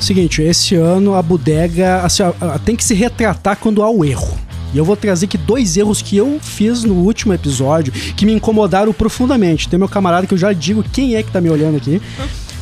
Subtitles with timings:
[0.00, 2.22] Seguinte, esse ano a bodega assim,
[2.64, 4.38] tem que se retratar quando há o erro.
[4.72, 8.32] E eu vou trazer aqui dois erros que eu fiz no último episódio que me
[8.32, 9.68] incomodaram profundamente.
[9.68, 12.00] Tem meu camarada que eu já digo quem é que tá me olhando aqui.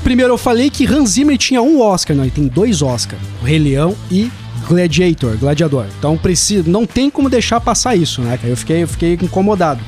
[0.02, 3.46] Primeiro, eu falei que Hans Zimmer tinha um Oscar, não, ele tem dois Oscars: O
[3.46, 4.30] Rei Leão e
[4.66, 5.86] Gladiator, Gladiador.
[5.98, 8.38] Então precisa, não tem como deixar passar isso, né?
[8.44, 9.80] Eu fiquei, eu fiquei incomodado.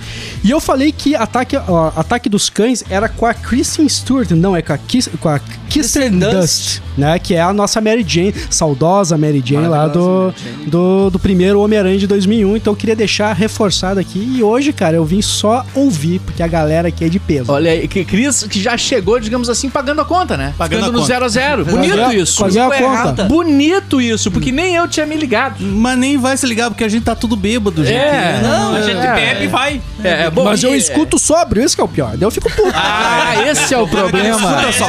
[0.43, 4.57] E eu falei que Ataque, ó, Ataque dos Cães era com a Kristen Stewart, não,
[4.57, 7.19] é com a, Kiss, com a Kirsten Dust, né?
[7.19, 10.33] Que é a nossa Mary Jane, saudosa Mary Jane lá do,
[10.67, 12.57] do, do primeiro Homem-Aranha de 2001.
[12.57, 14.19] Então eu queria deixar reforçado aqui.
[14.37, 17.51] E hoje, cara, eu vim só ouvir, porque a galera aqui é de peso.
[17.53, 20.55] Olha aí, que Cris que já chegou, digamos assim, pagando a conta, né?
[20.57, 21.13] Pagando Ficando no conta.
[21.15, 22.39] 0 a 0 Bonito isso.
[22.39, 23.01] fazer a Ficou conta.
[23.01, 23.25] errada.
[23.25, 25.57] Bonito isso, porque nem eu tinha me ligado.
[25.63, 27.97] Mas nem vai se ligar, porque a gente tá tudo bêbado, gente.
[27.97, 29.81] É, não, a a gente gente bebe e vai.
[30.03, 30.45] É, é bom.
[30.45, 32.11] Mas eu e- escuto sóbrio, isso que é o pior.
[32.17, 32.73] Daí eu fico puto.
[32.79, 34.37] Ah, esse é o problema.
[34.71, 34.87] Escuta só.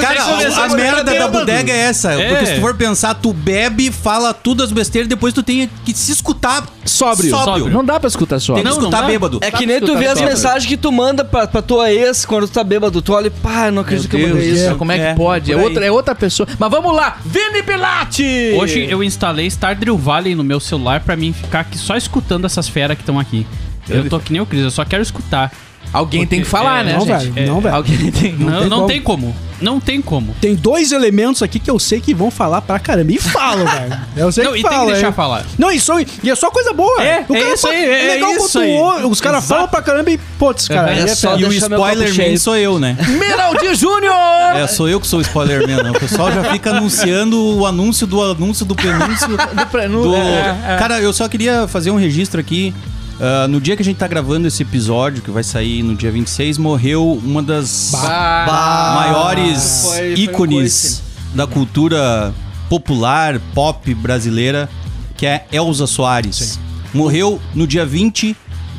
[0.00, 2.10] Cara, a, a merda da bodega é essa.
[2.12, 5.92] Porque se tu for pensar, tu bebe, fala tudo as besteiras, depois tu tem que
[5.94, 7.30] se escutar Sóbrio.
[7.30, 7.68] Sóbrio.
[7.68, 8.64] Não dá pra escutar Tem sóbrio.
[8.64, 9.06] que escutar dá.
[9.06, 9.38] bêbado.
[9.42, 12.46] É que nem tu vê as mensagens que tu manda pra, pra tua ex quando
[12.46, 13.02] tu tá bêbado.
[13.02, 14.74] Tu olha e pá, não acredito que eu mandei isso.
[14.76, 15.52] como é que É, pode?
[15.52, 16.48] É outra, é outra pessoa.
[16.58, 18.54] Mas vamos lá, Vini Pilate!
[18.56, 22.68] Hoje eu instalei Stardew Valley no meu celular pra mim ficar aqui só escutando essas
[22.68, 23.46] feras que estão aqui.
[23.88, 25.52] Eu tô que nem o Cris, eu só quero escutar.
[25.92, 27.30] Alguém tem que falar, É, né, não, gente?
[27.30, 27.46] velho.
[27.46, 27.74] Não, velho.
[27.74, 28.32] Alguém tem.
[28.34, 28.86] Não, tem não como.
[28.88, 29.36] tem como.
[29.58, 30.36] Não tem como.
[30.38, 33.10] Tem dois elementos aqui que eu sei que vão falar pra caramba.
[33.10, 33.98] E falam, velho.
[34.14, 35.46] Eu sei Não, que e tem que falam, deixar falar.
[35.58, 35.92] Não, isso
[36.22, 37.02] e é só coisa boa.
[37.02, 39.04] É, O é isso fala- aí, é legal isso quanto aí.
[39.04, 40.90] o Os caras falam pra caramba e, putz, cara.
[40.94, 42.98] É aí só E o spoiler man sou eu, né?
[43.18, 44.12] Miraldi Júnior!
[44.56, 45.84] É, sou eu que sou o spoiler man.
[45.84, 45.90] né?
[45.90, 49.26] O pessoal já fica anunciando o anúncio do anúncio do prenúncio.
[49.56, 50.14] Do prenu- do...
[50.16, 50.76] é, é.
[50.78, 52.74] Cara, eu só queria fazer um registro aqui.
[53.20, 56.10] Ah, no dia que a gente tá gravando esse episódio, que vai sair no dia
[56.10, 61.02] 26, morreu uma das maiores Foi- foi ícones
[61.34, 62.34] da cultura
[62.68, 64.68] popular, pop brasileira,
[65.16, 66.58] que é Elza Soares.
[66.92, 68.36] Morreu no dia 20,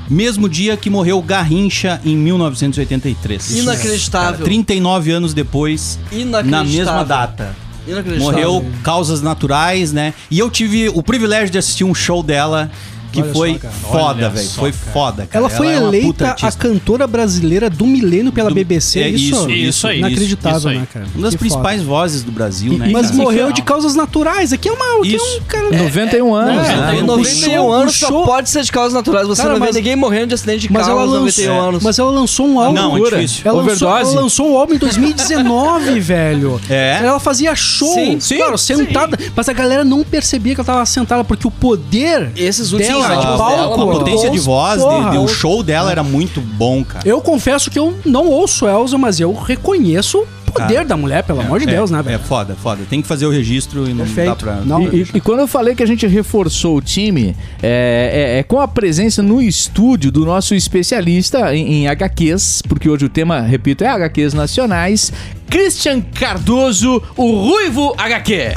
[0.10, 3.52] mesmo dia que morreu Garrincha em 1983.
[3.58, 4.32] Inacreditável.
[4.34, 6.52] Cara, 39 anos depois, Inacreditável.
[6.52, 7.56] na mesma data.
[7.88, 8.32] Inacreditável.
[8.32, 10.14] Morreu causas naturais, né?
[10.30, 12.70] E eu tive o privilégio de assistir um show dela
[13.12, 14.50] que Olha foi só, foda, velho.
[14.50, 14.92] Foi cara.
[14.94, 15.30] foda, cara.
[15.46, 16.52] Ela foi é uma puta eleita a artista.
[16.68, 19.00] cantora brasileira do milênio pela Do- BBC.
[19.00, 20.78] é isso, isso, isso aí, Inacreditável, isso aí.
[20.80, 21.06] né, cara?
[21.16, 22.86] Uma das Que principais vozes do Brasil, foda.
[22.86, 22.92] né?
[22.94, 23.24] Mas cara?
[23.24, 24.52] morreu de causas naturais.
[24.54, 25.00] Aqui é uma.
[25.00, 25.38] Aqui é Isso.
[25.38, 25.72] um cara.
[25.72, 27.00] 91 anos, É, né?
[27.02, 29.28] o 91 show- anos só show- pode ser de causas naturais.
[29.28, 31.62] Você Cara, não vê mas- ninguém morrendo de acidente de carro ela, aos lançou, 91
[31.62, 31.84] anos.
[31.84, 32.74] mas ela lançou um álbum.
[32.74, 33.42] Não, é difícil.
[33.46, 34.12] Ela lançou, Overdose.
[34.14, 36.60] ela lançou um álbum em 2019, velho.
[36.70, 37.00] É?
[37.04, 39.18] Ela fazia show, Sim, sim, claro, sentada.
[39.36, 43.38] Mas a galera não percebia que ela tava sentada, porque o poder Esses últimos de
[43.38, 47.08] palco, A muito potência de voz, de- de- o show dela era muito bom, cara.
[47.08, 51.24] Eu confesso que eu não ouço Elza, mas eu reconheço o poder Cara, da mulher,
[51.24, 52.20] pelo amor de É, Deus, né, É velho?
[52.20, 52.82] foda, foda.
[52.90, 54.36] Tem que fazer o registro e não dá Perfeito.
[54.38, 54.56] pra...
[54.66, 58.40] Não, E, e- e quando eu falei que a gente reforçou o time, é, é-
[58.40, 63.10] é com a presença no estúdio do nosso especialista em, em HQs, porque hoje o
[63.10, 65.12] tema, repito, é HQs nacionais,
[65.50, 68.52] Christian Cardoso, o Ruivo HQ.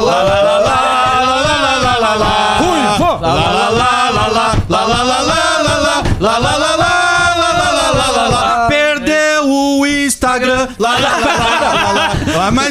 [0.00, 0.43] Lá,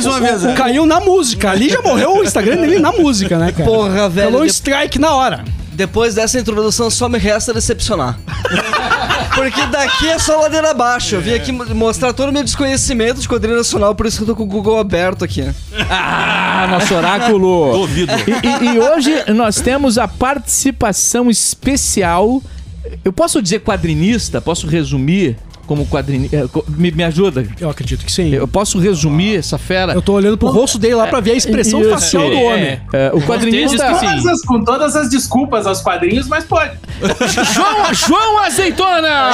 [0.06, 0.46] Mais uma vez.
[0.46, 0.54] é.
[0.54, 1.52] Caiu na música.
[1.52, 3.64] Ali já morreu o Instagram dele na música, né, cara?
[3.70, 4.28] Porra, velho.
[4.32, 5.44] Falou um strike na hora.
[5.74, 8.20] Depois dessa introdução só me resta decepcionar.
[9.34, 11.16] Porque daqui é só ladeira abaixo.
[11.16, 14.24] Eu vim aqui mo- mostrar todo o meu desconhecimento de quadrilha nacional, por isso que
[14.24, 15.44] eu tô com o Google aberto aqui.
[15.90, 17.72] Ah, nosso oráculo.
[17.80, 18.14] Duvido.
[18.14, 22.44] E, e- e hoje nós temos a participação especial.
[23.04, 24.40] Eu posso dizer quadrinista?
[24.40, 25.38] Posso resumir
[25.74, 26.48] como quadrinista?
[26.70, 27.48] Me, me ajuda.
[27.60, 28.30] Eu acredito que sim.
[28.32, 29.94] Eu posso resumir essa fera?
[29.94, 32.44] Eu tô olhando pro rosto dele lá pra ver a expressão Isso, facial do é,
[32.44, 32.82] homem.
[32.94, 33.76] é, o quadrinista.
[33.78, 34.06] Diz que sim.
[34.06, 36.78] Todas as- com todas as desculpas aos quadrinhos, mas pode.
[37.54, 39.32] João, João Azeitona!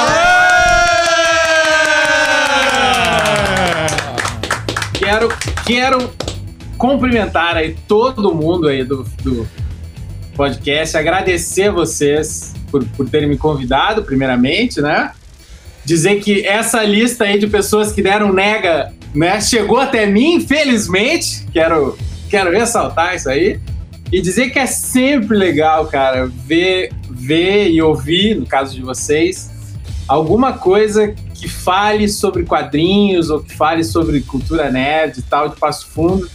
[4.94, 5.28] Quero,
[5.66, 6.10] quero
[6.78, 9.46] cumprimentar aí todo mundo aí do, do
[10.34, 15.10] podcast, agradecer vocês por, por terem me convidado, primeiramente, né?
[15.90, 21.44] Dizer que essa lista aí de pessoas que deram nega, né, chegou até mim, infelizmente.
[21.52, 21.98] Quero,
[22.28, 23.58] quero ressaltar isso aí.
[24.12, 29.50] E dizer que é sempre legal, cara, ver, ver e ouvir, no caso de vocês,
[30.06, 35.56] alguma coisa que fale sobre quadrinhos ou que fale sobre cultura nerd e tal de
[35.56, 36.30] Passo Fundo.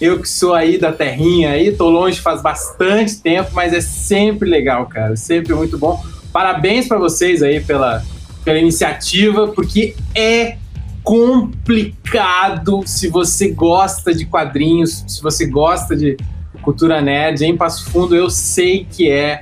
[0.00, 4.50] Eu que sou aí da terrinha aí, tô longe faz bastante tempo, mas é sempre
[4.50, 6.04] legal, cara, sempre muito bom.
[6.32, 8.04] Parabéns pra vocês aí pela,
[8.46, 10.56] pela iniciativa, porque é
[11.02, 16.16] complicado se você gosta de quadrinhos, se você gosta de
[16.62, 19.40] cultura nerd em Passo Fundo, eu sei que é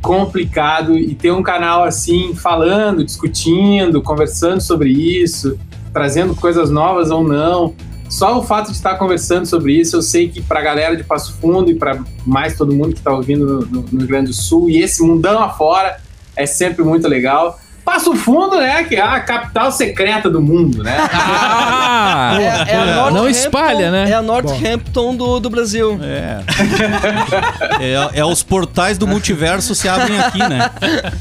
[0.00, 5.58] complicado e ter um canal assim falando, discutindo, conversando sobre isso,
[5.92, 7.74] trazendo coisas novas ou não.
[8.08, 11.04] Só o fato de estar conversando sobre isso, eu sei que para a galera de
[11.04, 14.28] Passo Fundo e para mais todo mundo que está ouvindo no, no- no Rio Grande
[14.28, 15.98] do Sul e esse mundão afora
[16.36, 17.58] é sempre muito legal.
[17.86, 20.96] Passo Fundo, né, que é a capital secreta do mundo, né?
[21.08, 22.36] Ah!
[22.40, 24.10] É, é a Não Northampton- espalha, né?
[24.10, 25.98] É a Northampton do, do Brasil.
[26.02, 26.40] É.
[27.80, 28.20] é.
[28.20, 30.70] É os portais do multiverso se abrem aqui, né?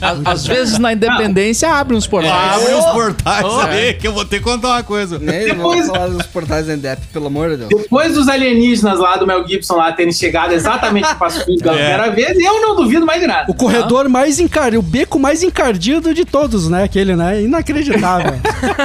[0.02, 2.56] Às, às vezes na independência abre uns portais.
[2.56, 5.20] Abre os portais aí, que eu vou ter que contar uma coisa.
[5.20, 7.70] Nem Depois- vou falar dos portais da Endep, pelo amor de Deus.
[7.70, 11.76] Depois dos alienígenas lá do Mel Gibson lá terem chegado exatamente no Passo Fundo pela
[11.76, 11.78] É.
[11.98, 13.46] primeira vez, eu não duvido mais de nada.
[13.52, 16.84] O corredor mais encardido, o beco mais encardido de todos, né?
[16.84, 17.42] Aquele, né?
[17.42, 18.40] Inacreditável.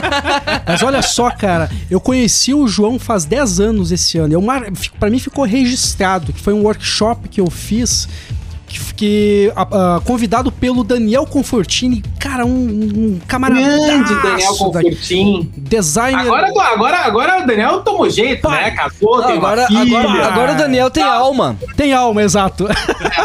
[0.66, 4.34] Mas olha só, cara, eu conheci o João faz 10 anos esse ano.
[4.34, 4.62] Eu, mar...
[4.98, 8.08] Pra mim ficou registrado, que foi um workshop que eu fiz.
[8.70, 13.60] Que, que, a- a- convidado pelo Daniel Confortini, cara, um, um camarada.
[13.60, 15.50] Grande Daniel Confortin.
[15.56, 16.20] Designer.
[16.20, 18.70] Agora, agora, agora o Daniel tomou jeito, né?
[18.70, 21.58] Casou, tem Agora, agora, agora o Daniel tem alma.
[21.76, 22.68] Tem alma, exato.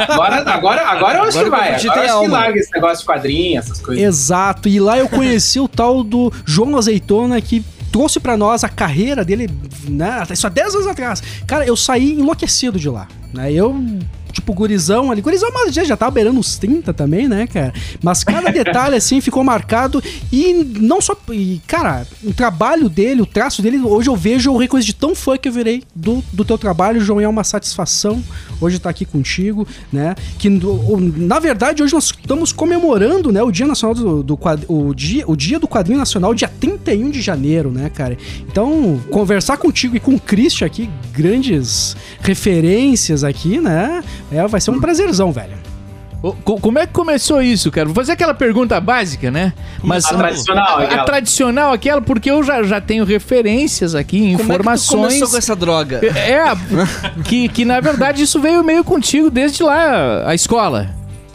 [0.09, 1.75] Agora, agora, agora eu acho que vai.
[1.75, 2.38] Agora tem eu acho que alma.
[2.39, 4.03] larga esse negócio de quadrinho, essas coisas.
[4.03, 4.68] Exato.
[4.68, 9.24] E lá eu conheci o tal do João Azeitona que trouxe pra nós a carreira
[9.24, 9.48] dele,
[9.88, 10.24] né?
[10.31, 11.21] Isso há 10 anos atrás.
[11.45, 13.51] Cara, eu saí enlouquecido de lá, né?
[13.53, 13.74] Eu
[14.45, 15.21] tipo, gurizão ali.
[15.21, 17.74] Gurizão, mas já, já tava beirando uns 30 também, né, cara?
[18.03, 20.01] Mas cada detalhe, assim, ficou marcado.
[20.31, 21.18] E não só.
[21.31, 25.15] E, cara, o trabalho dele, o traço dele, hoje eu vejo, eu reconheço de tão
[25.15, 27.19] fã que eu virei do, do teu trabalho, João.
[27.19, 28.24] É uma satisfação
[28.62, 30.15] hoje estar aqui contigo, né?
[30.38, 34.93] Que, o- na verdade, hoje nós estamos comemorando, né, o Dia Nacional do, do o,
[34.93, 38.17] dia, o Dia do Quadrinho Nacional, dia 31 de janeiro, né, cara?
[38.48, 44.03] Então, conversar contigo e com o Christian aqui, grandes referências aqui, né?
[44.36, 45.54] É, vai ser um prazerzão, velho.
[46.44, 47.86] Como é que começou isso, cara?
[47.86, 49.54] Vou fazer aquela pergunta básica, né?
[49.84, 54.32] Mas A tradicional, a, a tradicional aquela, porque eu já, já tenho referências aqui, Como
[54.32, 55.01] é que tu informações.
[55.13, 56.01] começou com essa droga?
[56.04, 56.42] É,
[57.25, 60.89] que, que na verdade isso veio meio contigo desde lá, a escola.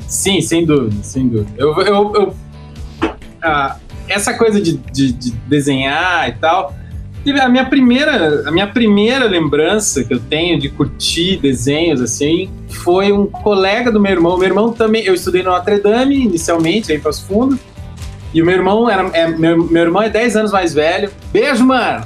[0.08, 1.50] Sim, sem dúvida, sem dúvida.
[1.56, 2.34] Eu, eu, eu-
[3.40, 3.76] ah,
[4.08, 6.74] essa coisa de, de- de desenhar e tal.
[7.42, 13.12] A minha, primeira, a minha primeira lembrança que eu tenho de curtir desenhos assim foi
[13.12, 14.38] um colega do meu irmão.
[14.38, 15.04] Meu irmão também.
[15.04, 17.58] Eu estudei no Notre Dame inicialmente, aí em Passo Fundo.
[18.32, 19.02] E o meu irmão era.
[19.12, 21.10] é, meu, meu irmão é 10 anos mais velho.
[21.32, 22.04] Beijo, mano!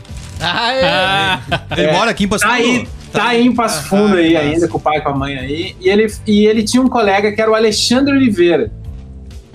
[1.76, 1.92] Ele É.
[1.92, 2.88] mora aqui em Passo Tá aí, Fundo?
[3.12, 5.76] tá aí em Passo Fundo aí ainda, com o pai e com a mãe aí.
[5.80, 8.70] E ele, e ele tinha um colega que era o Alexandre Oliveira.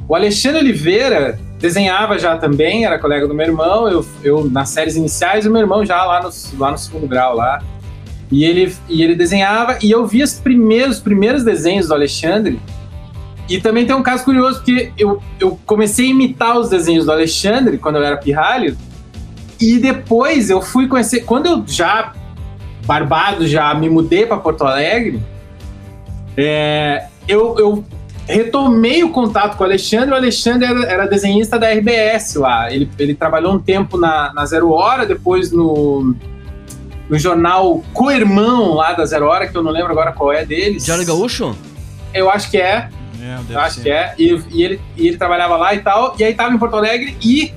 [0.07, 4.95] O Alexandre Oliveira desenhava já também, era colega do meu irmão, eu, eu nas séries
[4.95, 7.61] iniciais, o meu irmão já lá no, lá no segundo grau lá.
[8.31, 12.59] E ele, e ele desenhava, e eu vi os primeiros, os primeiros desenhos do Alexandre.
[13.49, 17.11] E também tem um caso curioso, porque eu, eu comecei a imitar os desenhos do
[17.11, 18.77] Alexandre quando eu era pirralho,
[19.59, 21.21] e depois eu fui conhecer.
[21.21, 22.13] Quando eu já,
[22.85, 25.19] barbado, já me mudei para Porto Alegre,
[26.37, 27.83] é, eu, eu
[28.29, 30.11] retomei o contato com o Alexandre.
[30.11, 32.71] O Alexandre era, era desenhista da RBS lá.
[32.71, 36.15] Ele, ele trabalhou um tempo na, na Zero Hora, depois no,
[37.09, 40.85] no jornal Co-Irmão lá da Zero Hora, que eu não lembro agora qual é deles.
[40.85, 41.55] Diário Gaúcho?
[42.13, 42.89] Eu acho que é.
[43.49, 44.13] Eu acho que é.
[44.17, 46.15] E, e ele, e ele trabalhava lá e tal.
[46.17, 47.53] E aí tava em Porto Alegre e.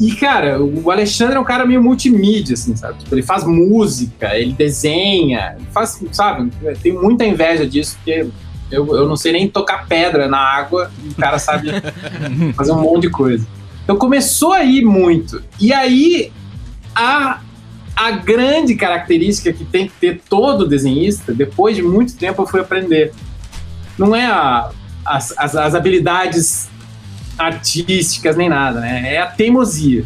[0.00, 3.00] E, cara, o Alexandre é um cara meio multimídia, assim, sabe?
[3.00, 6.50] Tipo, ele faz música, ele desenha, ele faz, sabe?
[6.82, 8.26] Tem muita inveja disso, porque
[8.70, 11.68] eu, eu não sei nem tocar pedra na água e o cara sabe
[12.56, 13.46] fazer um monte de coisa.
[13.84, 15.42] Então começou a ir muito.
[15.58, 16.30] E aí,
[16.94, 17.40] a,
[17.96, 22.60] a grande característica que tem que ter todo desenhista, depois de muito tempo eu fui
[22.60, 23.12] aprender.
[23.98, 24.70] Não é a,
[25.04, 26.68] as, as, as habilidades
[27.36, 29.14] artísticas nem nada, né?
[29.14, 30.04] É a teimosia.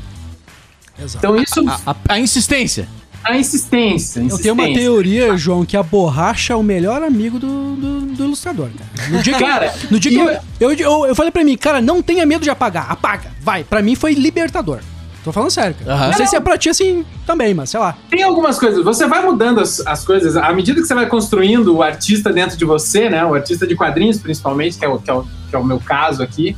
[0.98, 1.18] Exato.
[1.18, 2.88] Então isso, A, a- a insistência.
[3.24, 4.20] A insistência.
[4.20, 8.24] Eu tenho uma teoria, João, que a borracha é o melhor amigo do, do, do
[8.24, 9.08] ilustrador, cara.
[9.10, 10.30] No dia que, Cara, no dia que eu,
[10.70, 13.64] eu- eu, eu, falei pra mim, cara, não tenha medo de apagar, apaga, vai.
[13.64, 14.80] Pra mim foi libertador.
[15.24, 15.90] Tô falando sério, cara.
[15.94, 16.06] Aham.
[16.08, 17.96] Não sei se é pra ti assim também, mas sei lá.
[18.10, 21.74] Tem algumas coisas, você vai mudando as, as coisas, à medida que você vai construindo
[21.74, 23.24] o artista dentro de você, né?
[23.24, 25.80] O artista de quadrinhos, principalmente, que é o, que é o, que é o meu
[25.80, 26.54] caso aqui.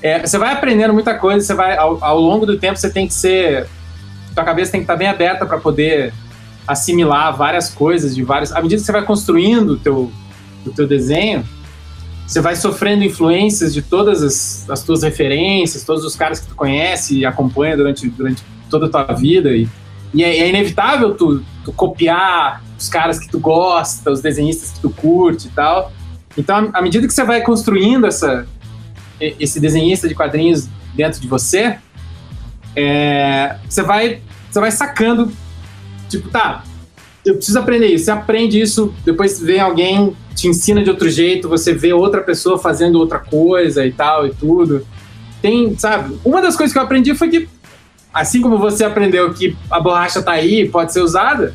[0.00, 3.08] é, você vai aprendendo muita coisa, você vai, ao, ao longo do tempo, você tem
[3.08, 3.66] que ser.
[4.34, 6.12] Tua cabeça tem que estar bem aberta para poder
[6.66, 8.52] assimilar várias coisas de vários.
[8.52, 10.10] À medida que você vai construindo o teu,
[10.66, 11.44] o teu desenho,
[12.26, 16.54] você vai sofrendo influências de todas as, as tuas referências, todos os caras que tu
[16.54, 19.50] conhece e acompanha durante, durante toda a tua vida.
[19.50, 19.68] E,
[20.12, 24.80] e é, é inevitável tu, tu copiar os caras que tu gosta, os desenhistas que
[24.80, 25.92] tu curte e tal.
[26.36, 28.46] Então, à medida que você vai construindo essa,
[29.20, 31.78] esse desenhista de quadrinhos dentro de você,
[32.76, 35.30] é, você, vai, você vai sacando,
[36.08, 36.64] tipo, tá,
[37.24, 38.04] eu preciso aprender isso.
[38.04, 42.58] Você aprende isso, depois vem alguém, te ensina de outro jeito, você vê outra pessoa
[42.58, 44.86] fazendo outra coisa e tal e tudo.
[45.40, 46.16] Tem, sabe?
[46.24, 47.48] Uma das coisas que eu aprendi foi que,
[48.12, 51.54] assim como você aprendeu que a borracha tá aí, pode ser usada,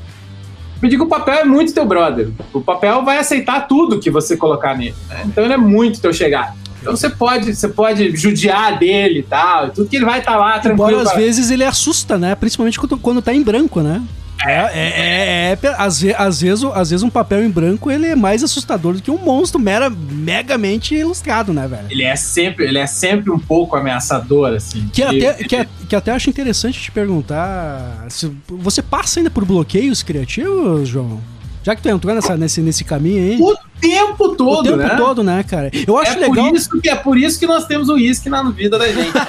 [0.82, 2.30] me diga o papel é muito teu brother.
[2.54, 4.96] O papel vai aceitar tudo que você colocar nele.
[5.10, 5.24] né?
[5.26, 6.58] Então ele é muito teu chegado.
[6.82, 10.36] Então você pode, você pode judiar dele e tal, e tudo que ele vai estar
[10.38, 10.90] lá tranquilo.
[10.90, 12.36] Embora às pra- vezes ele assusta, né?
[12.36, 14.02] Principalmente quando, quando tá em branco, né?
[14.42, 18.08] É, é, é, é, é- às, às, vezes, às vezes um papel em branco ele
[18.08, 21.88] é mais assustador do que um monstro mera, megamente ilustrado, né, velho?
[21.90, 24.88] Ele é sempre, ele é sempre um pouco ameaçador, assim.
[24.94, 28.06] Que Ele- até, que, que até acho interessante te perguntar.
[28.08, 31.20] Se você passa ainda por bloqueios criativos, João?
[31.64, 33.42] Já que tu entrou nessa, nesse, nesse caminho aí.
[33.42, 34.96] O tempo todo, o tempo né?
[34.96, 35.70] todo, né, cara?
[35.88, 36.48] Eu acho é legal.
[36.48, 39.12] Por isso que, é por isso que nós temos o uísque na vida da gente.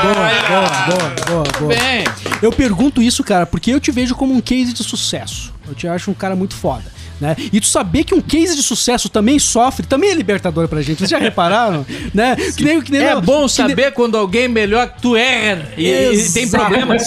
[0.00, 1.74] Boa, boa, boa, boa, boa.
[1.74, 2.04] Bem,
[2.40, 5.52] Eu pergunto isso, cara, porque eu te vejo como um case de sucesso.
[5.68, 6.84] Eu te acho um cara muito foda.
[7.20, 7.36] Né?
[7.52, 10.98] E tu saber que um case de sucesso também sofre, também é libertador pra gente.
[10.98, 11.84] Vocês já repararam?
[12.14, 12.34] né?
[12.56, 15.68] Que nem, que nem é bom que nem- saber quando alguém melhor que tu erra
[15.76, 17.02] e, e tem problemas.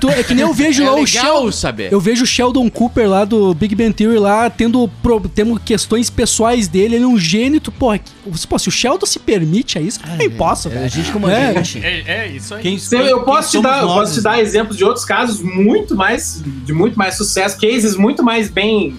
[0.00, 1.52] Tu- é que nem eu vejo É lá o Sheldon.
[1.52, 1.92] saber.
[1.92, 6.08] Eu vejo o Sheldon Cooper lá do Big Bang Theory lá tendo, pro- tendo questões
[6.10, 6.94] pessoais dele.
[6.96, 7.60] Ele é um gênio.
[7.60, 8.12] Tu, porra, que-
[8.48, 10.88] pô, se o Sheldon se permite a isso, eu também posso, É velho.
[10.88, 11.54] gente como a É.
[11.54, 11.84] gente.
[11.84, 12.62] É, isso aí.
[12.62, 15.94] Quem, Você- eu posso te, dar, nós, posso te dar exemplos de outros casos muito
[15.96, 18.96] mais de muito mais sucesso, cases muito mais bem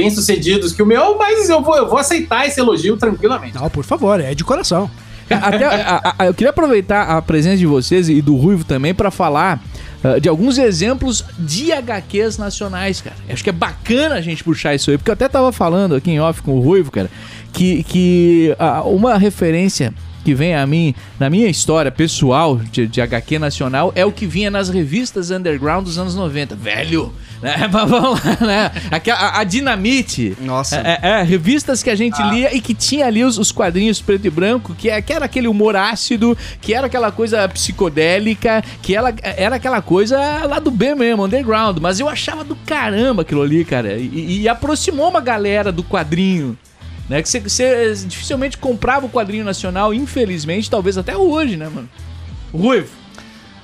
[0.00, 3.54] bem sucedidos que o meu, mas eu vou, eu vou aceitar esse elogio tranquilamente.
[3.54, 4.90] Não, por favor, é de coração.
[5.28, 9.10] Até, a- a- eu queria aproveitar a presença de vocês e do Ruivo também pra
[9.12, 9.62] falar
[10.02, 13.14] ah, de alguns exemplos de HQs nacionais, cara.
[13.28, 16.10] Acho que é bacana a gente puxar isso aí, porque eu até tava falando aqui
[16.10, 17.08] em off com o Ruivo, cara,
[17.52, 23.00] que, que ah, uma referência que vem a mim, na minha história pessoal de, de
[23.00, 26.56] HQ nacional, é o que vinha nas revistas underground dos anos 90.
[26.56, 27.12] Velho!
[27.42, 27.56] Né?
[27.72, 28.70] Mas Vamos lá, né?
[28.90, 30.36] Aqui, a, a Dinamite.
[30.40, 30.76] Nossa.
[30.76, 34.00] É, é, é, revistas que a gente lia e que tinha ali os, os quadrinhos
[34.02, 38.62] preto e branco, que, é- que era aquele humor ácido, que era aquela coisa psicodélica,
[38.82, 41.78] que ela, era aquela coisa lá do B mesmo, underground.
[41.80, 43.94] Mas eu achava do caramba aquilo ali, cara.
[43.96, 46.56] E, e aproximou uma galera do quadrinho.
[47.08, 51.88] Né, que você- você dificilmente comprava o quadrinho nacional, infelizmente, talvez até hoje, né, mano?
[52.54, 52.99] Ruivo.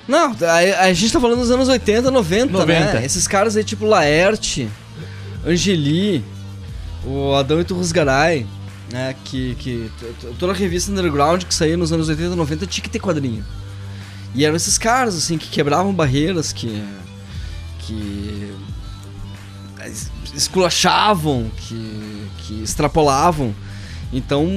[0.07, 2.93] Não, a, a gente tá falando dos anos 80, 90, 90.
[2.93, 3.05] né?
[3.05, 4.69] Esses caras aí, tipo Laerte,
[5.45, 6.23] Angeli,
[7.05, 8.45] o Adão Iturrusgaray,
[8.91, 9.15] né?
[9.25, 9.91] Que, que
[10.39, 13.43] toda a revista underground que saía nos anos 80, 90 tinha que ter quadrinho.
[14.33, 16.83] E eram esses caras, assim, que quebravam barreiras, que.
[17.79, 18.53] que.
[19.85, 23.53] es- esculachavam, que, que extrapolavam.
[24.13, 24.47] Então,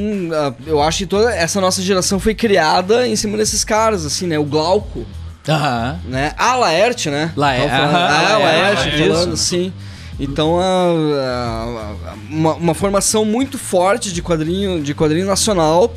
[0.66, 4.38] eu acho que toda essa nossa geração foi criada em cima desses caras, assim, né?
[4.38, 5.04] O Glauco,
[5.48, 5.98] Aham.
[6.06, 6.32] né?
[6.36, 7.32] Ah, Laerte, né?
[7.36, 8.42] Laerte, aham, Ah, Laerte,
[8.82, 9.08] Laerte, isso.
[9.12, 9.72] falando, sim.
[10.18, 15.94] Então, a- a- a- uma, uma formação muito forte de quadrinho, de quadrinho nacional,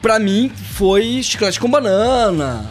[0.00, 2.66] pra mim, foi Chiclete com Banana,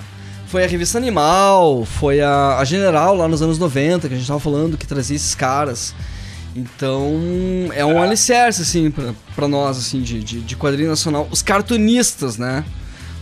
[0.47, 4.27] foi a Revista Animal, foi a, a General lá nos anos 90, que a gente
[4.27, 5.93] tava falando, que trazia esses caras.
[6.55, 7.11] Então,
[7.75, 11.27] é um alicerce, assim, pra, pra nós, assim, de, de, de quadrinho nacional.
[11.29, 12.63] Os cartunistas, né?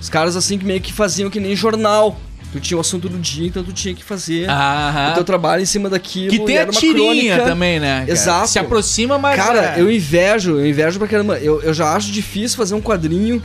[0.01, 2.19] Os caras, assim, que meio que faziam que nem jornal.
[2.51, 5.11] Tu tinha o assunto do dia, então tu tinha que fazer Aham.
[5.11, 6.29] o teu trabalho em cima daquilo.
[6.29, 7.43] Que tem a era uma tirinha crônica.
[7.43, 7.99] também, né?
[8.01, 8.11] cara?
[8.11, 8.47] Exato.
[8.47, 9.35] Se aproxima, mas.
[9.35, 9.81] Cara, é.
[9.81, 11.37] eu invejo, eu invejo pra caramba.
[11.39, 13.41] Eu, eu já acho difícil fazer um quadrinho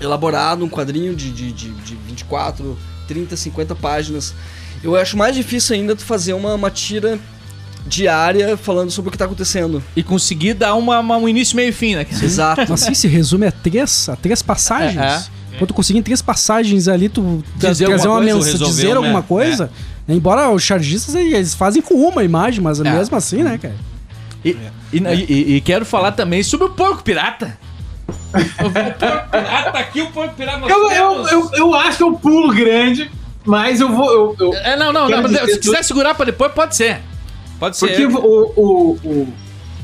[0.00, 4.34] elaborado, um quadrinho de, de, de, de 24, 30, 50 páginas.
[4.82, 7.18] Eu acho mais difícil ainda tu fazer uma, uma tira
[7.86, 9.82] diária falando sobre o que tá acontecendo.
[9.94, 12.06] E conseguir dar uma, uma- um início, meio e fim, né?
[12.22, 12.72] Exato.
[12.72, 14.96] Assim se resume a três, a três passagens.
[14.98, 15.22] É,
[15.58, 19.22] Quando tu conseguir em três passagens ali, tu Dizer trazer uma mensagem, dizer uma- alguma
[19.22, 19.70] coisa.
[20.06, 20.14] né?
[20.14, 22.82] Embora os chargistas eles fazem com uma imagem, mas É.
[22.84, 23.74] mesmo assim, né, cara?
[24.44, 24.56] E,
[24.92, 27.56] e, e- e quero falar também sobre o porco pirata.
[28.06, 30.66] o porco pirata aqui, o porco pirata.
[30.68, 33.10] Eu, eu, eu, eu acho que é um pulo grande,
[33.44, 34.10] mas eu vou.
[34.10, 35.28] Eu, eu- É, não, não, não.
[35.28, 37.00] Se quiser segurar pra depois, pode ser.
[37.58, 37.86] Pode ser.
[37.86, 39.28] porque o, o, o,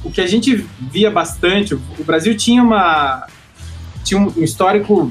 [0.04, 3.26] o que a gente via bastante, o Brasil tinha uma.
[4.04, 5.10] Tinha um histórico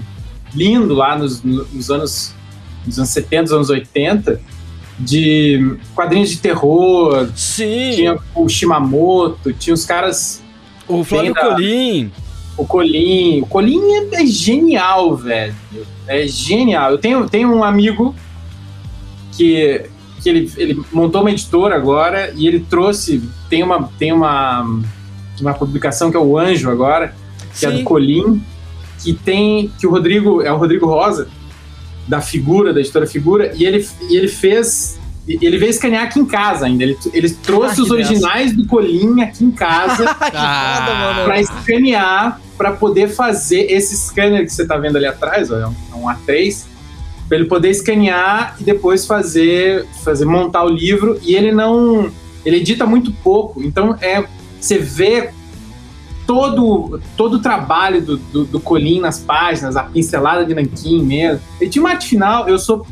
[0.53, 2.33] lindo lá nos, nos anos.
[2.85, 4.41] Nos anos 70, anos 80,
[4.97, 7.29] de quadrinhos de terror.
[7.35, 7.91] Sim.
[7.93, 10.41] Tinha o Shimamoto, tinha os caras
[10.87, 12.11] o Flávio da- Colim.
[12.57, 13.41] O Colim.
[13.41, 15.55] O Colim é, é genial, velho.
[16.07, 16.91] É genial.
[16.91, 18.15] Eu tenho, tenho um amigo
[19.33, 19.85] que,
[20.21, 23.21] que ele, ele montou uma editora agora e ele trouxe.
[23.49, 24.81] Tem uma, tem uma,
[25.39, 27.13] uma publicação que é o Anjo agora,
[27.57, 27.77] que é Sim.
[27.77, 28.43] do Colim,
[29.01, 29.71] que tem.
[29.79, 30.41] que o Rodrigo.
[30.41, 31.27] É o Rodrigo Rosa,
[32.07, 34.99] da figura, da editora Figura, e ele, e ele fez.
[35.27, 36.83] Ele veio escanear aqui em casa ainda.
[36.83, 42.71] Ele, ele trouxe Ah, os originais do Colim aqui em casa Ah, para escanear, para
[42.71, 46.05] poder fazer esse scanner que você tá vendo ali atrás, ó, é um, é um
[46.07, 46.65] A3,
[47.27, 51.19] para ele poder escanear e depois fazer, fazer montar o livro.
[51.21, 52.11] E ele não,
[52.43, 54.25] ele edita muito pouco, então é
[54.59, 55.29] você vê
[56.29, 61.41] todo todo o trabalho do, do, do Colin nas páginas, a pincelada de nanquim mesmo.
[61.59, 62.85] Ele tinha uma arte final, eu sou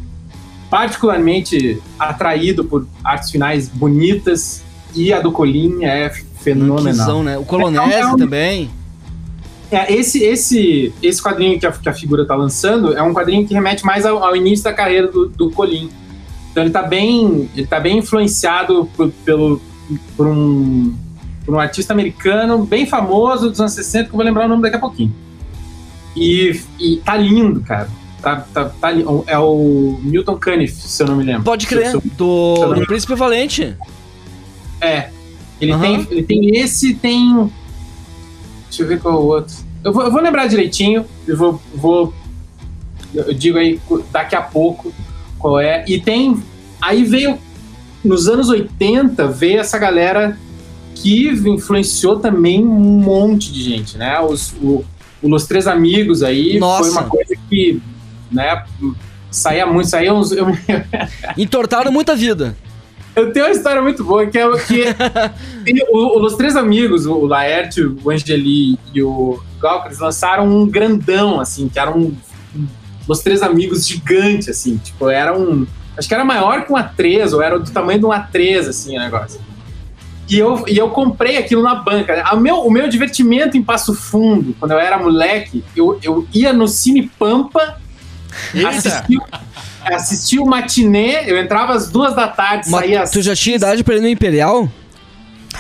[0.71, 4.63] particularmente atraído por artes finais bonitas
[4.95, 7.21] e a do Colin é fenomenal.
[7.21, 7.37] Né?
[7.37, 8.71] O Colonese É um- também.
[9.69, 13.45] É, esse, esse, esse quadrinho que a, que a figura tá lançando é um quadrinho
[13.45, 15.91] que remete mais ao, ao início da carreira do, do Colin.
[16.51, 19.61] Então ele tá bem, ele tá bem influenciado por, pelo,
[20.15, 20.95] por, um,
[21.47, 24.61] por um artista americano bem famoso dos anos 60, que eu vou lembrar o nome
[24.63, 25.15] daqui a pouquinho.
[26.13, 27.89] E, e tá lindo, cara.
[28.21, 28.89] Tá, tá, tá
[29.27, 31.43] é o Milton Caniff, se eu não me lembro.
[31.43, 31.93] Pode crer.
[31.93, 33.77] Eu- Do, do Príncipe Valente.
[34.81, 35.09] É.
[35.61, 35.81] Ele, Aham.
[35.81, 37.49] tem, ele tem esse, tem.
[38.67, 39.55] Deixa eu ver qual é o outro.
[39.85, 41.05] Eu vou, eu vou lembrar direitinho.
[41.25, 42.13] Eu vou, vou.
[43.13, 43.79] Eu digo aí
[44.11, 44.93] daqui a pouco
[45.39, 45.85] qual é.
[45.87, 46.43] E tem.
[46.81, 47.39] Aí veio.
[48.03, 50.37] Nos anos 80, veio essa galera
[51.01, 52.67] que influenciou também um
[52.99, 54.19] monte de gente, né?
[54.19, 54.83] Os, o,
[55.21, 56.83] o Los Três Amigos aí Nossa.
[56.83, 57.81] foi uma coisa que.
[58.31, 58.63] Né,
[59.31, 60.31] saía muito, saía uns.
[60.31, 60.47] Eu,
[61.37, 62.55] Entortaram muita vida.
[63.15, 64.83] eu tenho uma história muito boa, que é o que
[65.89, 71.39] o- os três amigos, o Laerte, o Angeli e o Galco, eles lançaram um grandão,
[71.39, 72.13] assim, que era um,
[72.55, 72.67] um-
[73.07, 75.65] os três amigos gigante, assim, tipo, era um,
[75.97, 78.97] acho que era maior que um A3, ou era do tamanho de um A3, assim,
[78.97, 79.39] o negócio.
[80.29, 82.21] E eu, e eu comprei aquilo na banca.
[82.25, 86.51] A meu, o meu divertimento em Passo Fundo, quando eu era moleque, eu, eu ia
[86.51, 87.77] no Cine Pampa,
[88.67, 89.19] assistia,
[89.85, 93.55] assistia o matinê, eu entrava às duas da tarde, Mas saía às tu já tinha
[93.55, 94.69] idade pra ir no Imperial?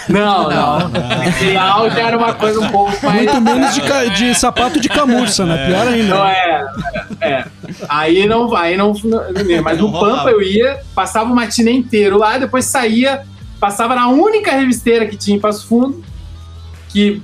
[0.09, 0.91] não, não.
[1.27, 3.15] Imperial já era uma coisa um pouco mais.
[3.23, 5.65] Muito menos de, ca- de sapato de camurça, né?
[5.67, 6.15] Pior ainda.
[6.15, 6.65] Não é,
[7.21, 7.45] é.
[7.89, 9.21] Aí não, aí não, não
[9.63, 9.91] mas no.
[9.91, 13.23] Pampa eu ia, passava o matinê inteiro lá, depois saía,
[13.59, 16.03] passava na única revisteira que tinha em Passo Fundo,
[16.89, 17.21] que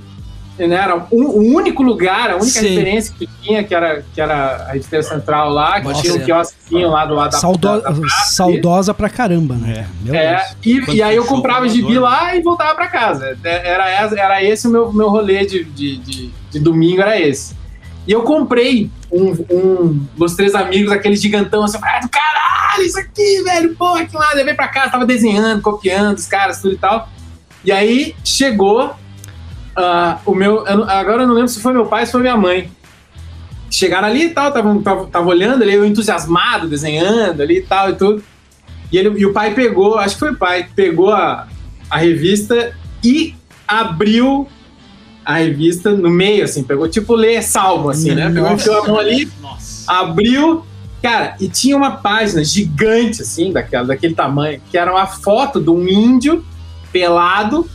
[0.58, 2.68] né, era o, o único lugar, a única Sim.
[2.68, 6.00] referência que tinha, que era, que era a revisteira central lá, que Nossa.
[6.02, 9.88] tinha um quiosquinho lá do lado da, Saudo- da, da saudosa pra caramba, né?
[10.02, 10.90] Meu É, Deus.
[10.92, 11.98] e, e aí eu comprava gibi né?
[12.00, 13.36] lá e voltava pra casa.
[13.42, 17.56] É, Era, era esse o meu, meu rolê de, de, de, de domingo, era esse.
[18.06, 23.42] E eu comprei um, um dos três amigos, aquele gigantão, assim, ah, caralho, isso aqui,
[23.42, 27.08] velho, pô, que lá, levei pra casa, tava desenhando, copiando os caras, tudo e tal.
[27.64, 28.94] E aí chegou
[29.76, 32.20] ah, o meu, eu agora eu não lembro se foi meu pai ou se foi
[32.20, 32.70] minha mãe.
[33.70, 37.90] Chegaram ali e tal, tava, tava, tava olhando ali, eu entusiasmado, desenhando ali e tal
[37.90, 38.22] e tudo.
[38.92, 41.48] E, ele, e o pai pegou, acho que foi o pai, pegou a,
[41.90, 43.34] a revista e
[43.66, 44.46] abriu
[45.24, 48.30] a revista no meio, assim, pegou tipo ler salmo, assim, né?
[48.30, 49.30] Pegou, enfiou a mão ali,
[49.86, 50.64] abriu,
[51.02, 55.70] cara, e tinha uma página gigante, assim, daquela, daquele tamanho, que era uma foto de
[55.70, 56.44] um índio
[56.92, 57.68] pelado,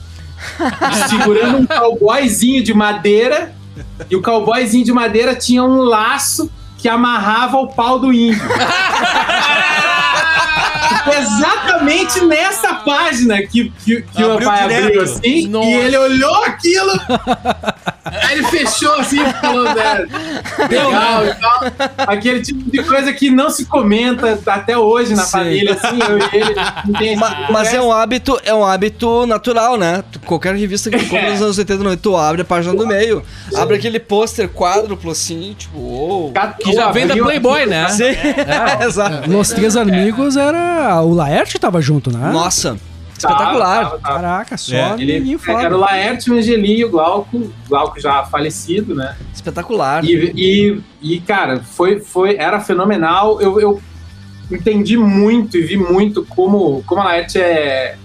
[1.10, 3.54] segurando um cowboyzinho de madeira,
[4.10, 8.42] e o cowboyzinho de madeira tinha um laço que amarrava o pau do índio.
[11.18, 14.86] Exatamente nessa página que, que, que o pai direto.
[14.86, 15.68] abriu assim, Nossa.
[15.68, 16.92] e ele olhou aquilo,
[18.06, 20.08] aí ele fechou assim, falou, né,
[20.70, 21.62] legal e tal.
[22.08, 25.32] Aquele tipo de coisa que não se comenta até hoje na Sim.
[25.32, 26.56] família, assim, eu e ele.
[26.98, 27.16] tem
[27.52, 30.04] mas é um hábito, é um hábito natural, né?
[30.26, 33.24] Qualquer revista que compra nos anos 80, 90, tu abre a página do meio.
[33.56, 36.34] Abre aquele pôster quádruplo assim, tipo, uou.
[36.60, 37.90] Que já vem da Playboy, né?
[37.90, 38.16] Sim,
[38.86, 39.30] exato.
[39.30, 39.99] Nos Três Amigos
[40.40, 41.02] era.
[41.02, 42.32] O Laerte tava junto, né?
[42.32, 42.78] Nossa,
[43.18, 43.84] espetacular.
[43.84, 44.16] tava, tava.
[44.16, 45.64] Caraca, só É, Ele, ninguém fala.
[45.64, 49.16] era o Laerte, o Angeli e o Glauco, Glauco já falecido, né?
[49.34, 50.04] Espetacular.
[50.04, 53.42] E, e, e, cara, foi, foi, era fenomenal.
[53.42, 53.82] Eu, eu
[54.52, 57.98] entendi muito e vi muito como, como a Laerte é,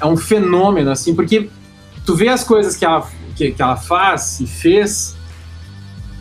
[0.00, 1.50] é um fenômeno, assim, porque
[2.04, 5.16] tu vê as coisas que ela, que, que ela faz e fez,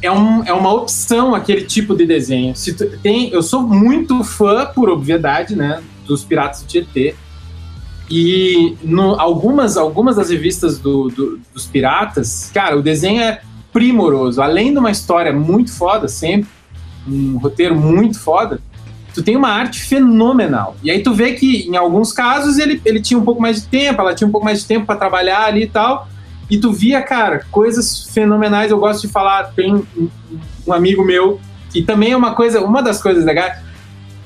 [0.06, 2.56] é, um, é uma opção aquele tipo de desenho.
[2.56, 7.16] Se tem, eu sou muito fã, por obviedade, né, dos Piratas do Tietê.
[8.10, 13.42] E no, algumas, algumas das revistas do, do- dos piratas, cara, o desenho é
[13.74, 14.42] primoroso.
[14.42, 16.48] Além de uma história muito foda, sempre,
[17.08, 18.60] um roteiro muito foda,
[19.14, 20.76] tu tem uma arte fenomenal.
[20.84, 23.68] E aí tu vê que, em alguns casos, ele, ele tinha um pouco mais de
[23.68, 26.08] tempo, ela tinha um pouco mais de tempo para trabalhar ali e tal.
[26.50, 28.70] E tu via, cara, coisas fenomenais.
[28.72, 30.10] Eu gosto de falar, tem um,
[30.68, 31.40] um amigo meu,
[31.72, 33.58] que também é uma coisa, uma das coisas legais.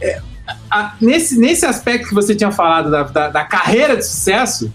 [0.02, 0.22] é,
[0.72, 4.72] a- nesse, nesse aspecto que você tinha falado da, da, da carreira de sucesso,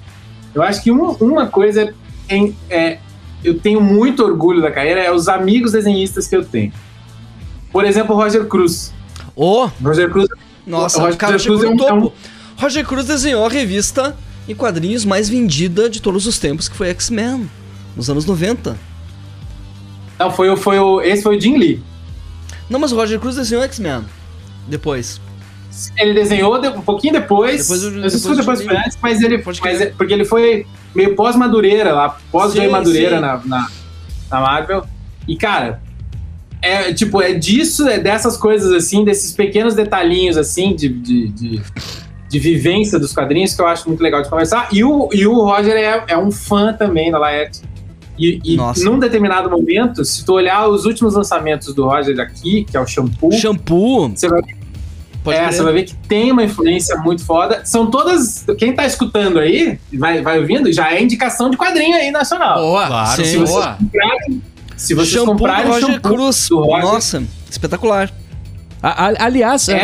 [0.54, 1.92] eu acho que um- uma coisa
[2.28, 2.98] em- é,
[3.42, 6.72] eu tenho muito orgulho da carreira é os amigos desenhistas que eu tenho.
[7.72, 8.92] Por exemplo, Roger Cruz.
[9.34, 10.28] Ô, O Roger Cruz
[10.66, 12.12] nossa, O Roger cara Cruz é é um- topo.
[12.56, 14.16] Roger Cruz desenhou a revista
[14.48, 17.48] em quadrinhos mais vendida de todos os tempos, que foi X-Men,
[17.96, 18.76] nos anos 90.
[20.18, 21.82] Não, foi, o- foi o, esse foi o Jim Lee.
[22.68, 24.04] Não, mas o Roger Cruz desenhou X-Men.
[24.68, 25.20] Depois.
[25.96, 27.62] Ele desenhou de- um pouquinho depois.
[27.62, 28.76] Depois eu- depois depois foi vi.
[28.76, 29.42] antes, mas ele.
[29.62, 33.68] Mas é- porque ele foi meio pós-madureira lá, pós-Joy Madureira na, na,
[34.30, 34.86] na Marvel.
[35.26, 35.82] E, cara,
[36.62, 41.62] é tipo, é disso, é dessas coisas assim, desses pequenos detalhinhos assim de, de, de,
[42.34, 44.68] de vivência dos quadrinhos que eu acho muito legal de conversar.
[44.72, 47.60] E o, e o Roger é, é um fã também da Laerte.
[48.18, 48.84] E, e Nossa.
[48.84, 52.86] num determinado momento, se tu olhar os últimos lançamentos do Roger aqui, que é o
[52.86, 54.08] Shampoo, Shampoo.
[54.08, 54.40] você vai
[55.22, 57.62] Pode é, você vai ver que tem uma influência muito foda.
[57.64, 58.44] São todas.
[58.58, 62.58] Quem tá escutando aí, vai, vai ouvindo, já é indicação de quadrinho aí nacional.
[62.58, 62.86] Boa.
[62.86, 63.16] Claro.
[63.16, 63.24] Sim.
[63.24, 63.78] se vocês Boa.
[63.80, 64.42] comprarem.
[64.76, 66.48] Se vocês Shampoo do comprarem Roger shampoo Cruz.
[66.48, 68.12] do Roger, Nossa, espetacular.
[68.86, 69.78] A- a- aliás, É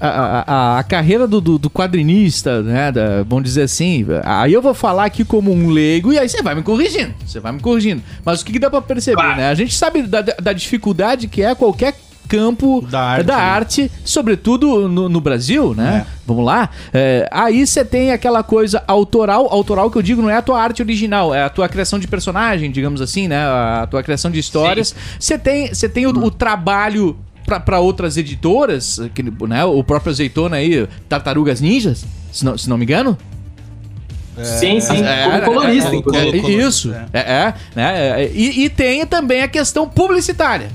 [0.00, 2.92] a, a- carreira do, do- do quadrinista, né?
[2.92, 4.06] da- vamos dizer assim.
[4.24, 7.12] Aí eu vou falar aqui como um leigo e aí você vai me corrigindo.
[7.26, 8.02] Você vai me corrigindo.
[8.24, 9.48] Mas o que, que dá pra perceber, né?
[9.48, 11.94] A gente sabe da, da- da dificuldade que é qualquer
[12.26, 16.06] campo Da arte, da arte, sobretudo no, no Brasil, né?
[16.26, 16.70] Vamos lá.
[16.92, 20.58] É, aí você tem aquela coisa autoral, autoral que eu digo não é a tua
[20.62, 23.44] arte original, é a tua criação de personagem, digamos assim, né?
[23.44, 24.94] A tua criação de histórias.
[25.20, 27.14] Você tem, você tem o, o trabalho
[27.60, 29.64] para outras editoras, que, né?
[29.64, 33.16] O próprio Azeitona aí, Tartarugas Ninjas, se não, se não me engano.
[34.42, 35.02] Sim, sim.
[35.04, 36.28] É, como é, colorista, é, inclusive.
[36.28, 36.92] É, colorista, isso.
[36.92, 37.06] é.
[37.12, 38.22] É, é, né?
[38.22, 40.70] É, E, e tem também a questão publicitária,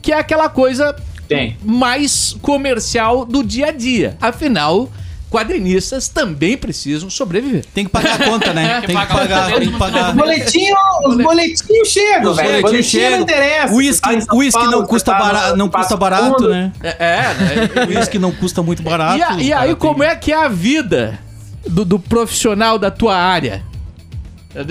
[0.00, 0.94] que é aquela coisa
[1.26, 1.56] Tem.
[1.62, 4.16] mais comercial do dia a dia.
[4.20, 4.88] Afinal,
[5.34, 7.64] quadrinistas também precisam sobreviver.
[7.74, 8.80] Tem que pagar a conta, né?
[8.86, 10.10] Tem que pagar, tem que pagar.
[10.10, 12.48] Os boletinhos, os boletinhos chegam, Os velho.
[12.62, 13.10] boletinhos Boletinho chegam.
[13.18, 13.68] não interessa.
[13.68, 16.72] São uísque Paulo, não custa tá barato, não custa barato, né?
[16.82, 17.86] É, é né?
[17.98, 19.18] Uísque não custa muito barato.
[19.18, 21.18] E, a- e aí, caras como é que é a vida
[21.66, 23.62] do, do profissional da tua área?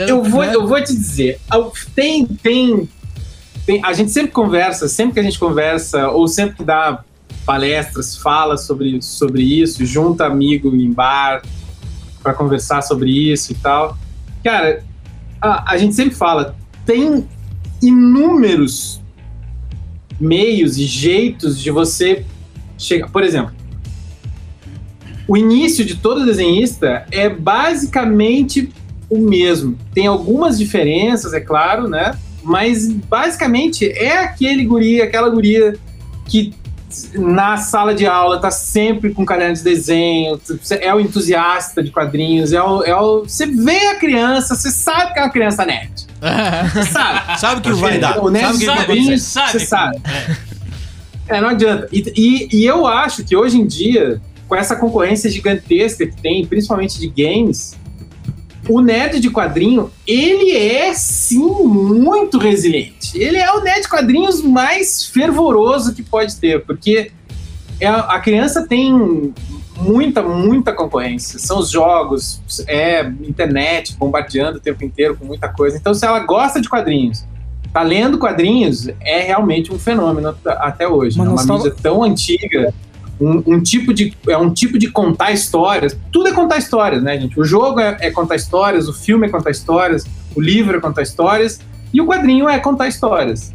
[0.07, 1.41] Eu vou, eu vou te dizer,
[1.93, 2.87] tem, tem,
[3.65, 7.03] tem- A gente sempre conversa, sempre que a gente conversa, ou sempre que dá
[7.45, 11.41] palestras, fala sobre, sobre isso, junta amigo em bar
[12.21, 13.97] para conversar sobre isso e tal.
[14.43, 14.83] Cara,
[15.41, 17.27] a, a gente sempre fala, tem
[17.81, 19.01] inúmeros
[20.19, 22.25] meios e jeitos de você
[22.77, 23.09] chegar.
[23.09, 23.53] Por exemplo,
[25.27, 28.71] o início de todo desenhista é basicamente
[29.09, 29.77] o mesmo.
[29.93, 32.17] Tem algumas diferenças, é claro, né?
[32.43, 35.77] Mas basicamente é aquele guri, aquela guria
[36.25, 36.53] que
[37.13, 40.39] na sala de aula, tá sempre com caderno de desenho,
[40.79, 43.21] é o entusiasta de quadrinhos, é o, é o.
[43.21, 46.07] Você vê a criança, você sabe que é uma criança nerd.
[46.73, 47.39] Você sabe.
[47.39, 48.23] Sabe o que vai dar.
[48.23, 49.51] O nerd Sabe de quadrinhos, sabe.
[49.51, 50.01] você sabe.
[51.27, 51.89] É, não adianta.
[51.91, 56.45] E, e, e eu acho que hoje em dia, com essa concorrência gigantesca que tem,
[56.45, 57.77] principalmente de games,
[58.69, 63.17] o nerd de quadrinho, ele é sim muito resiliente.
[63.17, 67.11] Ele é o nerd de quadrinhos mais fervoroso que pode ter, porque
[67.79, 69.33] é, a criança tem
[69.77, 71.37] muita, muita concorrência.
[71.39, 75.75] São os jogos, é internet bombardeando o tempo inteiro com muita coisa.
[75.77, 77.25] Então, se ela gosta de quadrinhos,
[77.73, 81.19] tá lendo quadrinhos, é realmente um fenômeno at- até hoje.
[81.19, 82.73] É uma nós tava- mídia tão antiga.
[83.19, 87.19] Um, um tipo de é um tipo de contar histórias tudo é contar histórias né
[87.19, 90.03] gente o jogo é, é contar histórias o filme é contar histórias
[90.35, 91.61] o livro é contar histórias
[91.93, 93.53] e o quadrinho é contar histórias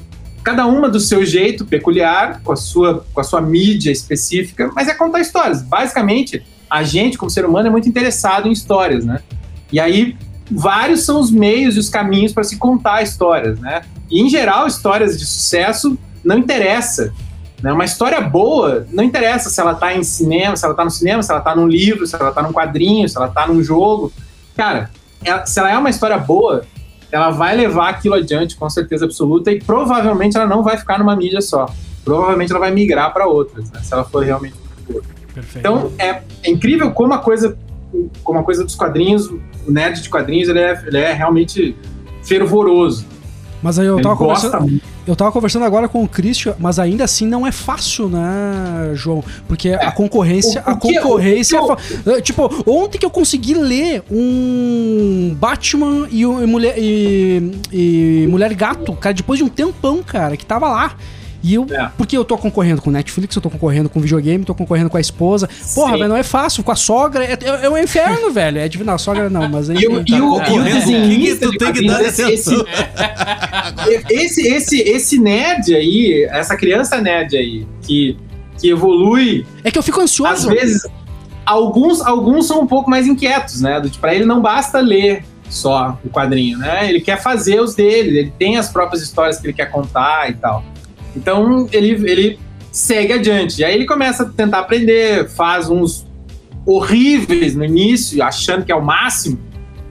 [0.49, 4.88] cada uma do seu jeito peculiar, com a sua, com a sua mídia específica, mas
[4.88, 5.61] é contar histórias.
[5.61, 9.21] Basicamente, a gente, como ser humano, é muito interessado em histórias, né?
[9.71, 10.16] E aí,
[10.51, 13.83] vários são os meios e os caminhos para se contar histórias, né?
[14.11, 17.12] E, em geral, histórias de sucesso não interessa.
[17.62, 17.73] Né?
[17.73, 21.23] Uma história boa não interessa se ela tá em cinema, se ela tá no cinema,
[21.23, 24.12] se ela tá num livro, se ela tá num quadrinho, se ela tá num jogo.
[24.57, 24.90] Cara,
[25.25, 26.64] ela- se ela é uma história boa,
[27.11, 31.16] ela vai levar aquilo adiante com certeza absoluta e provavelmente ela não vai ficar numa
[31.16, 31.66] mídia só.
[32.05, 34.55] Provavelmente ela vai migrar para outras, né, se ela for realmente
[34.88, 35.03] boa.
[35.35, 35.59] Perfeito.
[35.59, 37.57] Então é, é incrível como a coisa,
[38.23, 41.75] como a coisa dos quadrinhos, o nerd de quadrinhos, ele é, ele é realmente
[42.23, 43.05] fervoroso.
[43.61, 47.27] Mas aí eu tava, conversando, eu tava conversando agora com o Christian, mas ainda assim
[47.27, 49.23] não é fácil, né, João?
[49.49, 53.11] Porque a concorrência, O- o a que- concorrência, que é eh, tipo, ontem que eu
[53.11, 59.49] consegui ler um Batman e, e mulher e, e mulher gato, cara, depois de um
[59.49, 60.92] tempão, cara, que tava lá.
[61.42, 61.90] E eu, É.
[61.96, 65.01] porque eu tô concorrendo com Netflix, eu tô concorrendo com videogame, tô concorrendo com a
[65.01, 65.48] esposa.
[65.74, 66.64] Porra, velho, não é fácil.
[66.64, 68.59] Com a sogra, é, é, é um inferno, velho.
[68.59, 70.05] É divino, a sogra não, mas E o, enfim.
[70.16, 72.55] e o, e o desenhista o que que tu de tem que dar quadrinhos, esse,
[72.55, 72.66] atenção?
[74.11, 78.16] esse, esse, esse nerd aí, essa criança nerd aí, que,
[78.61, 80.48] que evolui É que eu fico às ansioso.
[80.48, 80.83] vezes,
[81.46, 83.81] alguns, alguns são um pouco mais inquietos, né?
[83.81, 86.88] Do tipo, pra ele não basta ler só o quadrinho, né?
[86.88, 90.35] Ele quer fazer os dele, ele tem as próprias histórias que ele quer contar e
[90.35, 90.62] tal.
[91.16, 92.38] Então, ele, ele
[92.71, 93.61] segue adiante.
[93.61, 96.07] E aí ele começa a tentar aprender, faz uns
[96.64, 99.38] horríveis no início, achando que é o máximo,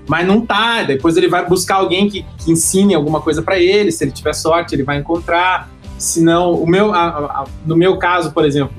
[0.07, 0.83] mas não tá.
[0.83, 3.91] Depois ele vai buscar alguém que, que ensine alguma coisa pra ele.
[3.91, 5.69] Se ele tiver sorte, ele vai encontrar.
[5.97, 6.91] Se não, o meu,
[7.65, 8.75] no meu caso, por exemplo,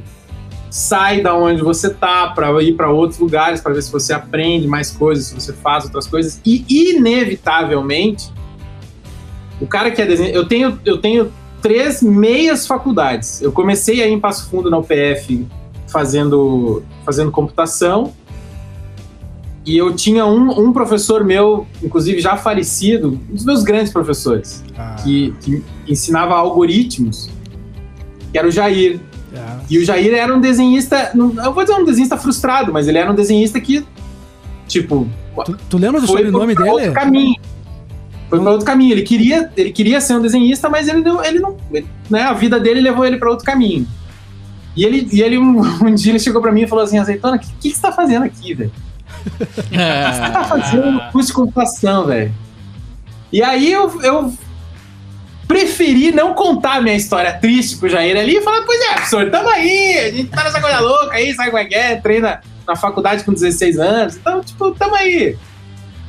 [0.70, 4.66] sai da onde você tá para ir para outros lugares para ver se você aprende
[4.66, 8.32] mais coisas, se você faz outras coisas e inevitavelmente
[9.60, 13.40] o cara que é desenho, eu tenho eu tenho três meias faculdades.
[13.42, 15.46] Eu comecei aí em Passo Fundo na UPF
[15.86, 18.12] fazendo fazendo computação
[19.64, 24.64] e eu tinha um, um professor meu, inclusive já falecido, um dos meus grandes professores,
[24.76, 27.28] Ah, que, que ensinava algoritmos,
[28.32, 28.98] que era o Jair.
[29.36, 29.58] ah.
[29.68, 32.96] E o Jair era um desenhista, não- eu vou dizer um desenhista frustrado, mas ele
[32.96, 33.84] era um desenhista que,
[34.66, 35.06] tipo,
[35.44, 36.92] Tu, tu lembra do sobrenome pra outro dele?
[36.94, 37.36] caminho.
[38.28, 38.92] Foi para outro caminho.
[38.92, 42.32] Ele queria, ele queria ser um desenhista, mas ele não, ele não, ele- né, a
[42.32, 43.86] vida dele levou ele para outro caminho.
[44.76, 47.36] E ele, e ele um, um dia ele chegou para mim e falou assim, azeitona,
[47.36, 48.72] o que, que, que você tá fazendo aqui, velho?
[49.26, 52.32] O que você tá fazendo no curso de computação, velho?
[53.32, 54.32] E aí eu, eu
[55.46, 59.30] preferi não contar a minha história triste pro Jair ali e falar, pois é, professor,
[59.30, 61.96] tamo aí, a gente tá nessa coisa louca aí, sabe como é que é?
[61.96, 65.36] Treina na faculdade com 16 anos, então, tipo, tamo aí.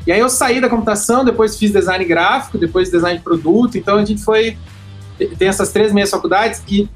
[0.10, 3.96] E aí eu saí da computação, depois fiz design gráfico, depois design de produto, então
[3.96, 4.58] a gente foi.
[5.38, 6.90] Tem essas três meias faculdades e,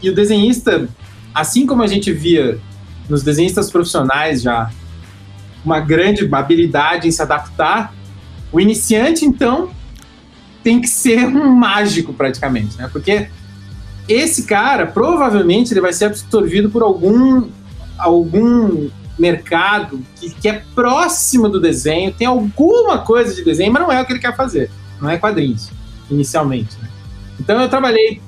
[0.00, 0.88] e o desenhista,
[1.34, 2.60] assim como a gente via
[3.08, 4.70] nos desenhistas profissionais já
[5.64, 7.92] uma grande habilidade em se adaptar,
[8.52, 9.70] o iniciante, então,
[10.62, 12.88] tem que ser um mágico praticamente, né?
[12.92, 13.28] Porque
[14.08, 17.48] esse cara, provavelmente, ele vai ser absorvido por algum,
[17.98, 23.92] algum mercado que, que é próximo do desenho, tem alguma coisa de desenho, mas não
[23.92, 24.70] é o que ele quer fazer.
[25.00, 25.70] Não é quadrinhos,
[26.10, 26.76] inicialmente.
[26.80, 26.88] né?
[27.38, 28.20] Então eu trabalhei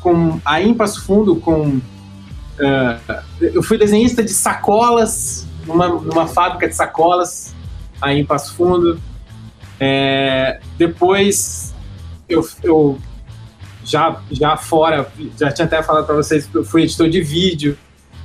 [0.00, 1.80] com aí em Passo Fundo com
[2.60, 7.54] ah, eu fui desenhista de sacolas numa, numa fábrica de sacolas
[8.00, 9.00] aí em Passo Fundo.
[9.80, 11.74] É, depois
[12.28, 12.98] eu, eu
[13.84, 17.76] já, já fora, já tinha até falado para vocês eu fui editor de vídeo.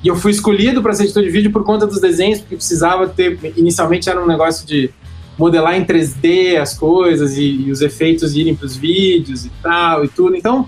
[0.03, 3.07] E eu fui escolhido para ser editor de vídeo por conta dos desenhos, porque precisava
[3.07, 3.39] ter.
[3.57, 4.89] Inicialmente era um negócio de
[5.37, 10.03] modelar em 3D as coisas e, e os efeitos irem para os vídeos e tal
[10.05, 10.35] e tudo.
[10.35, 10.67] Então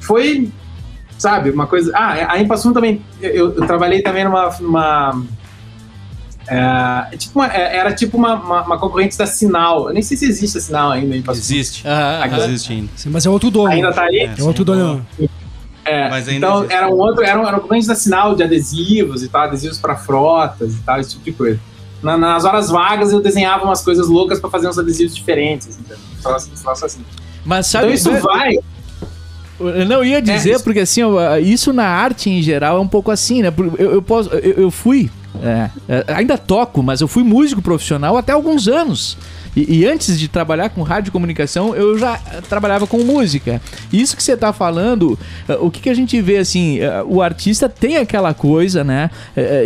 [0.00, 0.50] foi
[1.18, 1.92] sabe, uma coisa.
[1.94, 3.02] Ah, a Impasum também.
[3.20, 4.48] Eu, eu trabalhei também numa.
[4.60, 5.22] numa
[6.48, 9.88] é, tipo uma- é, era tipo uma, uma, uma concorrente da Sinal.
[9.88, 11.32] Eu nem sei se existe a Sinal ainda.
[11.32, 11.86] Existe.
[11.86, 12.44] Aham, aham.
[12.46, 12.88] Existe ainda.
[12.96, 13.68] Sim, mas é outro dono.
[13.68, 14.30] Ainda tá aí?
[14.36, 15.06] É outro dono.
[15.90, 16.74] É, Mas ainda então existe.
[16.74, 19.96] era um outro, era um, era um da Sinal de adesivos e tal, adesivos para
[19.96, 21.60] frotas e tal, esse tipo de coisa.
[22.02, 25.98] Na- nas horas vagas eu desenhava umas coisas loucas para fazer uns adesivos diferentes, entendeu?
[26.20, 27.00] Só, só, só assim.
[27.44, 28.54] Mas sabe, Então isso né, vai.
[29.58, 31.02] Eu não ia dizer, É, isso- porque assim,
[31.42, 33.52] isso na arte em geral é um pouco assim, né?
[33.78, 35.10] Eu, eu posso, eu, eu fui,
[35.42, 39.18] é, é, ainda toco, mas eu fui músico profissional até alguns anos.
[39.56, 43.60] E, e antes de trabalhar com rádio comunicação, eu já eh, trabalhava com música.
[43.92, 47.20] Isso que você tá falando, eh, o que, que a gente vê assim, eh, o
[47.20, 49.10] artista tem aquela coisa, né,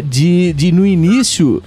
[0.05, 1.63] de, de no início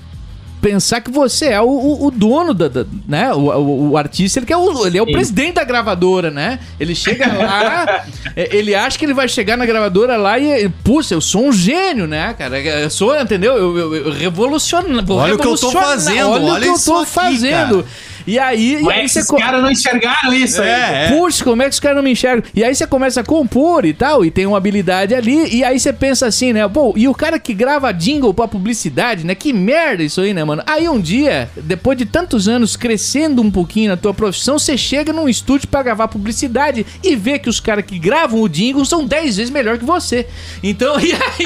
[0.61, 3.33] pensar que você é o, o- o dono da, da- né?
[3.33, 5.11] O, o- o artista, ele, quer o, ele é o Sim.
[5.11, 6.59] presidente da gravadora, né?
[6.79, 8.03] Ele chega lá,
[8.35, 11.51] é, ele acha que ele vai chegar na gravadora lá e, puxa, eu sou um
[11.51, 12.59] gênio, né, cara?
[12.59, 13.55] Eu sou, entendeu?
[13.55, 14.87] Eu, eu, eu revoluciono.
[15.09, 17.85] Olha o que eu tô fazendo, Olha, o olha que eu tô aqui, fazendo.
[18.27, 20.67] E aí, e Como aí é que você co- caras não enxergaram isso aí?
[20.69, 21.11] É, é.
[21.17, 22.43] Puxa, como é que os caras não me enxergam?
[22.53, 25.79] E aí você começa a compor e tal, e tem uma habilidade ali, e aí
[25.79, 26.67] você pensa assim, né?
[26.67, 29.33] Pô, e o cara que grava jingle pra publicidade, né?
[29.33, 30.61] Que merda isso aí, né, mano?
[30.67, 35.13] Aí um dia, depois de tantos anos crescendo um pouquinho na tua profissão, você chega
[35.13, 39.05] num estúdio pra gravar publicidade e vê que os caras que gravam o jingle são
[39.05, 40.27] 10 vezes melhor que você.
[40.61, 41.45] Então, e aí.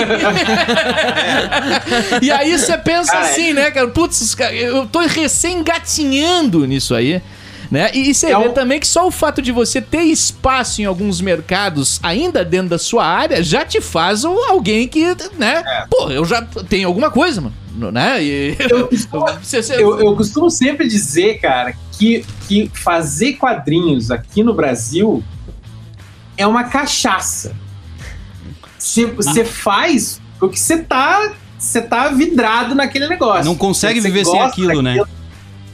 [2.22, 3.88] e aí você pensa Cara, assim, né, cara?
[3.90, 7.22] Putz, os caras- eu tô recém-gatinhando nisso aí.
[7.70, 7.90] Né?
[7.94, 10.82] E, e você É vê um- também que só o fato de você ter espaço
[10.82, 15.06] em alguns mercados ainda dentro da sua área já te faz um- alguém que,
[15.38, 15.64] né?
[15.66, 15.86] É.
[15.90, 17.56] Pô, eu já tenho alguma coisa, mano.
[17.92, 18.22] Né?
[18.22, 18.58] E,
[19.42, 25.24] Você- você- Eu, eu costumo sempre dizer, cara, que, que fazer quadrinhos aqui no Brasil
[26.36, 27.54] é uma cachaça.
[28.78, 29.14] Você Ah.
[29.16, 33.46] você faz porque você tá, você tá vidrado naquele negócio.
[33.46, 34.98] Não consegue Você viver sem aquilo, né?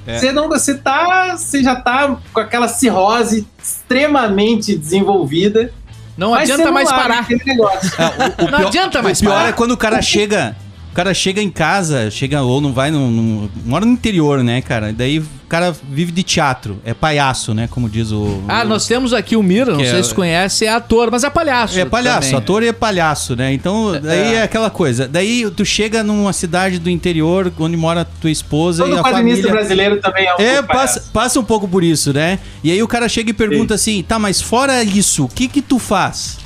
[0.07, 0.17] É.
[0.17, 5.71] Você não, você tá, você já tá com aquela cirrose extremamente desenvolvida.
[6.17, 7.27] não adianta mais parar.
[8.39, 9.49] O Não pior- adianta mais O pior parar.
[9.49, 10.55] é quando o cara chega.
[10.97, 14.63] O cara chega em casa, chega ou não vai num, num- mora no interior, né,
[14.63, 14.91] cara?
[14.91, 18.87] Daí o cara vive de teatro, é palhaço, né, como diz o Ah, o- nós
[18.87, 21.77] temos aqui o Mira, não Que sei é- se conhece, é ator, mas é palhaço.
[21.79, 22.35] É palhaço, também.
[22.39, 23.53] ator é palhaço, né?
[23.53, 24.41] Então, daí é.
[24.41, 25.07] aquela coisa.
[25.07, 29.43] Daí tu chega numa cidade do interior onde mora tua esposa e Todo a quadrinista
[29.43, 29.51] família.
[29.51, 32.39] brasileiro também é um É, passa, passa um pouco por isso, né?
[32.63, 35.61] E aí o cara chega e pergunta assim, tá, mas fora isso, o que que
[35.61, 36.39] tu faz?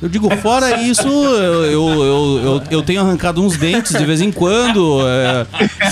[0.00, 4.20] Eu digo, fora isso, eu, eu, eu, eu, eu tenho arrancado uns dentes de vez
[4.20, 5.00] em quando.
[5.08, 5.46] é,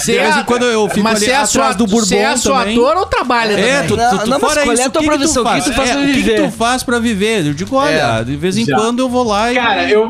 [0.05, 2.17] de vez em quando eu fico mas ali você é atrás só, do Bourbon Você
[2.17, 2.77] é só também.
[2.79, 3.88] ator ou trabalha É, também?
[3.88, 5.43] tu, Não, não, mas fora qual é isso, a tua o que profissão?
[5.45, 5.64] tu O que faz?
[5.64, 7.47] tu faz É, que tu faz pra viver?
[7.47, 8.77] Eu digo, olha, de vez em Já.
[8.77, 9.55] quando eu vou lá e...
[9.55, 10.07] Cara, eu,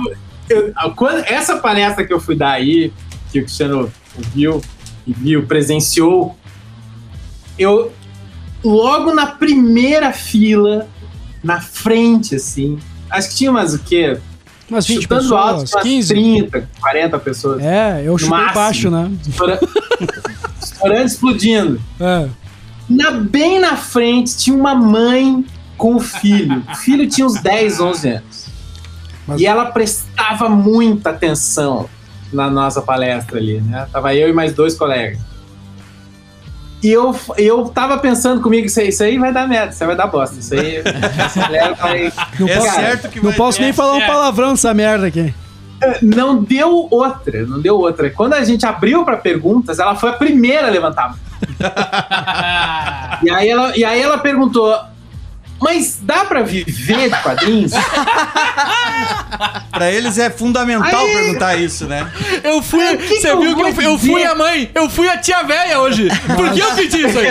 [0.49, 2.93] eu- quando, essa palestra que eu fui dar aí,
[3.31, 3.93] que o Cristiano
[4.35, 4.61] viu
[5.07, 6.37] e viu, presenciou,
[7.57, 7.93] eu
[8.65, 10.89] logo na primeira fila,
[11.45, 12.77] na frente, assim,
[13.15, 14.19] acho que tinha umas o quê?
[14.71, 16.15] Umas 20 Chutando alto, pessoas, umas 15.
[16.15, 17.63] 30, 40 pessoas.
[17.63, 18.55] É, eu chutei máximo.
[18.55, 19.13] baixo, né?
[19.29, 19.61] Estoura-
[20.63, 21.81] Estourando, explodindo.
[22.01, 22.29] É.
[22.89, 25.45] Na, bem na frente tinha uma mãe
[25.77, 26.63] com o filho.
[26.71, 28.47] O filho tinha uns 10, 11 anos.
[29.27, 31.89] Mas- E ela prestava muita atenção
[32.33, 33.87] na nossa palestra ali, né?
[33.93, 35.19] Tava eu e mais dois colegas.
[36.85, 39.87] E eu, eu tava pensando comigo, isso aí, isso aí vai dar merda, isso aí
[39.87, 40.39] vai dar bosta.
[40.39, 40.83] Isso aí.
[42.39, 45.33] Não É posso, certo que não posso nem falar um palavrão nessa merda aqui.
[46.03, 48.11] Não deu outra, não deu outra.
[48.11, 51.05] Quando a gente abriu para perguntas, ela foi a primeira a levantar.
[51.05, 51.19] a mão.
[53.25, 54.79] e, aí ela, e aí ela perguntou:
[55.65, 57.73] Mas dá para viver de quadrinhos?
[59.71, 62.07] Pra eles é fundamental Aí- perguntar isso, né?
[62.45, 62.85] Eu fui.
[62.85, 65.17] É, que Você que viu que eu, fui- eu fui a mãe, eu fui a
[65.19, 66.09] tia véia hoje.
[66.37, 67.27] Por que eu pedi isso aí?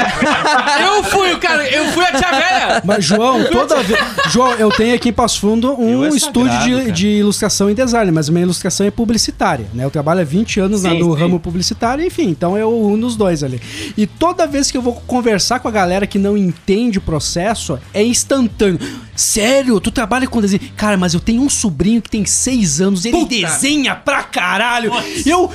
[0.84, 2.82] Eu fui, cara, eu fui a tia véia.
[2.84, 4.00] Mas, João, toda vez.
[4.30, 7.74] João, eu tenho aqui em Passo Fundo um é estúdio sagrado, de, de ilustração e
[7.74, 9.86] design, mas minha ilustração é publicitária, né?
[9.86, 11.22] Eu trabalho há 20 anos Sim, no sim.
[11.22, 13.62] ramo publicitário, enfim, então eu uno os dois ali.
[13.96, 17.80] E toda vez que eu vou conversar com a galera que não entende o processo,
[17.94, 18.80] é instantâneo.
[19.16, 20.62] Sério, tu trabalha com desenho?
[20.76, 24.92] Cara, mas eu tenho um sobrinho que tem 6 anos, ele desenha pra caralho.
[25.26, 25.52] Eu.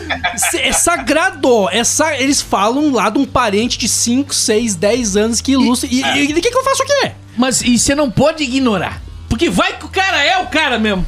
[0.54, 1.68] É sagrado.
[1.70, 5.88] É sa- Eles falam lá de um parente de 5, 6, 10 anos que ilustra.
[5.90, 6.02] E,
[6.32, 7.12] o que, que eu faço aqui?
[7.36, 9.00] Mas e você não pode ignorar.
[9.28, 11.04] Porque vai que o cara é o cara mesmo.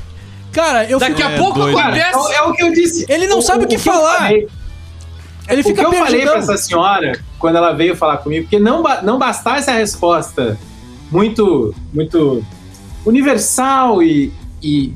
[0.52, 1.76] Cara, eu Daqui fico- a pouco doido.
[1.76, 2.32] Cara, acontece.
[2.32, 3.06] é, é o que eu disse.
[3.08, 4.32] Ele não sabe o que eu falar.
[4.32, 4.48] Ele
[5.48, 8.82] o que fica eu falei pra essa senhora quando ela veio falar comigo, porque não,
[8.82, 10.58] ba- não bastasse a resposta
[11.11, 12.42] muito, muito
[13.04, 14.32] universal e,
[14.62, 14.92] e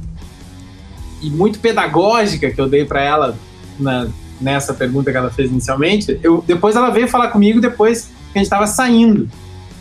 [1.23, 3.39] e muito pedagógica que eu dei pra ela
[3.79, 4.07] na-
[4.41, 8.43] nessa pergunta que ela fez inicialmente, eu, depois ela veio falar comigo depois que a
[8.43, 9.27] gente tava saindo.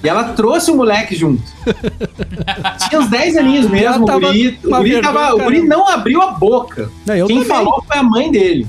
[0.02, 1.42] E ela trouxe o moleque junto.
[2.88, 6.22] Tinha uns 10 aninhos mesmo, o guri, o guri, vergonha, tava- o guri não abriu
[6.22, 6.90] a boca.
[7.06, 7.50] Não, eu Quem também.
[7.50, 8.66] falou foi a mãe dele.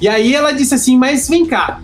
[0.00, 1.80] E aí ela disse assim, mas vem cá,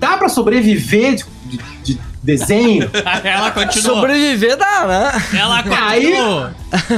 [0.00, 2.90] dá pra sobreviver de, de- de desenho?
[3.24, 3.96] Ela continuou.
[3.96, 5.22] Sobreviver dá, né?
[5.40, 6.50] Ela Aí- continuou.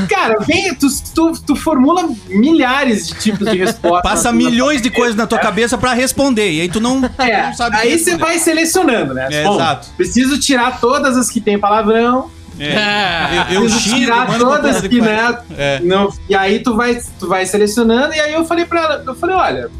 [0.09, 4.03] Cara, vem, tu, tu, tu formula milhares de tipos de respostas.
[4.03, 6.51] Passa milhões de coisas na tua cabeça pra responder.
[6.51, 9.28] E aí tu não, É, não sabe o que aí você vai selecionando, né?
[9.31, 9.89] É, Bom, exato.
[9.97, 12.31] Preciso tirar todas as que tem palavrão.
[12.59, 13.47] É.
[13.49, 15.39] Eu, eu preciso xingo, tirar todas que né?
[15.57, 15.81] É.
[15.81, 19.14] Não, e aí tu vai, tu vai selecionando, e aí eu falei pra ela, eu
[19.14, 19.70] falei, olha,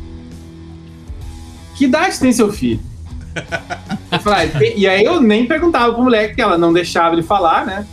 [1.75, 2.81] que idade tem seu filho?
[3.35, 7.65] "Ah, tem-" e aí eu nem perguntava pro moleque, que ela não deixava ele falar,
[7.65, 7.87] né?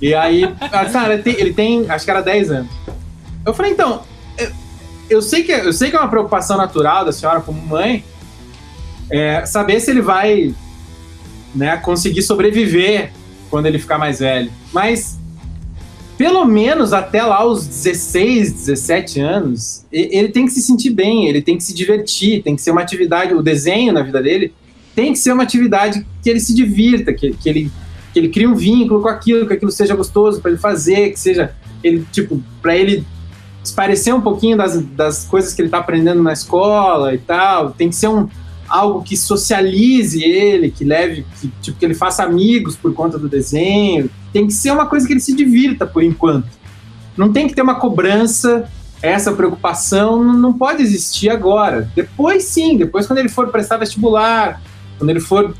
[0.00, 2.70] E aí, ela "Ah, ele tem, ele tem, acho que era 10 anos.
[3.44, 4.02] Eu falei, então,
[4.36, 4.50] eu,
[5.08, 8.04] eu sei que, eu sei que é uma preocupação natural da senhora como mãe,
[9.10, 10.54] é, saber se ele vai
[11.54, 13.12] né, conseguir sobreviver
[13.48, 14.50] quando ele ficar mais velho.
[14.72, 15.18] Mas
[16.16, 21.42] pelo menos até lá os 16, 17 anos, ele tem que se sentir bem, ele
[21.42, 24.52] tem que se divertir, tem que ser uma atividade, o desenho na vida dele
[24.94, 27.70] tem que ser uma atividade que ele se divirta, que, que ele
[28.12, 31.20] que ele crie um vínculo com aquilo, que aquilo seja gostoso para ele fazer, que
[31.20, 31.54] seja
[31.84, 33.04] ele tipo para ele
[33.62, 37.72] esparecer um pouquinho das, das coisas que ele tá aprendendo na escola e tal.
[37.72, 38.26] Tem que ser um
[38.68, 43.28] algo que socialize ele, que leve, que, tipo, que ele faça amigos por conta do
[43.28, 44.10] desenho.
[44.32, 46.48] Tem que ser uma coisa que ele se divirta por enquanto.
[47.16, 51.90] Não tem que ter uma cobrança, essa preocupação não, pode existir agora.
[51.94, 54.60] Depois sim, depois quando ele for prestar vestibular,
[54.98, 55.54] quando ele for,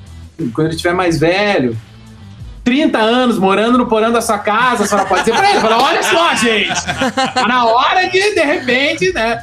[0.54, 1.76] quando ele estiver mais velho,
[2.64, 5.82] 30 anos morando no porão da sua casa, a senhora pode dizer pra ele, fala,
[5.82, 6.84] olha só, gente,
[7.32, 9.42] tá na hora de, de repente, né?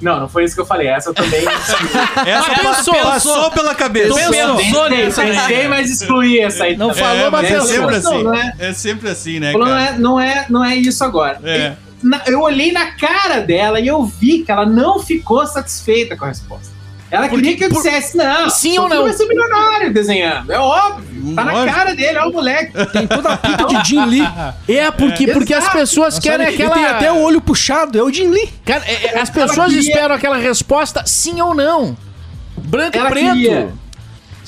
[0.00, 1.40] Não, não foi isso que eu falei, essa eu também...
[1.46, 4.14] Essa Mas pensou, passou pela cabeça.
[4.14, 4.56] Pensou.
[4.56, 5.32] pensei, nessa aí.
[5.36, 6.76] pensei, mas excluí essa aí.
[6.76, 7.66] Não falou, mas é pensou.
[7.68, 8.08] sempre assim.
[8.14, 9.90] Não, não é- É sempre assim, né, Falou, não, cara?
[9.94, 11.38] é, não, é, não é isso agora.
[11.44, 11.74] É.
[12.02, 16.24] Na- eu olhei na cara dela e eu vi que ela não ficou satisfeita com
[16.24, 16.79] a resposta.
[17.10, 19.02] Ela queria que eu por- dissesse, não, Sim ou não?
[19.04, 21.34] vai ser milionário desenhando, é óbvio.
[21.34, 22.72] Tá na cara dele, é o moleque.
[22.92, 24.28] Tem toda a pinta de Jin Lee.
[24.68, 26.74] É, porque, porque as pessoas Nossa, querem ele aquela.
[26.74, 28.48] tem até o olho puxado, é o Jin Lee.
[28.64, 31.96] Cara, é, é, as pessoas queria- esperam aquela resposta sim ou não.
[32.56, 33.32] Branco e preto.
[33.32, 33.72] queria.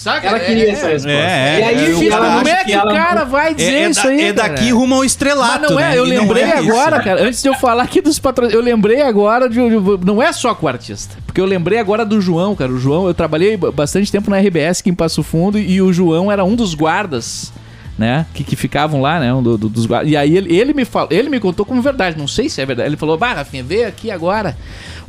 [0.03, 0.27] Saca?
[0.27, 1.11] Ela queria essa resposta.
[1.11, 1.77] É, é, e aí,
[2.09, 4.21] é, ela como é que o cara vai dizer É, é isso da- aí?
[4.21, 4.49] é cara?
[4.49, 5.99] daqui rumo ao estrelato, Mas não é, né?
[5.99, 6.71] eu E lembrei é isso.
[6.73, 10.21] agora, cara, antes de eu falar aqui dos patrocínios, eu lembrei agora de, de- Não
[10.21, 11.15] é só com o artista.
[11.27, 12.73] Porque eu lembrei agora do João, cara.
[12.73, 15.93] O João, eu trabalhei ba- bastante tempo na RBS aqui em Passo Fundo e o
[15.93, 17.53] João era um dos guardas.
[17.99, 18.25] Né?
[18.33, 19.33] Que, que ficavam lá, né?
[19.35, 20.11] Um do- do- dos guardas.
[20.11, 22.67] E aí ele, ele me falou, ele me contou como verdade, não sei se é
[22.67, 22.89] verdade.
[22.89, 24.57] Ele falou: Bah, Rafinha, veio aqui agora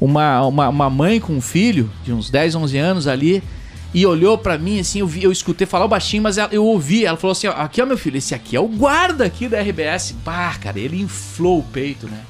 [0.01, 3.41] uma, uma, uma mãe com um filho de uns 10, 11 anos ali
[3.93, 7.05] e olhou pra mim assim, eu, vi, eu escutei falar baixinho, mas ela- eu ouvi.
[7.05, 9.59] Ela falou assim: ó, aqui ó, meu filho, esse aqui é o guarda aqui da
[9.61, 10.13] RBS.
[10.25, 12.21] Bah, cara, ele inflou o peito, né?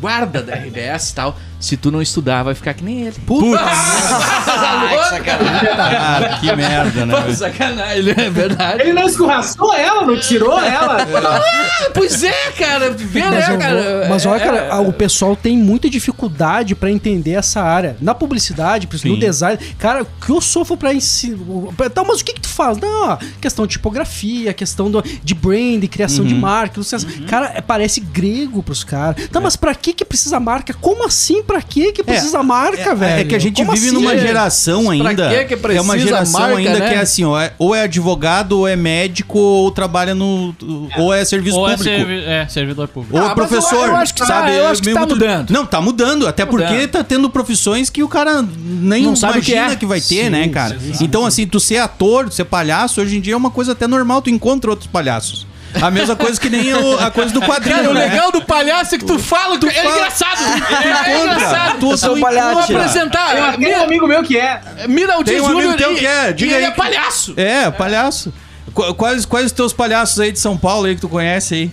[0.00, 1.38] Guarda da RBS e tal.
[1.58, 3.16] Se tu não estudar, vai ficar que nem ele.
[3.26, 5.68] Putz, Ai, que sacanagem.
[5.78, 7.20] ah, que merda, né?
[7.22, 8.82] Pô, sacanagem, é verdade.
[8.82, 10.98] Ele não escorraçou ela, não tirou ela.
[11.02, 12.90] Ah, pois é, cara.
[12.90, 13.82] Vê, Mas, né, eu cara?
[14.00, 17.96] vou- mas olha, É, cara, é, o pessoal tem muita dificuldade pra entender essa área.
[18.00, 19.26] Na publicidade, por exemplo, no Sim.
[19.26, 19.58] design.
[19.78, 21.38] Cara, o que eu sofro pra ensinar.
[21.84, 22.78] Então, mas o que que tu faz?
[22.78, 26.78] Não, questão de tipografia, questão do, de brand, criação de marca.
[26.78, 27.06] licença.
[27.26, 29.26] Cara, é- parece grego pros caras.
[29.28, 30.74] Tá, mas pra que que precisa marca?
[30.74, 31.42] Como assim?
[31.46, 33.20] Pra que que precisa marca, É, velho?
[33.20, 33.94] é que a gente Como vive assim?
[33.94, 34.18] numa É.
[34.18, 35.28] geração Pra ainda.
[35.44, 36.88] que que é uma precisa geração marca, ainda né?
[36.88, 40.54] que é assim, ó, é- ou é advogado, ou é médico, ou trabalha no.
[40.98, 41.96] ou é serviço Ou é, público.
[41.96, 43.16] servi é, servidor público.
[43.16, 44.50] Ou Ah, é professor, eu- eu acho que tá- sabe?
[44.56, 45.50] eu É acho que tá mudando.
[45.50, 46.26] Não, tá mudando.
[46.26, 46.88] Até porque mudando.
[46.90, 49.76] tá tendo profissões que o cara nem Não sabe o que imagina é.
[49.76, 50.76] que, vai ter, Sim, né, cara?
[50.78, 53.86] sim, então, assim, tu ser ator, ser palhaço, hoje em dia é uma coisa até
[53.86, 55.46] normal, tu encontra outros palhaços.
[55.80, 58.06] A mesma coisa que nem o- a coisa do quadrinho, Cara, o né?
[58.06, 60.42] legal do palhaço é que tu fala, tu, é fala- engraçado.
[60.42, 61.34] É, encontra.
[61.36, 61.78] engraçado.
[61.80, 62.54] Tu- Eu sou tu palhaço.
[62.72, 63.34] Vou apresentar.
[63.34, 64.60] Tem um Mira, amigo meu que é.
[64.88, 66.74] mira o Tem Dias um amigo Júnior teu que é, diga e ele aí é
[66.74, 67.34] palhaço.
[67.36, 68.32] É, palhaço.
[68.72, 71.70] Qu- Quais, quais os teus palhaços aí de São Paulo aí que tu conhece aí?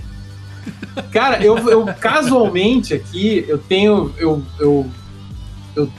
[1.12, 4.14] Cara, eu, eu casualmente aqui, eu tenho.
[4.18, 4.90] Eu, eu,
[5.76, 5.92] eu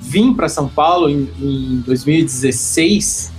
[0.00, 3.32] vim para São Paulo em, em 2016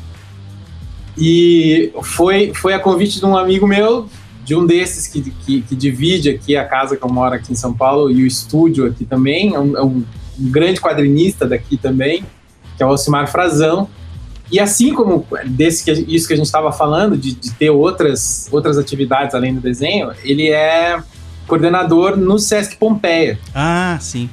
[1.18, 4.08] e foi, foi a convite de um amigo meu,
[4.44, 7.56] de um desses que, que, que divide aqui a casa que eu moro aqui em
[7.56, 9.54] São Paulo e o estúdio aqui também.
[9.54, 10.04] É um, é um-
[10.40, 12.24] grande quadrinista daqui também,
[12.76, 13.88] que é o Alcimar Frazão.
[14.52, 18.48] E assim como desse que, isso que a gente estava falando, de, de ter outras,
[18.52, 20.98] outras atividades além do desenho, ele é
[21.48, 23.38] coordenador no Sesc Pompeia.
[23.54, 24.30] Ah, sim.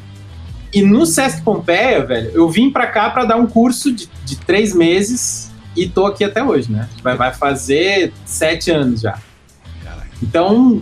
[0.72, 4.36] E no Sesc Pompeia, velho, eu vim pra cá pra dar um curso de, de
[4.36, 6.88] três meses e tô aqui até hoje, né?
[7.02, 9.18] Vai, vai fazer sete anos já.
[10.22, 10.80] Então,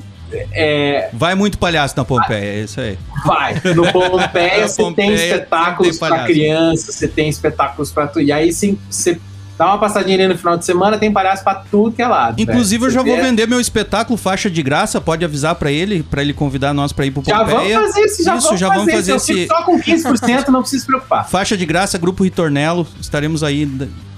[0.53, 2.99] é, Vai muito palhaço na Pompeia, é isso aí.
[3.25, 3.55] vai.
[3.75, 6.25] No Pompeia você Pompeia tem espetáculos palhaço.
[6.27, 8.21] criança, você tem espetáculos pra tu.
[8.21, 9.21] E aí sim, você
[9.59, 12.41] dá uma passadinha ali no final de semana, tem palhaço pra tudo que é lado.
[12.41, 15.01] Inclusive, eu já Você vou vê- vender meu espetáculo faixa de graça.
[15.03, 17.77] Pode avisar pra ele, pra ele convidar nós pra ir pro Já Pompeia.
[17.79, 19.33] vamos fazer isso, já Isso, vamos já fazer, vamos fazer isso.
[19.33, 21.29] Eu esse- fico só com 15%, não precisa se preocupar.
[21.29, 22.87] Faixa de graça, Grupo Ritornelo.
[23.01, 23.67] Estaremos aí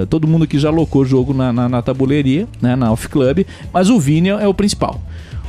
[0.09, 3.89] Todo mundo que já locou jogo na, na, na tabuleiria, né, na Off Club, mas
[3.89, 5.01] o Vini é o principal.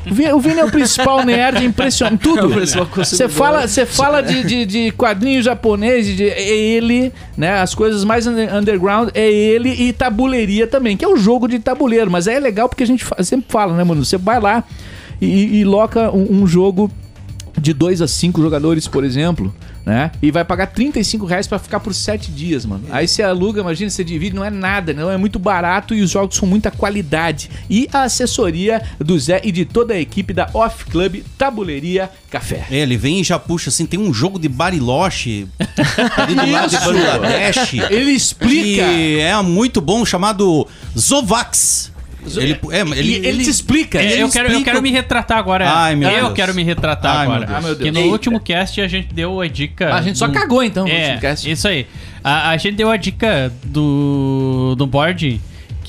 [0.05, 2.21] O Vini, é o principal nerd, impressionante.
[2.21, 2.39] Tudo.
[2.41, 7.11] É o principal Você fala, você fala de, de, de quadrinhos japoneses, de, é ele,
[7.37, 7.59] né?
[7.59, 11.59] As coisas mais under- underground é ele e tabuleiria também, que é o jogo de
[11.59, 12.09] tabuleiro.
[12.09, 14.03] Mas é legal porque a gente sempre fala, né, mano?
[14.05, 14.63] Você vai lá
[15.21, 16.89] e, e loca um, um jogo
[17.57, 19.53] de 2 a 5 jogadores, por exemplo,
[19.89, 20.11] né?
[20.21, 22.83] E vai pagar 35 reais pra ficar por 7 dias, mano.
[22.91, 26.11] Aí você aluga, imagina, você divide, não é nada, não é muito barato e os
[26.11, 27.49] jogos são muita qualidade.
[27.67, 32.67] E a assessoria do Zé e de toda a equipe da Off Club Tabuleiria Café.
[32.69, 35.47] É, ele vem e já puxa assim, tem um jogo de Bariloche
[36.15, 37.73] ali do lado de Bangladesh.
[37.89, 38.83] Ele explica.
[38.83, 41.91] Que é muito bom, chamado Zovax.
[42.37, 43.99] Ele, é, ele, Ele, ele te explica.
[43.99, 45.69] É, Ele eu, quero, eu explica- quero me retratar agora.
[45.69, 46.33] Ai, meu eu Deus.
[46.33, 47.45] quero me retratar Ai, meu agora.
[47.47, 47.57] Deus.
[47.57, 47.83] Ah, meu Deus.
[47.85, 48.11] Que no Eita.
[48.11, 49.93] último cast a gente deu a dica.
[49.93, 51.49] A gente só do- cagou então no É, último cast.
[51.51, 51.87] isso aí.
[52.23, 55.39] A, a gente deu a dica do, do board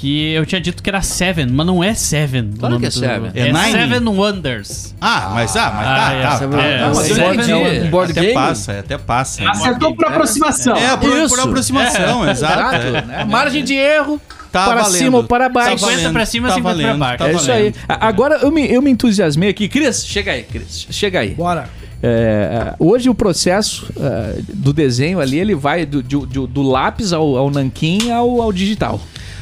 [0.01, 2.53] que eu tinha dito que era Seven, mas não é Seven.
[2.55, 3.31] o Claro nome que é Seven.
[3.35, 3.71] É É, Nine?
[3.73, 4.95] Seven Wonders.
[4.99, 6.63] Ah, mas, ah, mas Ah, tá, é, tá, essa tá.
[6.63, 8.35] é- Não, mas é- é- Um board até game?
[8.35, 9.51] passa, até passa.
[9.51, 10.75] Acertou por aproximação.
[10.75, 12.61] É, por, por aproximação, exato.
[12.77, 13.03] Exato, é.
[13.03, 13.25] né?
[13.29, 14.19] Margem de erro
[14.51, 14.99] Tá para valendo.
[14.99, 15.85] cima ou para baixo.
[15.85, 17.19] Tá 50 pra cima, tá 50 pra valendo, baixo.
[17.19, 17.75] tá é isso aí.
[17.89, 19.69] Agora eu me, eu me entusiasmei aqui.
[19.69, 20.87] Cris, chega aí, Cris.
[20.91, 21.35] Chega aí.
[21.35, 21.69] Bora.
[22.03, 27.13] É, hoje o processo é, do desenho ali, ele vai do, do, do- do lápis
[27.13, 28.99] ao, ao nanquim ao, ao digital.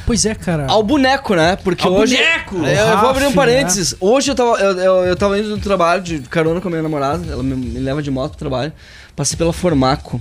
[0.09, 0.65] Pois é, cara.
[0.69, 1.57] Ao boneco, né?
[1.63, 2.17] Porque Ao hoje.
[2.17, 2.65] boneco!
[2.65, 3.95] É, eu vou abrir um Raf, parênteses.
[4.01, 6.83] Hoje eu tava, eu, eu, eu tava indo no trabalho de carona com a minha
[6.83, 7.31] namorada.
[7.31, 8.73] Ela me, me leva de moto pro trabalho.
[9.15, 10.19] Passei pela Formaco.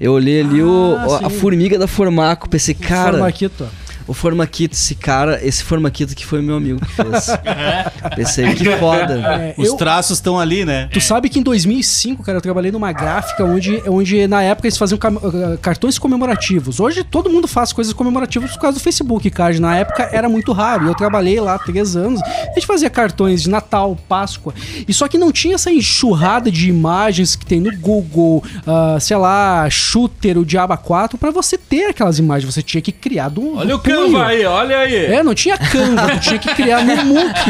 [0.00, 1.38] Eu olhei ali o, Ah, a sim.
[1.40, 2.48] formiga da Formaco.
[2.48, 3.68] Pensei, cara, Formaquito.
[4.08, 7.26] O Formaquito, esse cara, esse Formaquito que foi meu amigo que fez.
[8.16, 9.14] Pensei, que foda.
[9.14, 10.88] É, Os eu- traços estão ali, né?
[10.92, 14.78] Tu sabe que em 2005, cara, eu trabalhei numa gráfica onde, onde na época eles
[14.78, 16.80] faziam cam- uh, cartões comemorativos.
[16.80, 19.58] Hoje todo mundo faz coisas comemorativas por causa do Facebook, cara.
[19.60, 20.86] Na época era muito raro.
[20.86, 22.20] E eu trabalhei lá há três anos.
[22.22, 24.54] A gente fazia cartões de Natal, Páscoa.
[24.86, 29.16] E só que não tinha essa enxurrada de imagens que tem no Google, ah, sei
[29.16, 32.52] lá, Shooter, o Diaba 4, pra você ter aquelas imagens.
[32.54, 33.82] Você tinha que criar do Olha o do.
[34.06, 35.06] Canva aí, olha aí.
[35.06, 37.40] É, não tinha Canva, tu tinha que criar no Mook.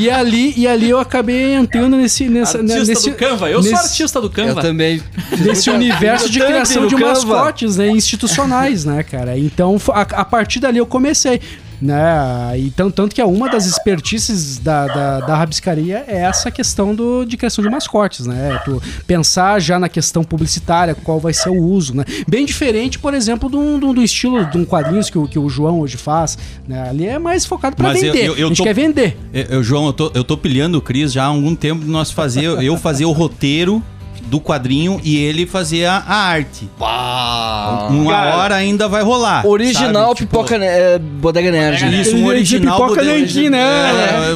[0.00, 3.48] E ali, e ali eu acabei entrando nesse, nessa, Artista nesse, do Canva.
[3.50, 4.62] Eu sou nesse- artista do Eu Canva.
[4.62, 5.02] também.
[5.38, 9.38] Nesse universo de criação de mascotes né, institucionais, né, cara?
[9.38, 11.40] Então, a, a partir dali eu comecei.
[11.80, 12.58] Né?
[12.58, 17.24] Então, tanto que é uma das expertices da, da, da rabiscaria é essa questão do,
[17.24, 18.60] de criação de mascotes, né?
[18.64, 22.04] Tu pensar já na questão publicitária, qual vai ser o uso, né?
[22.26, 25.48] Bem diferente, por exemplo, do, do, do estilo de um quadrinhos que o, que o
[25.48, 26.38] João hoje faz.
[26.66, 26.88] Né?
[26.88, 28.26] Ali é mais focado para Mas eu- vender.
[28.26, 29.16] eu- eu a gente tô- quer vender.
[29.32, 31.90] Eu, eu, João, eu tô, eu tô pilhando o Cris já há algum tempo de
[31.90, 33.82] nós fazer, eu fazer o roteiro
[34.26, 36.68] do quadrinho e ele fazer a, arte.
[36.78, 39.46] Uma Cara, hora ainda vai rolar.
[39.46, 40.16] Original sabe?
[40.16, 42.00] Tipo, pipoca é, Bodega Nerd.
[42.00, 43.60] Isso, um original pipoca bodega- nanquim, né?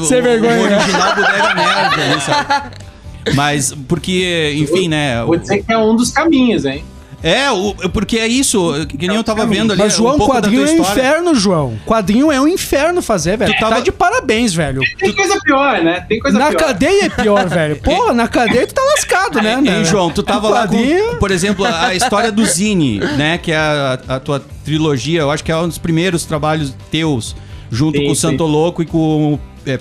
[0.02, 0.52] É, Sem vergonha.
[0.52, 2.70] Um original bodega nerd, sabe?
[3.34, 5.22] Mas, porque, enfim, né?
[5.24, 6.82] Vou dizer que é um dos caminhos, hein?
[7.22, 9.82] É, o, porque é isso, que nem eu tava vendo ali.
[9.82, 11.78] Mas, João, um pouco da quadrinho tua é um inferno, João.
[11.86, 13.52] Quadrinho é um inferno fazer, velho.
[13.52, 14.80] Tu Tá tava- de parabéns, velho.
[14.98, 16.04] Tem coisa pior, né?
[16.08, 16.58] Tem coisa Na pior.
[16.58, 17.76] cadeia é pior, velho.
[17.82, 19.84] Porra, na cadeia tu tá lascado, né, né?
[19.84, 20.76] João, tu tava lá com,
[21.18, 23.36] por exemplo, a história do Zine, né?
[23.38, 27.36] Que é a, a tua trilogia, eu acho que é um dos primeiros trabalhos teus,
[27.70, 28.20] junto Sim, com o sim.
[28.22, 29.40] Santo Louco e com o.
[29.66, 29.78] É,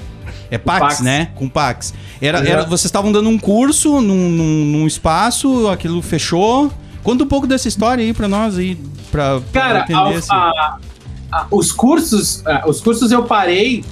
[0.52, 1.00] é Pax, Pax.
[1.02, 1.30] né?
[1.36, 1.94] Com o Pax.
[2.22, 6.70] Era, era, vocês estavam dando um curso num, num, num espaço, aquilo fechou.
[7.04, 8.78] Conta um pouco dessa história aí pra nós aí,
[9.12, 10.16] pra Cara, entender.
[10.18, 10.28] assim.
[10.32, 10.78] a-
[11.32, 13.84] a- os cursos, ah, os cursos eu parei.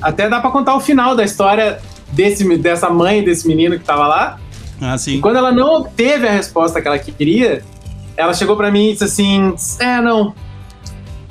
[0.00, 1.78] Até dá pra contar o final da história
[2.12, 4.38] desse, dessa mãe desse menino que tava lá.
[4.80, 5.16] Ah, sim.
[5.16, 7.64] E quando ela não obteve a resposta que ela queria,
[8.16, 10.34] ela chegou pra mim e disse assim: É, não.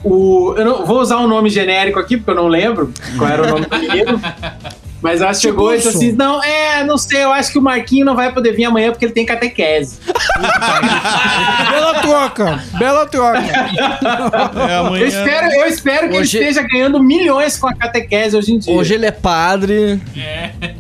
[0.04, 3.44] O, eu não vou usar um nome genérico aqui, porque eu não lembro qual era
[3.44, 4.22] o nome do menino.
[5.02, 7.62] Mas ela chegou e disse Tipo assim: Não, é, não sei, eu acho que o
[7.62, 9.98] Marquinho não vai poder vir amanhã porque ele tem catequese.
[11.72, 13.40] Bela troca, bela troca.
[13.40, 18.36] É, amanhã- Eu espero, eu espero que Hoje- ele esteja ganhando milhões com a catequese
[18.36, 18.74] hoje em dia.
[18.74, 20.00] Hoje ele é padre.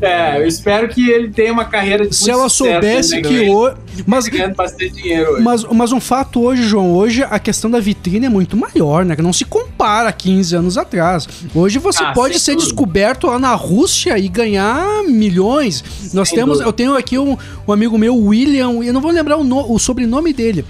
[0.01, 3.76] É, eu espero que ele tenha uma carreira de Se ela soubesse que hoje.
[4.05, 5.41] Mas, ganhando bastante dinheiro hoje.
[5.43, 9.16] mas, mas um fato hoje, João, hoje a questão da vitrine é muito maior, né?
[9.16, 11.28] Que não se compara a 15 anos atrás.
[11.53, 12.69] Hoje você Ah, pode ser dúvida.
[12.69, 15.84] descoberto lá na Rússia e ganhar milhões.
[16.13, 16.69] Nós Sem temos, dúvida.
[16.69, 19.78] eu tenho aqui um, um amigo meu, William, eu não vou lembrar o, no- o
[19.78, 20.65] sobrenome dele.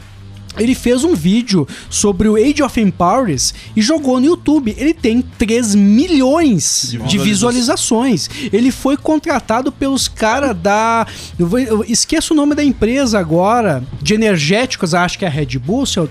[0.58, 4.74] Ele fez um vídeo sobre o Age of Empires e jogou no YouTube.
[4.78, 8.30] Ele tem 3 milhões De de visualizações.
[8.54, 11.06] Ele foi contratado pelos caras da.
[11.38, 15.32] Eu, vou- eu esqueço o nome da empresa agora, de energéticos, acho que é a
[15.32, 16.10] Red Bull, se eu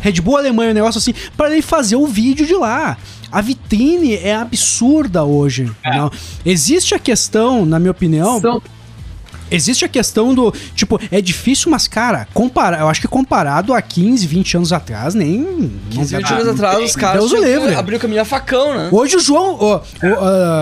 [0.00, 2.96] Red Bull Alemanha, um negócio assim, para ele fazer o vídeo de lá.
[3.30, 5.70] A vitrine é absurda hoje.
[5.84, 6.10] não?
[6.46, 8.62] Existe a questão, na minha opinião, São-
[9.54, 13.80] existe a questão do, tipo, é difícil, mas cara, compara, eu acho que comparado a
[13.82, 17.32] 15, 20 anos atrás, nem não 15, dá- 20 anos não atrás, os caras Deus
[17.32, 17.98] o livre.
[17.98, 18.88] caminho a facão, né?
[18.92, 19.80] Hoje o João, ó, ó,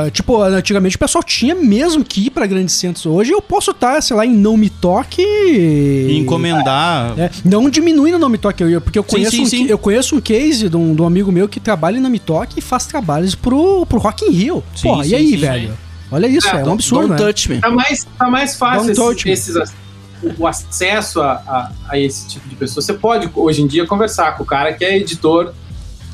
[0.06, 3.06] ah, tipo, antigamente o pessoal tinha mesmo que ir pra grandes centros.
[3.06, 5.22] Hoje eu posso estar, sei lá, em Não Me Toque.
[5.22, 7.14] E encomendar.
[7.18, 9.66] É, não diminuindo o Nome Toque, eu- porque eu Sim, conheço, sim, um, sim.
[9.68, 12.62] eu conheço um case de um, de um amigo meu que trabalha na Mitoque e
[12.62, 14.62] faz trabalhos pro, pro Rock in Rio.
[14.74, 15.78] Sim, Porra, sim, e aí, sim, velho?
[16.12, 17.26] Olha isso, É, é, um absurdo, Don't né?
[17.32, 17.60] touch me.
[17.60, 18.90] Tá mais, tá mais fácil
[19.26, 19.72] esses, esses
[20.38, 22.80] o acesso a, a, a esse tipo de pessoa.
[22.82, 25.52] Você pode, hoje em dia, conversar com o cara que é editor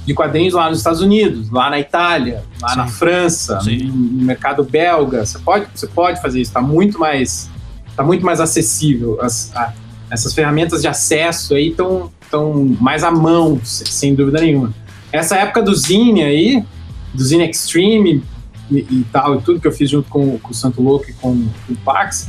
[0.06, 3.76] de quadrinhos lá nos Estados Unidos, lá na Itália, lá na França, Sim.
[3.88, 5.26] no, no mercado belga.
[5.26, 6.52] Você pode, você pode fazer isso.
[6.52, 7.50] Tá muito mais,
[7.94, 9.18] tá muito mais acessível.
[9.20, 9.74] As- a-
[10.10, 14.72] essas ferramentas de acesso aí estão tão mais à mão, se- sem dúvida nenhuma.
[15.12, 16.64] Essa época do Zine aí,
[17.12, 18.22] do Zine Extreme
[18.70, 21.12] e, e tal, e tudo que eu fiz junto com, com o Santo Louco e
[21.14, 21.32] com,
[21.66, 22.28] com o Pax,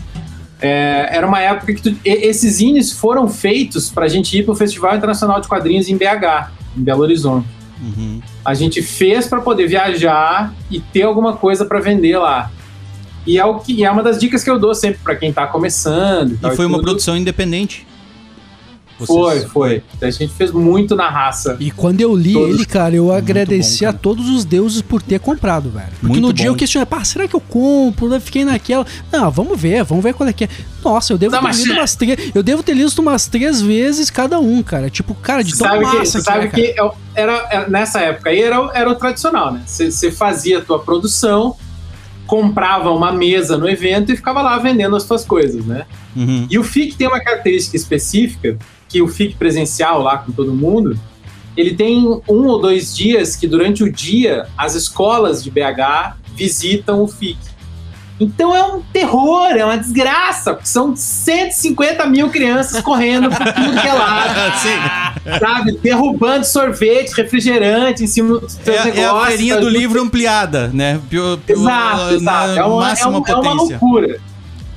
[0.61, 4.43] é, era uma época que tu- e- esses zines foram feitos para a gente ir
[4.43, 7.47] para o Festival Internacional de Quadrinhos em BH, em Belo Horizonte.
[7.81, 8.21] Uhum.
[8.43, 12.51] A gente fez para poder viajar e ter alguma coisa para vender lá.
[13.25, 15.31] E é, o que, e é uma das dicas que eu dou sempre para quem
[15.31, 16.37] tá começando.
[16.41, 17.85] tal E foi uma produção independente.
[19.05, 19.83] Foi, Vocês- foi.
[20.01, 21.55] A gente fez muito na raça.
[21.59, 23.99] E quando eu li Todos- ele, cara, eu agradeci bom, a cara.
[24.01, 25.87] todos os deuses por ter comprado, velho.
[26.01, 26.51] Porque Muito no dia bom.
[26.53, 28.13] eu questionei, pá, será que eu compro?
[28.13, 28.85] Eu fiquei naquela.
[29.11, 30.49] Não, vamos ver, vamos ver qual é que é.
[30.83, 32.31] Nossa, eu devo Dá ter lido umas três.
[32.35, 34.89] Eu devo ter lido umas três vezes cada um, cara.
[34.89, 37.69] Tipo, cara, de tão sabe que, massa você que sabe é, que é- era, era-
[37.69, 39.61] nessa época aí era, o- era o tradicional, né?
[39.65, 41.55] Você, você fazia a tua produção,
[42.27, 45.85] comprava uma mesa no evento e ficava lá vendendo as suas coisas, né?
[46.15, 46.47] Uhum.
[46.49, 48.57] E o FIC tem uma característica específica,
[48.89, 50.99] que o FIC presencial lá com todo mundo,
[51.55, 57.01] ele tem um ou dois dias que durante o dia as escolas de BH visitam
[57.03, 57.37] o FIC.
[58.21, 63.79] Então é um terror, é uma desgraça, porque são 150 mil crianças correndo por tudo
[63.81, 64.33] que é lado,
[65.39, 65.77] sabe?
[65.81, 68.97] Derrubando sorvete, refrigerante em cima dos seus É, negócios.
[68.99, 70.99] é a feirinha do livro ampliada, né?
[71.09, 72.59] Pio- pio- Exato, exato.
[72.59, 73.53] É uma, é, um- é uma potência.
[73.79, 74.19] loucura.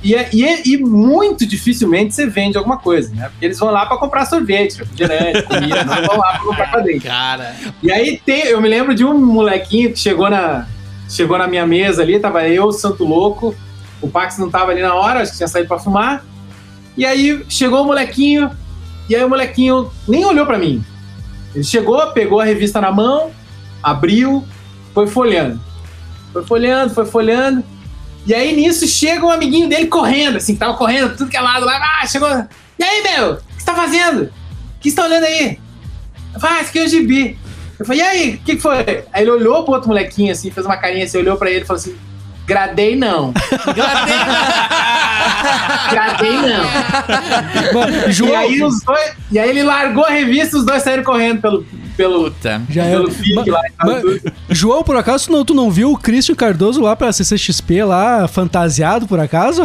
[0.03, 3.29] E, é- e, é- e muito dificilmente você vende alguma coisa, né?
[3.29, 7.01] Porque eles vão lá pra comprar sorvete, refrigerante, comida, não vão lá pra comprar quadrinho.
[7.01, 7.55] Cara.
[7.81, 10.67] E aí tem, eu me lembro de um molequinho que chegou na,
[11.09, 13.55] chegou na minha mesa ali, tava eu, Santo Louco,
[14.01, 16.25] o Pax não tava ali na hora, acho que tinha saído pra fumar.
[16.97, 18.51] E aí chegou o molequinho,
[19.09, 20.83] e aí o molequinho nem olhou pra mim.
[21.55, 23.31] Ele chegou, pegou a revista na mão,
[23.81, 24.43] abriu,
[24.93, 25.61] foi folheando.
[26.33, 27.63] Foi folheando, foi folheando.
[28.25, 31.41] E aí nisso chega um amiguinho dele correndo, assim, que tava correndo, tudo que é
[31.41, 31.99] lado lá.
[32.01, 32.29] Ah, chegou.
[32.79, 33.33] E aí, meu?
[33.33, 34.23] O que você tá fazendo?
[34.23, 34.31] O
[34.79, 35.59] que você tá olhando aí?
[36.33, 37.37] Eu falei, ah, esse aqui é o gibi.
[37.79, 39.03] Eu falei, e aí, o que, que foi?
[39.11, 41.65] Aí ele olhou pro outro molequinho, assim, fez uma carinha assim, olhou pra ele e
[41.65, 41.95] falou assim:
[42.45, 43.33] Gradei não.
[45.91, 46.63] Gradei não.
[47.73, 50.83] Mas, E João, aí, os dois, e aí ele largou a revista e os dois
[50.83, 51.65] saíram correndo pelo,
[51.95, 52.61] pelo, Puta.
[52.69, 54.21] já pelo FIC lá tudo.
[54.49, 58.27] João, por acaso, tu não, tu não viu o Christian Cardoso lá pra CCXP lá,
[58.27, 59.63] fantasiado, por acaso?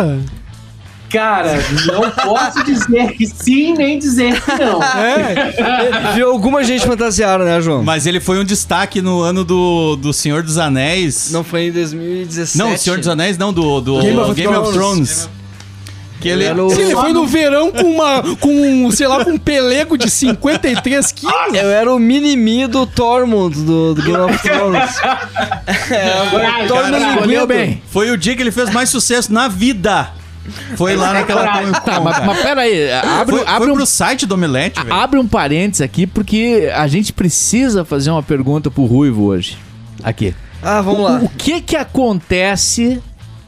[1.11, 1.55] Cara,
[1.87, 4.79] não posso dizer que sim, nem dizer que não.
[4.99, 6.13] É.
[6.15, 7.83] Viu alguma gente fantasiada, né, João?
[7.83, 11.31] Mas ele foi um destaque no ano do, do Senhor dos Anéis.
[11.31, 12.59] Não foi em 2017.
[12.59, 14.75] Não, Senhor dos Anéis não, do, do Game of Game of Thrones.
[14.75, 15.38] Thrones.
[16.21, 19.33] Que ele, Era o- Sim, ele foi no verão com uma, com, sei lá, com
[19.33, 21.35] um pelego de 53 quilos.
[21.55, 24.91] Eu era o mini-me do Tormund do, do Game of Thrones.
[25.91, 27.83] é, o Tormund bem.
[27.91, 30.11] Foi o dia que ele fez mais sucesso na vida.
[30.77, 33.87] Foi lá naquela Comic Tá, mas, mas pera aí, abre, Foi, abre foi um pro
[33.87, 34.95] site do Omelete, velho.
[34.95, 39.59] Abre um parênteses aqui, porque a gente precisa fazer uma pergunta pro Ruivo hoje.
[40.03, 40.35] Aqui.
[40.63, 41.21] Ah, vamos lá.
[41.23, 43.01] O que que acontece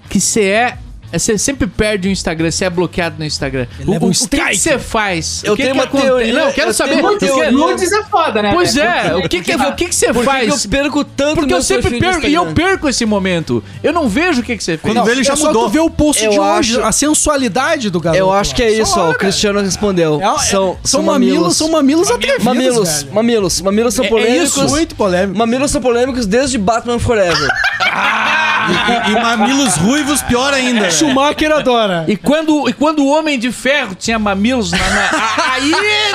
[0.09, 0.79] que você é...
[1.13, 3.67] Você sempre perde o Instagram, você é bloqueado no Instagram.
[3.87, 5.43] O, um o, que você faz?
[5.45, 6.91] Eu o que tenho que uma teoria, Não, eu quero eu saber.
[6.93, 7.51] tenho uma eu quero- teoria.
[7.53, 8.53] Nudes é foda, né?
[8.55, 10.49] Pois é, o que que, o que que você Por faz?
[10.65, 13.63] eu perco tanto Porque eu sempre perco, e eu perco esse momento.
[13.83, 14.95] Eu não vejo o que que você fez.
[14.95, 15.65] Quando vê, ele já é só mudou.
[15.65, 18.21] tu ver o post Eu de hoje, acho- a sensualidade do garoto.
[18.21, 19.11] Eu acho que é isso, ó.
[19.11, 19.15] O.
[19.15, 20.21] Cristiano respondeu.
[20.21, 24.49] É- é- são, são, mamilos, são mamilos atrevidos, Mamilos, mamilos, mamilos são É- é polêmicos.
[24.57, 25.39] isso, Muito polêmico.
[25.39, 27.49] Mamilos são polêmicos desde Batman Forever.
[28.71, 30.81] E, e mamilos ruivos, pior ainda.
[30.83, 30.91] né?
[30.91, 32.05] Schumacher adora.
[32.09, 34.79] E quando, e quando o Homem de Ferro tinha mamilos na.
[34.79, 35.71] na- a- aí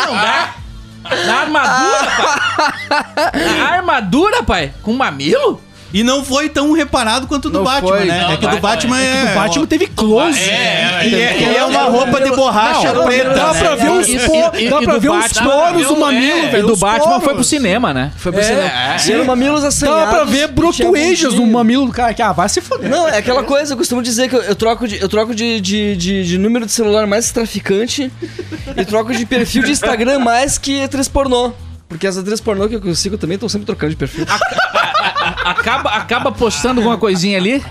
[0.05, 0.49] não dá.
[1.27, 3.57] Na armadura, pai.
[3.59, 4.73] Na armadura, pai?
[4.81, 5.61] Com mamilo?
[5.95, 8.05] E não foi tão reparado quanto o do Não Batman, foi.
[8.05, 8.19] né?
[8.21, 9.31] Não, é que o do Batman é.
[9.31, 10.37] O Batman teve close.
[10.37, 13.29] E é, e é uma roupa de borracha Não, preta.
[13.29, 13.59] Dá né?
[13.61, 16.67] pra ver os, E- dá pra ver os poros do mamilo, E velho.
[16.67, 18.11] do Batman foi pro cinema, né?
[18.17, 18.97] Foi pro É.
[18.97, 19.21] cinema.
[19.21, 20.03] Eram mamilos assanhados.
[20.03, 22.13] Dá pra ver brotuejas no mamilo do cara.
[22.13, 22.89] Que, ah, vai se foder.
[22.89, 25.61] Não, é aquela coisa, eu costumo dizer que eu, eu troco, de, eu troco de,
[25.61, 28.11] de, de, de número de celular mais traficante
[28.75, 31.53] e troco de perfil de Instagram mais que atriz pornô.
[31.87, 34.25] Porque as atrizes pornô que eu sigo também estão sempre trocando de perfil.
[35.43, 37.63] Acaba, acaba postando alguma coisinha ali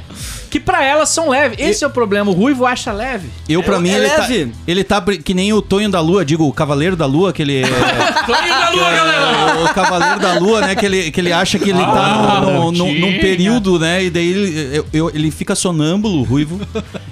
[0.55, 1.59] que pra elas são leves.
[1.59, 2.31] Esse é o problema.
[2.31, 3.29] O Ruivo acha leve.
[3.49, 4.53] Eu, pra É- mim, é ele tá, leve.
[4.69, 7.63] ele tá que nem o Tonho da Lua, digo, o Cavaleiro da Lua, que ele.
[7.63, 7.65] é-
[9.65, 10.77] o Cavaleiro da Lua, né?
[10.77, 14.05] Que ele, que ele acha que ele tá no, no- no- num período, né?
[14.05, 16.61] E daí ele, eu- eu- ele fica sonâmbulo, ruivo,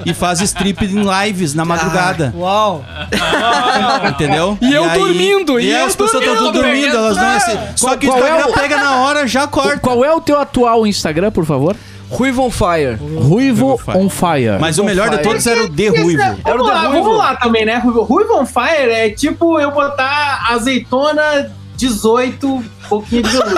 [0.07, 2.33] e faz strip em lives na madrugada.
[2.37, 2.85] Uau.
[4.09, 4.57] Entendeu?
[4.61, 7.37] E eu dormindo, E, e eu as pessoas estão tudo dormindo, dormindo, elas não é
[7.37, 7.59] assim.
[7.77, 9.79] Só que o é Instagram o- pega na hora, já corta.
[9.79, 11.77] Qual é o teu atual Instagram, por favor?
[12.13, 12.99] Ruivo on Fire.
[13.19, 14.59] Ruivo on Fire.
[14.61, 16.23] Mas o melhor de todos era o de ruivo.
[16.45, 17.05] Era o The Ruivo.
[17.05, 17.79] vamos lá também, né?
[17.79, 23.55] Ruivo, Ruivo on Fire é tipo eu botar azeitona 18, pouquinho de veludo.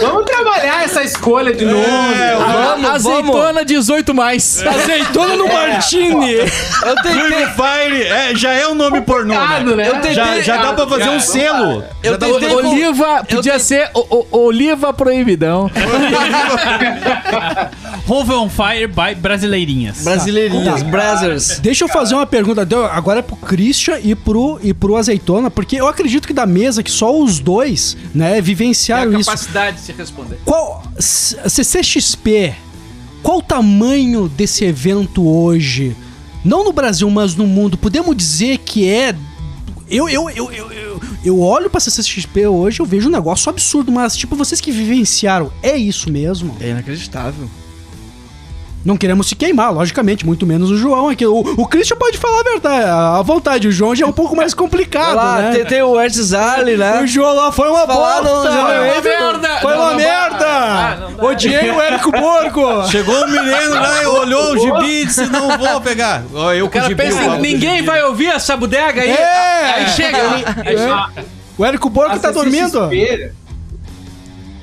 [0.00, 1.84] Vamos trabalhar essa escolha de nome.
[2.38, 4.62] Vamos, Azeitona 18 mais.
[4.66, 6.34] Azeitona no Martini.
[6.36, 7.46] Eu tentei.
[7.48, 9.60] Fire é, já é um nome pornô, né?
[9.76, 9.88] né?
[9.88, 11.82] Eu tentei- Já, já dá pra fazer um selo.
[12.02, 15.70] Eu Já tentei- pra- Oliva, podia ser o, o- Oliva Proibidão.
[18.06, 20.02] Rove on Fire by Brasileirinhas.
[20.02, 21.58] Brasileirinhas, Brazzers.
[21.60, 25.76] Deixa eu fazer uma pergunta agora é pro Christian e pro, e pro Azeitona, porque
[25.76, 29.27] eu acredito que da mesa que só os dois, né, vivenciaram isso.
[29.28, 30.38] Capacidade de se responder.
[30.44, 32.54] Qual CCXP?
[33.22, 35.94] Qual o tamanho desse evento hoje?
[36.44, 37.76] Não no Brasil, mas no mundo.
[37.76, 39.14] Podemos dizer que é
[39.90, 43.90] eu, eu, eu, eu, eu, eu olho pra CCXP hoje, eu vejo um negócio absurdo,
[43.90, 46.54] mas tipo, vocês que vivenciaram, é isso mesmo?
[46.60, 47.48] É inacreditável.
[48.84, 51.26] Não queremos se queimar, logicamente, muito menos o João aqui.
[51.26, 53.68] O, o Christian pode falar a verdade, à vontade.
[53.68, 55.50] O João já é um pouco mais complicado, lá, né?
[55.56, 57.02] tem, tem o Ernst Zali, né?
[57.02, 58.34] O João lá foi uma Falar bosta!
[58.48, 59.48] não, já não é Foi merda!
[59.60, 60.46] Foi Não, uma não merda!
[60.46, 61.24] Ah, não dá.
[61.26, 62.86] Odiei o Érico Borgo!
[62.88, 66.22] Chegou o menino lá e olhou o gibi e disse: Não vou pegar.
[66.32, 67.02] Ó, eu O cara com o gibi.
[67.02, 67.86] pensa, eu falo ninguém com o gibi.
[67.86, 69.10] vai ouvir essa bodega aí.
[69.10, 69.72] É!
[69.74, 70.18] Aí chega.
[70.64, 71.08] Aí chega.
[71.58, 72.88] O Érico Borgo tá dormindo?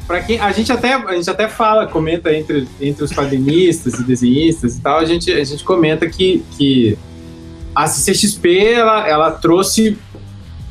[0.08, 4.04] Pra quem, a gente até a gente até fala, comenta entre, entre os quadrinistas e
[4.04, 6.98] desenhistas e tal, a gente, a gente comenta que, que
[7.74, 9.98] a CCXP ela, ela trouxe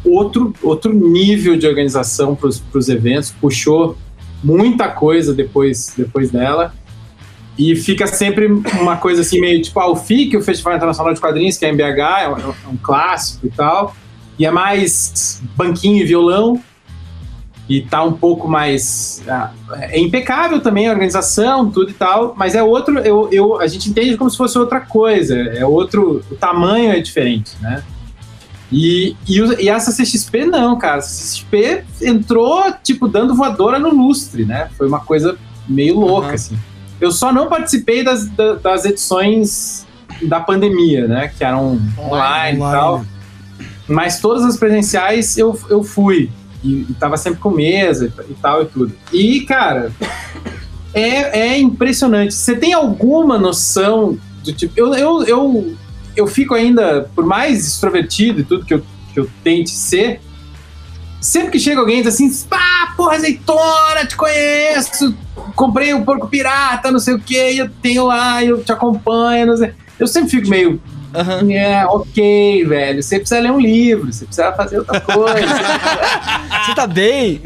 [0.05, 3.97] outro, outro nível de organização para os eventos, puxou
[4.43, 6.75] muita coisa depois, depois dela.
[7.57, 11.21] E fica sempre uma coisa assim, meio tipo, ah, o FIC, o Festival Internacional de
[11.21, 13.95] Quadrinhos, que é em BH, é um, é um clássico e tal.
[14.39, 16.61] E é mais banquinho e violão.
[17.69, 19.23] E tá um pouco mais.
[19.27, 19.51] ah,
[19.81, 22.99] é impecável também a organização, tudo e tal, mas é outro.
[22.99, 25.35] Eu, eu, a gente entende como se fosse outra coisa.
[25.35, 26.23] É outro.
[26.31, 27.83] O tamanho é diferente, né?
[28.71, 30.97] E, e, e essa CXP não, cara.
[30.99, 34.69] A CXP entrou, tipo, dando voadora no lustre, né?
[34.77, 35.37] Foi uma coisa
[35.69, 36.35] meio louca, Aham.
[36.35, 36.59] assim.
[37.01, 39.87] Eu só não participei das, da- das edições
[40.23, 41.29] da pandemia, né?
[41.37, 43.05] Que eram online, e tal.
[43.89, 46.31] Mas todas as presenciais eu, eu fui.
[46.65, 48.93] E, e tava sempre com mesa e, e tal e tudo.
[49.13, 49.93] E, cara,
[50.95, 52.35] é, é impressionante.
[52.35, 54.73] Você tem alguma noção do tipo.
[54.77, 55.77] Eu, eu, eu,
[56.17, 60.21] eu fico ainda, por mais extrovertido e tudo que eu, que eu tente ser,
[61.21, 65.17] sempre que chega alguém e diz assim: pá, porra, azeitona, te conheço,
[65.57, 69.57] comprei o porco pirata, não sei o que, eu tenho lá, eu te acompanho, não
[69.57, 69.73] sei.
[69.99, 70.81] Eu sempre fico meio.
[71.15, 71.51] Aham.
[71.53, 73.03] É, ok, velho.
[73.03, 75.47] Você precisa ler um livro, você precisa fazer outra coisa.
[76.65, 77.43] Você tá bem?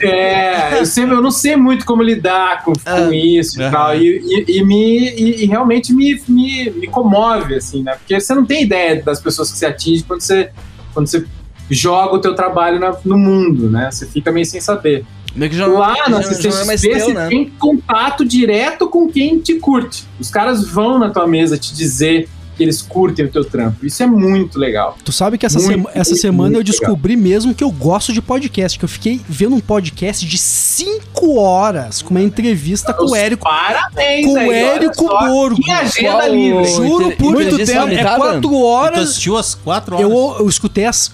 [0.00, 3.08] É, eu, sempre, eu não sei muito como lidar com, com Ah.
[3.14, 3.96] isso e tal.
[3.96, 7.94] E, e- e me, e, e realmente me, me, me comove, assim, né?
[7.94, 10.50] Porque você não tem ideia das pessoas que você atinge quando você,
[10.92, 11.24] quando você
[11.70, 13.90] joga o teu trabalho na- no mundo, né?
[13.90, 15.04] Você fica meio sem saber.
[15.34, 17.28] Meio que já Lá na já- já não é mais CCXP teu, você né?
[17.28, 20.04] tem contato direto com quem te curte.
[20.20, 23.86] Os caras vão na tua mesa te dizer que eles curtem o teu trampo.
[23.86, 24.98] Isso é muito legal.
[25.04, 27.70] Tu sabe que essa, Muito, sema- essa muito, semana eu muito descobri mesmo que eu
[27.70, 32.92] gosto de podcast, que eu fiquei vendo um podcast de 5 horas com uma entrevista
[32.92, 33.44] com o Érico.
[33.44, 35.62] Parabéns, Com o aí, Érico Borgo.
[35.62, 36.64] Que agenda livre.
[36.66, 37.70] Juro por muito tempo.
[37.70, 38.16] É limitada?
[38.16, 38.98] 4 Tu horas.
[39.10, 40.10] assistiu às quatro horas.
[40.10, 41.12] Eu, eu escutei as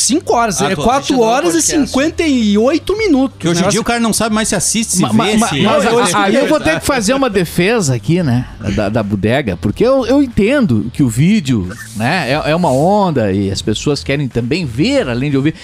[0.00, 0.60] 5 horas.
[0.62, 1.86] Ah, é tu 4 assistiu horas e podcast.
[1.92, 3.30] 58 minutos.
[3.36, 3.68] Porque hoje em né?
[3.70, 5.60] dia o cara não sabe mais se assiste, se Ma- vê, ma- se...
[5.62, 8.46] mas eu a- escutei, aí eu vou ter que fazer uma defesa aqui, né?
[8.74, 13.32] Da, da bodega, porque eu, eu entendo que o vídeo, né, é, é uma onda
[13.32, 15.54] e as pessoas querem também ver, além de ouvir.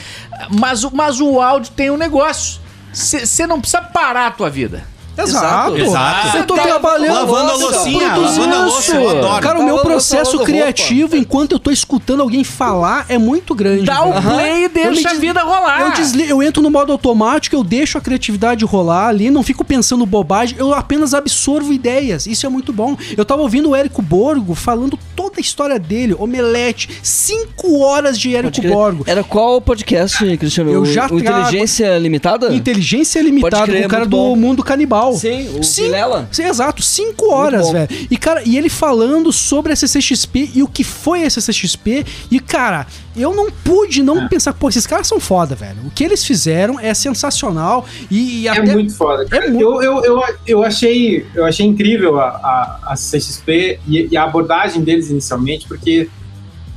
[0.50, 2.60] Mas, o- mas o áudio tem um negócio.
[2.92, 4.84] Você não precisa parar a tua vida.
[5.16, 5.76] Exato.
[5.76, 6.36] Exato.
[6.38, 7.14] Eu tô Tá trabalhando.
[7.14, 9.10] lavando a loucinha, produzindo lavando a louça, eu isso.
[9.18, 9.42] adoro.
[9.42, 13.84] Cara, o Tá meu processo criativo, enquanto eu tô escutando alguém falar, é muito grande.
[13.84, 15.80] Dá o play e deixa a des- vida rolar.
[15.82, 19.64] Eu, desli- eu entro no modo automático, eu deixo a criatividade rolar ali, não fico
[19.64, 22.26] pensando bobagem, eu apenas absorvo ideias.
[22.26, 22.96] Isso é muito bom.
[23.16, 24.98] Eu tava ouvindo o Érico Borgo falando
[25.32, 28.72] toda a história dele, Omelete, 5 horas de Érico Pode crer.
[28.72, 29.04] Borgo.
[29.06, 30.70] Era qual o podcast, Cristiano?
[30.70, 32.52] Eu O- já o trago- Inteligência Limitada?
[32.54, 34.36] Inteligência limitada, crer, o cara muito do bom.
[34.36, 35.14] mundo canibal.
[35.14, 35.84] Sim, o Sim.
[35.84, 36.28] Vilela.
[36.30, 37.88] Sim, exato, cinco horas, velho.
[38.10, 42.04] E, cara, e ele falando sobre a CCXP e o que foi a CCXP.
[42.30, 45.78] E, cara, eu não pude não pensar, pô, esses caras são foda, velho.
[45.86, 47.86] O que eles fizeram é sensacional.
[48.10, 48.72] E, e É até.
[48.72, 49.24] muito foda.
[49.26, 49.46] cara.
[49.46, 54.08] É muito- Eu, eu, eu, eu, achei, eu achei incrível a, a, a CXP e,
[54.10, 56.08] e a abordagem deles inicialmente, porque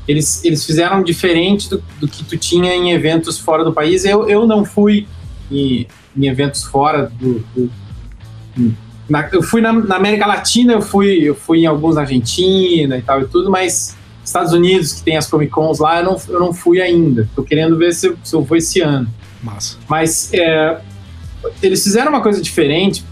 [0.07, 4.05] eles, eles fizeram diferente do, do que tu tinha em eventos fora do país.
[4.05, 5.07] Eu, eu não fui
[5.51, 7.43] em, em eventos fora do.
[7.55, 7.71] do-
[9.09, 12.97] na- eu fui na, na América Latina, eu fui, eu fui em alguns na Argentina
[12.97, 16.21] e tal e tudo, mas Estados Unidos, que tem as Comic Cons lá, eu não,
[16.29, 17.27] eu não fui ainda.
[17.35, 19.07] Tô querendo ver se, eu- se eu vou esse ano.
[19.43, 19.77] Massa.
[19.87, 20.79] Mas é,
[21.61, 23.03] eles fizeram uma coisa diferente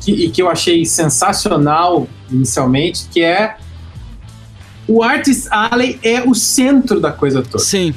[0.00, 3.56] que, e que eu achei sensacional inicialmente, que é
[4.90, 7.62] o Artist Alley é o centro da coisa toda.
[7.62, 7.94] Sim.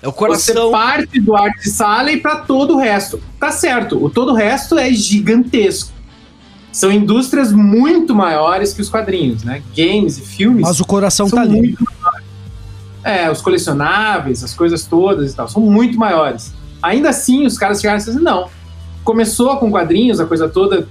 [0.00, 0.70] É o Você coração.
[0.70, 3.20] parte do Artist Alley para todo o resto.
[3.38, 5.92] Tá certo, o todo o resto é gigantesco.
[6.72, 9.62] São indústrias muito maiores que os quadrinhos, né?
[9.76, 11.60] Games e filmes Mas o coração são tá ali.
[11.60, 12.26] muito maiores.
[13.04, 16.54] É, os colecionáveis, as coisas todas e tal, são muito maiores.
[16.82, 18.48] Ainda assim, os caras chegaram e disseram assim, não,
[19.04, 20.88] começou com quadrinhos, a coisa toda,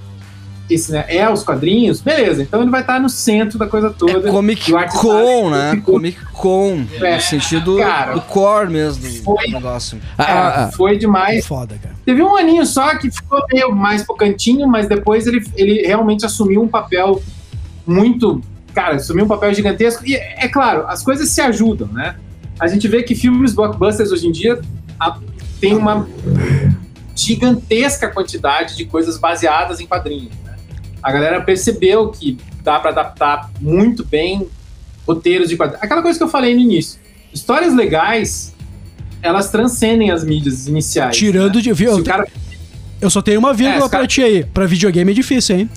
[0.69, 4.27] esse, né, é os quadrinhos, beleza, então ele vai estar no centro da coisa toda.
[4.27, 5.71] É Comic E o Artist Con, né?
[5.75, 6.85] ficou- Comic Con.
[7.01, 9.99] É, no sentido cara, do core mesmo do foi- negócio.
[10.17, 10.71] Ah, Cara, ah, ah.
[10.71, 11.45] foi É demais.
[11.47, 11.95] foda, cara.
[12.05, 16.25] Teve um aninho só que ficou meio mais pro cantinho, mas depois ele, ele realmente
[16.25, 17.21] assumiu um papel
[17.85, 18.41] muito.
[18.73, 20.05] Cara, assumiu um papel gigantesco.
[20.05, 22.15] E é claro, as coisas se ajudam, né?
[22.59, 24.59] A gente vê que filmes blockbusters hoje em dia
[24.99, 25.17] a-
[25.61, 26.07] tem uma
[27.15, 30.31] gigantesca quantidade de coisas baseadas em quadrinhos.
[31.07, 34.45] A galera percebeu que dá para adaptar muito bem
[35.07, 35.81] roteiros de quadrinhos.
[35.81, 36.99] Aquela coisa que eu falei no início.
[37.33, 38.53] Histórias legais,
[39.21, 41.15] elas transcendem as mídias iniciais.
[41.15, 41.61] Tirando né?
[41.61, 41.71] de.
[41.71, 42.03] Viu?
[42.03, 42.27] Cara
[42.99, 44.43] eu só tenho uma vírgula É, pra cara- ti aí.
[44.43, 45.69] Pra videogame é difícil, hein?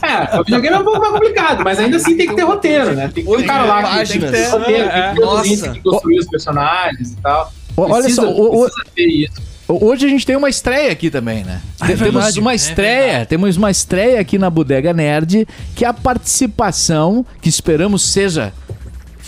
[0.00, 2.94] É, o videogame é um pouco mais complicado, mas ainda assim tem que ter roteiro,
[2.94, 3.10] né?
[3.14, 5.60] Tem que ter um cara lá que tem que ter roteiro, tem que ter produzir,
[5.60, 7.52] tem que construir os personagens e tal.
[7.76, 9.49] Olha Precisa- só, o- o- precisa ter isso.
[9.80, 11.60] Hoje a gente tem uma estreia aqui também, né?
[11.80, 12.40] É Te- temos verdade.
[12.40, 13.26] uma É estreia, verdade.
[13.28, 18.52] temos uma estreia aqui na Bodega Nerd, que é a participação, que esperamos seja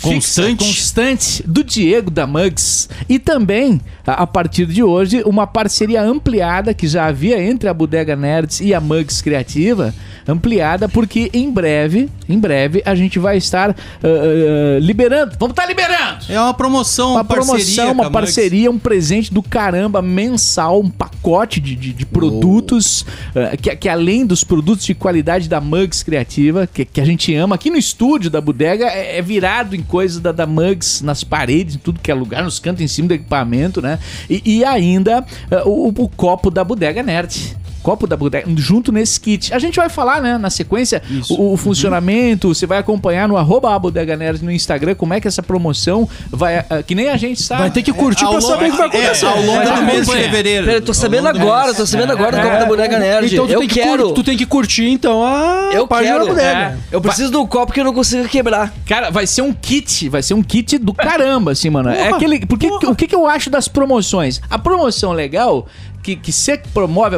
[0.03, 0.65] Constante.
[0.65, 2.89] constante do Diego da Mugs.
[3.09, 7.75] E também, a, a partir de hoje, uma parceria ampliada que já havia entre a
[7.75, 9.95] Bodega Nerds e a Mugs Criativa.
[10.27, 15.37] Ampliada porque em breve, em breve, a gente vai estar ah, ah, liberando.
[15.39, 16.25] Vamos estar liberando!
[16.29, 20.91] É uma promoção, Uma promoção, parceria com uma parceria, um presente do caramba mensal, um
[20.91, 26.03] pacote de, de, de produtos eh, que, que além dos produtos de qualidade da Mugs
[26.03, 29.83] Criativa, que, que a gente ama, aqui no estúdio da bodega é, é virado em
[29.93, 33.09] coisas da, da Mugs, nas paredes, em tudo que é lugar, nos cantos em cima
[33.09, 33.99] do equipamento, né?
[34.29, 37.55] E, e ainda eh, o, o copo da bodega Nerd.
[37.83, 39.53] Copo da bodega, junto nesse kit.
[39.53, 42.49] A gente vai falar, né, na sequência, o, o funcionamento.
[42.55, 46.59] Você vai acompanhar no arroba bodega Nerd no Instagram como é que essa promoção vai.
[46.59, 47.63] eh, que nem a gente sabe.
[47.63, 49.27] Vai ter que curtir Ao pra longo- saber o que vai é, acontecer.
[49.27, 50.67] ao longo Vai do mês de fevereiro.
[50.67, 53.33] Pera, eu tô sabendo do agora, tô sabendo agora do copo da Bodega Nerd.
[53.33, 54.13] Então tu eu tem, que quero.
[54.13, 56.25] tu tem que curtir, então, a Eu página quero.
[56.27, 56.59] da bodega.
[56.59, 56.77] É.
[56.93, 58.73] Eu preciso de um copo que eu não consiga quebrar.
[58.87, 61.89] Cara, vai ser um kit, vai ser um kit do caramba, assim, mano.
[61.91, 62.47] é Porra, aquele.
[62.47, 62.91] Porque porra.
[62.91, 64.41] o que, que eu acho das promoções?
[64.49, 65.67] A promoção legal
[66.03, 67.17] que, que você promove,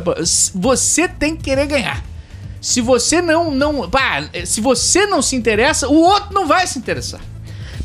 [0.55, 2.03] você tem que querer ganhar.
[2.61, 3.89] Se você não, não.
[3.91, 7.21] Pá, se você não se interessa, o outro não vai se interessar.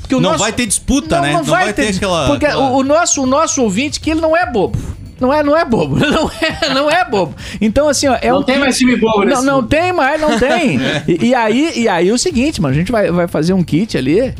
[0.01, 1.33] Porque o Não nosso- vai ter disputa, não, né?
[1.33, 2.27] Não, vai, ter, aquela.
[2.27, 4.79] Porque aquela- o, o nosso, o nosso ouvinte, que ele não é bobo.
[5.19, 5.97] Não é, não é bobo.
[5.99, 7.35] Não é, não é bobo.
[7.59, 8.17] Então, assim, ó.
[8.21, 9.67] É Não um tem mais time bobo nesse Não, não mundo.
[9.67, 10.79] tem mais, não tem.
[11.09, 13.97] E, e aí, e aí o seguinte, mano, a gente vai, vai fazer um kit
[13.97, 14.33] ali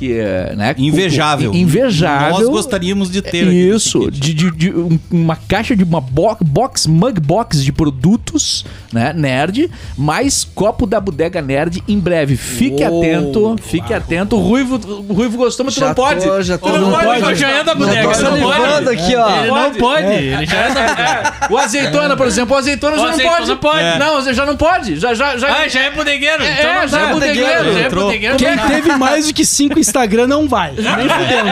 [0.00, 0.74] que é, né?
[0.78, 1.52] Invejável.
[1.54, 2.38] Invejável.
[2.38, 3.46] Nós gostaríamos de ter.
[3.48, 8.64] Isso, de, de- de um- uma caixa de uma bo- box, mug box de produtos,
[8.90, 12.34] né, nerd, mais copo da bodega nerd em breve.
[12.36, 14.36] Fique Uou, atento, fique atento.
[14.36, 14.76] O Ruivo,
[15.06, 16.24] o Ruivo gostou, mas tu Já não pode.
[16.26, 16.70] tô, já tô.
[16.70, 17.38] Tu não, Não pode, pode.
[17.38, 18.08] já é da bodega.
[18.08, 18.88] você não pode.
[18.88, 19.36] aqui, ó.
[19.40, 21.32] Ele não pode, ele já é da bodega.
[21.50, 23.56] O azeitona, por exemplo, o azeitona O já não azeitona pode.
[23.60, 23.78] pode.
[23.84, 23.98] É.
[23.98, 24.96] Não, você já não pode.
[24.96, 25.48] Já, já, já.
[25.48, 26.42] Ah, já é bodegueiro.
[26.42, 26.88] É, então não já é.
[26.88, 28.04] Já é Entrou.
[28.04, 28.36] bodegueiro.
[28.36, 30.72] Quem teve mais do que cinco Instagram não vai.
[30.72, 31.50] Nem fudendo.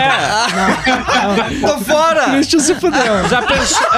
[1.67, 2.23] Tô fora!
[2.31, 3.29] Christian se fudeu.
[3.29, 3.87] Já pensou.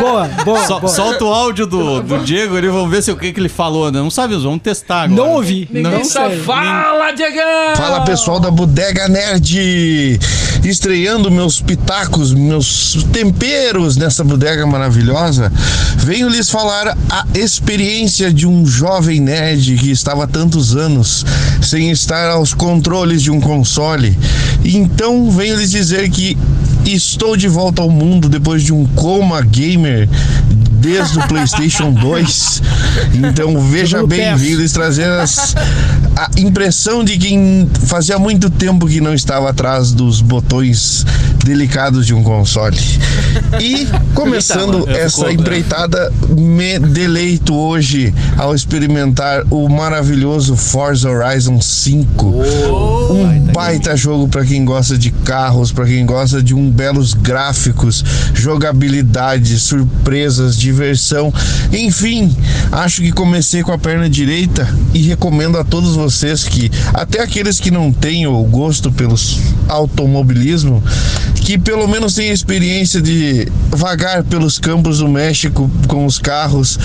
[0.00, 0.92] Boa, boa, Sol- boa.
[0.92, 3.90] solta o áudio do, do Diego ali, vamos ver se o que, que ele falou.
[3.90, 3.98] né?
[3.98, 5.22] Não sabe, vamos testar agora.
[5.22, 5.66] Não ouvi.
[5.70, 6.38] Ninguém Não sei.
[6.40, 7.76] fala, Diegão!
[7.76, 10.18] Fala pessoal da Bodega Nerd,
[10.64, 15.52] estreando meus pitacos, meus temperos nessa bodega maravilhosa.
[15.98, 21.24] Venho lhes falar a experiência de um jovem nerd que estava há tantos anos
[21.62, 24.16] sem estar aos controles de um console.
[24.64, 26.36] Então venho lhes dizer que
[26.86, 30.08] estou de volta ao mundo depois de um coma gamer
[30.80, 32.62] desde o PlayStation 2.
[33.14, 34.40] Então veja Jogando bem, PES.
[34.40, 35.54] venho lhes trazer as-
[36.16, 40.53] a impressão de quem fazia muito tempo que não estava atrás dos botões
[41.44, 42.78] delicados de um console.
[43.60, 52.26] E começando essa empreitada, me deleito hoje ao experimentar o maravilhoso Forza Horizon 5.
[53.10, 58.04] um baita jogo para quem gosta de carros, para quem gosta de um belos gráficos,
[58.34, 61.32] jogabilidade, surpresas, diversão.
[61.72, 62.34] Enfim,
[62.72, 67.60] acho que comecei com a perna direita e recomendo a todos vocês que, até aqueles
[67.60, 69.16] que não têm o gosto pelo
[70.34, 70.82] automobilismo,
[71.36, 76.78] que pelo menos tenham a experiência de vagar pelos campos do México com os carros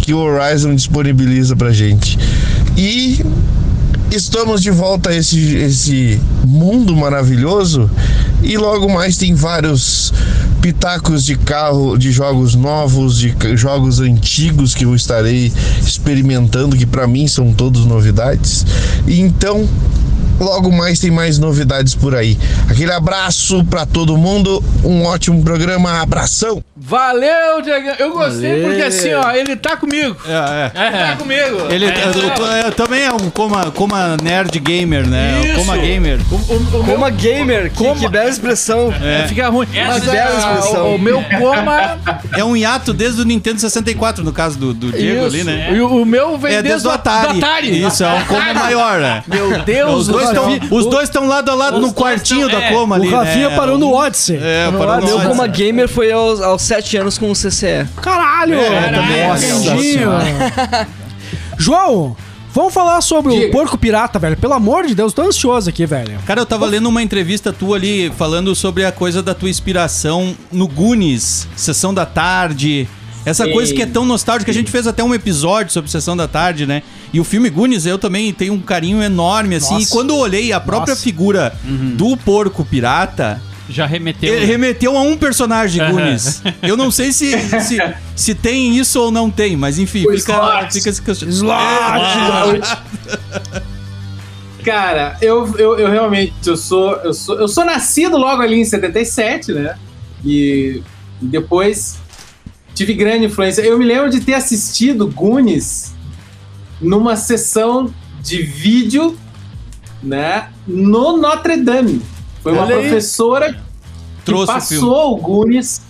[0.00, 2.18] que o Horizon disponibiliza pra gente.
[2.76, 3.24] E
[4.14, 7.90] Estamos de volta a esse, esse mundo maravilhoso
[8.44, 10.12] e logo mais tem vários
[10.62, 15.52] pitacos de carro, de jogos novos, de jogos antigos que eu estarei
[15.84, 18.64] experimentando, que para mim são todos novidades.
[19.08, 19.68] Então,
[20.40, 22.38] logo mais tem mais novidades por aí.
[22.68, 26.62] Aquele abraço para todo mundo, um ótimo programa, abração.
[26.86, 28.68] Valeu, Diego Eu gostei Valeu.
[28.68, 30.14] porque assim, ó, ele tá comigo.
[30.26, 30.86] É, é.
[30.86, 31.16] Ele tá é.
[31.16, 31.72] comigo.
[31.72, 35.40] Ele é, tá, também é um coma, coma nerd gamer, né?
[35.42, 35.60] É Isso.
[35.60, 36.20] Coma gamer.
[36.30, 37.94] O, o, o coma meu, gamer, que, coma...
[37.98, 38.92] que, bela expressão.
[39.02, 39.22] É.
[39.22, 39.66] é fica ruim.
[39.72, 40.94] Essa bela expressão.
[40.94, 41.98] O, meu coma.
[42.36, 45.36] É um hiato desde o Nintendo 64, no caso do, do Diego Isso.
[45.36, 45.72] ali, né?
[45.72, 47.38] E o, meu vem é desde, desde o Atari.
[47.38, 47.82] Atari.
[47.82, 49.24] Isso, é um coma maior, né?
[49.26, 50.48] Meu Deus do céu.
[50.70, 53.08] Os dois estão lado a lado no quartinho tão, da coma ali.
[53.08, 53.56] O Rafinha né?
[53.56, 54.36] parou no Odyssey.
[54.36, 55.18] É, parou no Odyssey.
[55.18, 57.86] Meu coma gamer foi aos 7 17 anos com o CCE.
[58.02, 58.58] Caralho!
[58.58, 59.04] É, Caralho
[61.58, 62.16] João,
[62.52, 63.48] Vamos falar sobre Diga.
[63.48, 64.36] o porco pirata, velho.
[64.36, 66.20] Pelo amor de Deus, tô ansioso aqui, velho.
[66.24, 70.36] Cara, eu tava lendo uma entrevista tua ali falando sobre a coisa da tua inspiração
[70.52, 72.86] no Goonies, sessão da tarde.
[73.26, 73.52] Essa Sim.
[73.52, 76.64] coisa que é tão nostálgica, a gente fez até um episódio sobre Sessão da Tarde,
[76.64, 76.82] né?
[77.12, 79.74] E o filme Goonies eu também tenho um carinho enorme, assim.
[79.74, 79.86] Nossa.
[79.86, 81.02] E quando eu olhei a própria Nossa.
[81.02, 81.96] figura uhum.
[81.96, 84.34] do porco pirata, já remeteu.
[84.34, 85.90] ele remeteu a um personagem de.
[85.92, 86.42] Goonies.
[86.62, 87.78] Eu não sei se, se,
[88.14, 92.60] se tem isso ou não tem, mas enfim, O fica, fica esse question- Slot!
[94.64, 98.64] Cara, eu, eu, eu realmente eu sou, eu sou eu sou nascido logo ali em
[98.64, 99.76] 77, né?
[100.24, 100.82] E
[101.20, 101.98] depois
[102.74, 103.60] tive grande influência.
[103.62, 105.92] Eu me lembro de ter assistido Goonies
[106.80, 107.92] numa sessão
[108.22, 109.18] de vídeo,
[110.02, 112.00] né, no Notre Dame.
[112.44, 112.82] Foi uma Olha aí.
[112.82, 113.60] professora que
[114.24, 115.80] Trouxe o passou o Goonies.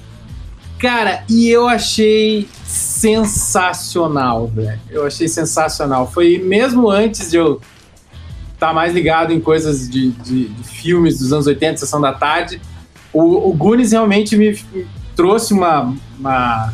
[0.78, 4.80] Cara, e eu achei sensacional, velho.
[4.90, 6.10] Eu achei sensacional.
[6.10, 7.60] Foi mesmo antes de eu
[8.54, 12.60] estar mais ligado em coisas de, de- de filmes dos anos 80, Sessão da Tarde.
[13.12, 16.72] O, o Goonies realmente me, me trouxe uma, uma-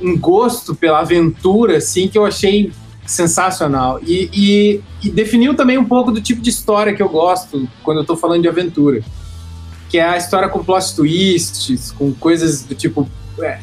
[0.00, 2.72] um gosto pela aventura, assim, que eu achei
[3.06, 4.00] sensacional.
[4.02, 7.98] E, e- e definiu também um pouco do tipo de história que eu gosto quando
[7.98, 9.02] eu tô falando de aventura.
[9.90, 13.08] Que é a história com plot twists, com coisas do tipo.
[13.40, 13.58] É,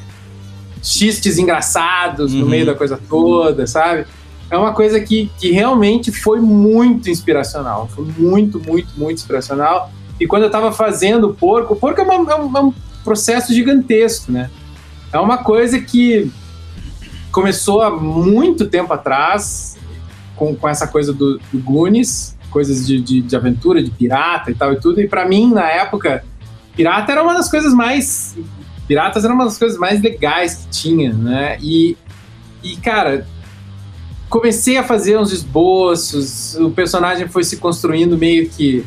[0.84, 2.50] xistes engraçados no Uhum.
[2.50, 4.06] meio da coisa toda, sabe?
[4.50, 7.88] É uma coisa que, que realmente foi muito inspiracional.
[7.94, 9.92] Foi muito, muito, muito inspiracional.
[10.20, 12.74] E quando eu tava fazendo o porco, o porco é, uma- é um, é um
[13.04, 14.50] processo gigantesco, né?
[15.14, 16.32] É uma coisa que
[17.32, 19.78] começou há muito tempo atrás,
[20.36, 24.56] com, com essa coisa do, do Goonies, coisas de, de, de aventura, de pirata e
[24.56, 25.00] tal e tudo.
[25.00, 26.24] E pra mim, na época,
[26.76, 28.38] pirata era uma das coisas mais.
[28.88, 31.58] Piratas era uma das coisas mais legais que tinha, né?
[31.62, 31.96] E,
[32.62, 33.26] e cara,
[34.30, 38.86] comecei a fazer uns esboços, o personagem foi se construindo meio que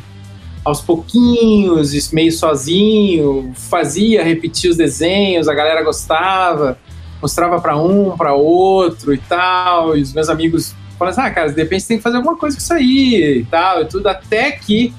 [0.64, 6.78] aos pouquinhos, meio sozinho, fazia repetir os desenhos, a galera gostava,
[7.20, 11.52] mostrava pra um, pra outro e tal, e os meus amigos falaram assim, ah, cara,
[11.52, 14.06] de repente você tem que fazer alguma coisa com isso aí e tal, e tudo,
[14.08, 14.92] até que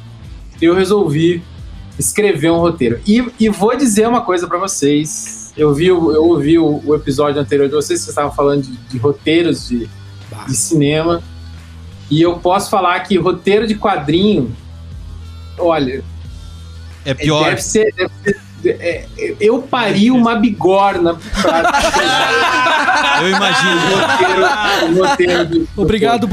[0.61, 1.43] eu resolvi
[1.97, 2.99] escrever um roteiro.
[3.07, 7.39] E, e vou dizer uma coisa pra vocês, eu vi, eu ouvi o, o episódio
[7.39, 9.89] anterior de vocês, vocês estavam falando de, de roteiros de,
[10.47, 11.23] de cinema,
[12.11, 14.53] e eu posso falar que roteiro de quadrinho,
[15.57, 16.03] olha,
[17.05, 17.45] É pior.
[17.45, 17.93] Deve ser.
[17.95, 19.05] deve ser- é,
[19.39, 21.61] eu pari uma bigorna pra
[23.21, 23.81] Eu imagino.
[23.97, 26.27] roteiro, roteiro do- do Obrigado,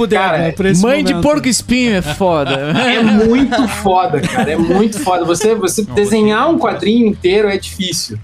[0.56, 1.26] por esse Mãe de momento.
[1.28, 2.52] porco espinho é foda.
[2.54, 4.52] é muito foda, cara.
[4.52, 5.24] É muito foda.
[5.24, 8.18] Você, você desenhar um quadrinho inteiro é difícil.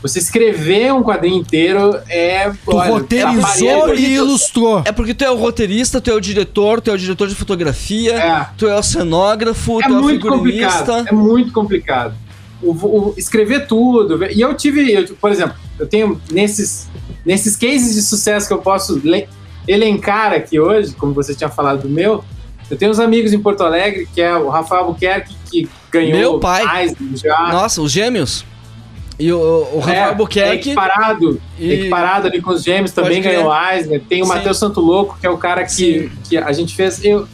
[0.00, 2.50] Você escrever um quadrinho inteiro é.
[2.50, 3.94] Tu olha, roteirizou trabalheiro.
[3.98, 4.82] e ilustrou.
[4.84, 7.34] É porque tu é o roteirista, tu é o diretor, tu é o diretor de
[7.34, 8.46] fotografia, É.
[8.56, 10.70] tu é o cenógrafo, É tu é o muito complicado.
[10.84, 11.04] figurinista.
[11.08, 12.14] É muito complicado.
[12.62, 14.24] O, o- escrever tudo.
[14.26, 16.88] E eu tive, eu, por exemplo, eu tenho nesses,
[17.24, 19.28] nesses cases de sucesso que eu posso le-
[19.66, 22.24] elencar aqui hoje, como você tinha falado do meu,
[22.70, 26.40] eu tenho uns amigos em Porto Alegre, que é o Rafael Albuquerque, que ganhou Meu
[26.40, 26.82] pai.
[26.84, 27.48] Eisner já.
[27.52, 28.44] Nossa, os gêmeos.
[29.18, 29.38] E o,
[29.72, 30.68] o Rafael É, Albuquerque.
[30.70, 34.02] equiparado, E- equiparado ali com os gêmeos, também ganhou Eisner.
[34.08, 34.26] Tem o.
[34.26, 36.10] Matheus Santo Louco, que é o cara que, Sim.
[36.28, 37.02] que a gente fez.
[37.04, 37.26] Eu,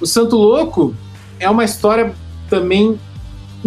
[0.00, 0.94] o Santo Louco
[1.40, 2.14] é uma história
[2.48, 2.98] também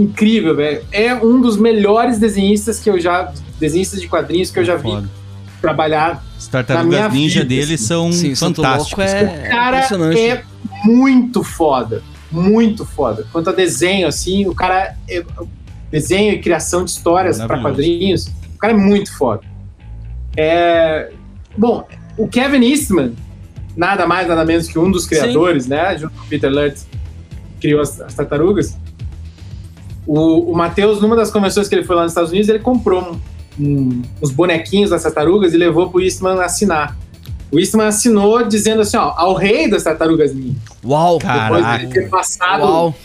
[0.01, 0.81] incrível, velho.
[0.91, 3.31] É um dos melhores desenhistas que eu já.
[3.59, 5.09] Desenhistas de quadrinhos que eu já vi Foda.
[5.61, 6.23] trabalhar.
[6.37, 7.85] As tartarugas ninja vida, deles assim.
[7.85, 9.03] são Sim, fantásticos.
[9.03, 9.87] é, O cara
[10.17, 10.43] é
[10.85, 12.01] muito foda.
[12.31, 13.25] Muito foda.
[13.31, 14.95] Quanto a desenho, assim, o cara.
[15.09, 15.23] É,
[15.91, 19.41] desenho e criação de histórias para quadrinhos, o cara é muito foda.
[20.37, 21.11] É,
[21.57, 23.13] bom, o Kevin Eastman,
[23.75, 25.97] nada mais, nada menos que um dos criadores, né?
[25.97, 26.87] Junto com o Peter Lutz,
[27.59, 28.77] criou as, as tartarugas.
[30.11, 33.19] O, o Matheus, numa das convenções que ele foi lá nos Estados Unidos, ele comprou
[33.59, 36.97] um, um, uns bonequinhos das tartarugas e levou pro Eastman assinar.
[37.51, 40.55] O Eastman assinou dizendo assim, ó, ao rei das tartarugas ninja.
[40.83, 41.19] Uau!
[41.19, 41.85] Depois Caraca.
[41.85, 42.95] de ter passado Uau!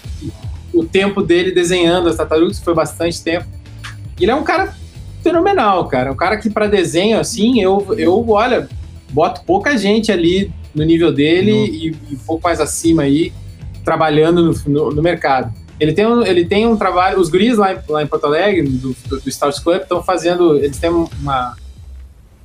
[0.72, 3.44] o tempo dele desenhando as tartarugas, foi bastante tempo.
[4.18, 4.74] E ele é um cara
[5.22, 6.10] fenomenal, cara.
[6.10, 8.66] Um cara que para desenho, assim, eu, eu, olha,
[9.10, 13.30] boto pouca gente ali no nível dele e, e um pouco mais acima aí,
[13.84, 15.52] trabalhando no, no, no mercado.
[15.80, 18.62] Ele tem, um, ele tem um trabalho, os guris lá em, lá em Porto Alegre,
[18.62, 21.56] do, do, do Stars Club, estão fazendo, eles têm uma...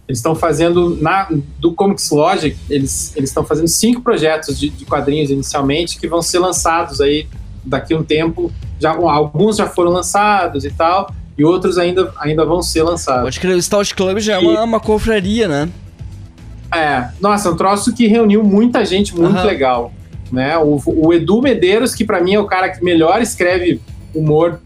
[0.08, 1.28] Eles estão fazendo, na,
[1.60, 6.20] do Comics Logic, eles eles estão fazendo cinco projetos de, de quadrinhos inicialmente, que vão
[6.20, 7.28] ser lançados aí
[7.64, 8.52] daqui a um tempo.
[8.80, 13.26] Já, alguns já foram lançados e tal, e outros ainda, ainda vão ser lançados.
[13.26, 15.70] Pode crer, o Stout Club já é uma, uma confraria, né?
[16.74, 19.46] É, nossa, é um troço que reuniu muita gente muito Aham.
[19.46, 19.94] legal.
[20.32, 20.58] Né?
[20.58, 23.82] O, o Edu Medeiros, que pra mim é o cara que melhor escreve
[24.14, 24.60] humor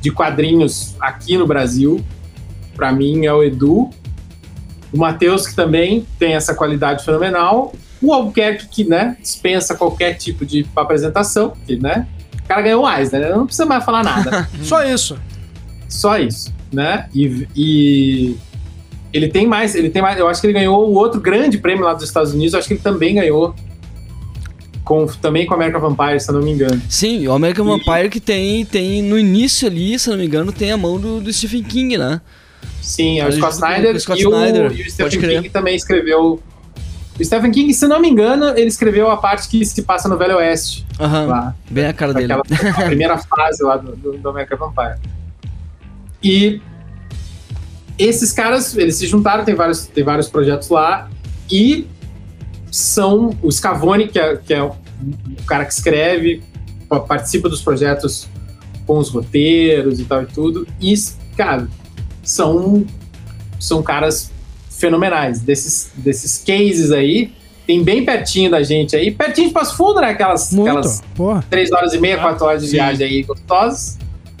[0.00, 2.04] de quadrinhos aqui no Brasil,
[2.74, 3.90] pra mim é o Edu.
[4.92, 7.72] O Matheus, que também tem essa qualidade fenomenal.
[8.00, 12.06] O Albuquerque, que né, dispensa qualquer tipo de apresentação, né?
[12.44, 13.30] O cara ganhou mais, né?
[13.30, 14.48] Não precisa mais falar nada.
[14.62, 15.18] Só isso.
[15.88, 17.08] Só isso, né?
[17.14, 18.36] E, e
[19.12, 20.18] ele tem mais, ele tem mais.
[20.18, 22.52] Eu acho que ele ganhou o outro grande prêmio lá dos Estados Unidos.
[22.52, 23.54] Eu acho que ele também ganhou.
[24.84, 26.80] Com, também com American Vampire, se eu não me engano.
[26.88, 30.70] Sim, o American Vampire que tem, tem no início ali, se não me engano, tem
[30.70, 32.20] a mão do, do Stephen King, né?
[32.82, 35.20] Sim, é o Scott com Snyder, o Scott e, o, Snyder, e o pode Stephen
[35.20, 35.36] crer.
[35.42, 36.38] King também escreveu.
[37.18, 40.18] O Stephen King, se não me engano, ele escreveu a parte que se passa no
[40.18, 41.54] Velho Oeste, Aham, lá.
[41.70, 42.32] bem a cara dele.
[42.32, 42.44] Aquela
[42.76, 44.98] a primeira fase lá do, do, do American Vampire.
[46.22, 46.60] E
[47.98, 51.08] esses caras, eles se juntaram, tem vários, tem vários projetos lá,
[51.50, 51.86] e
[52.76, 54.72] são o Scavone, que é, que é o
[55.46, 56.42] cara que escreve,
[56.88, 58.28] pa- participa dos projetos
[58.84, 60.92] com os roteiros e tal e tudo, e,
[61.36, 61.68] cara,
[62.22, 62.84] são,
[63.60, 64.30] são caras
[64.68, 65.38] fenomenais.
[65.40, 67.32] Desses, desses cases aí,
[67.66, 70.08] tem bem pertinho da gente aí, pertinho de Passo Fundo, né?
[70.08, 70.68] Aquelas, Muito.
[70.68, 71.44] aquelas Porra.
[71.48, 73.98] três horas e meia, quatro horas de viagem aí gostosas.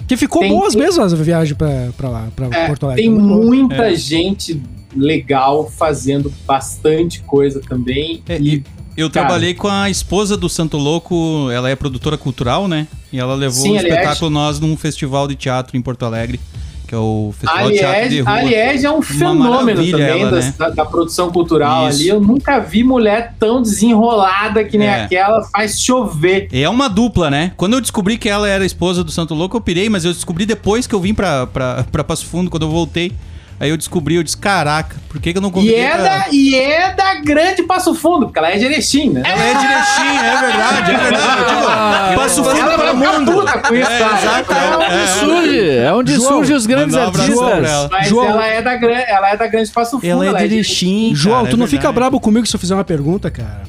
[0.08, 3.04] Que ficou Tem- boas mesmo as viagens pra, pra lá, pra É, Porto Alegre.
[3.04, 4.60] tem muita gente
[4.96, 8.22] legal fazendo bastante coisa também.
[8.28, 8.62] É, e
[8.96, 9.26] Eu Cara.
[9.26, 12.86] trabalhei com a esposa do Santo Louco, ela é produtora cultural, né?
[13.12, 13.98] E ela levou Sim, aliás.
[14.00, 16.38] espetáculo nós num festival de teatro em Porto Alegre,
[16.86, 18.38] que é o Festival de Teatro de Aliás, Rua.
[18.38, 20.54] aliás, é um fenômeno também ela, das- né?
[20.56, 21.98] da, da produção cultural Isso.
[22.02, 22.08] ali.
[22.08, 25.02] Eu nunca vi mulher tão desenrolada que nem É.
[25.04, 26.48] aquela, faz chover.
[26.52, 27.52] É uma dupla, né?
[27.56, 30.46] Quando eu descobri que ela era esposa do Santo Louco, eu pirei, mas eu descobri
[30.46, 33.10] depois que eu vim pra, pra, pra Passo Fundo, quando eu voltei.
[33.60, 36.02] Aí eu descobri, eu disse, caraca, por que, que eu não E convidei é, pra-
[36.02, 39.22] da, e é da grande Passo Fundo, porque ela é de Erechim, né?
[39.24, 41.44] Ela é de Erechim, é verdade, é verdade.
[41.44, 43.32] Tipo, Passo Fundo ela para o mundo.
[43.32, 44.52] puta com isso, É, exato.
[44.52, 47.38] É onde É, surge, é onde João, surgem os grandes artistas.
[47.38, 47.88] ela.
[47.90, 50.06] Mas João- ela, é da, ela é da grande Passo Fundo.
[50.06, 52.60] Ela é de de Erechim, João, cara, tu é não fica brabo comigo se eu
[52.60, 53.62] fizer uma pergunta, cara?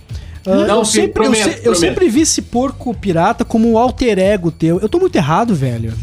[0.48, 3.78] Ah, Não, eu, sempre, eu, prometo, se- eu sempre vi esse porco pirata como um
[3.78, 4.80] alter ego teu.
[4.80, 5.94] Eu tô muito errado, velho.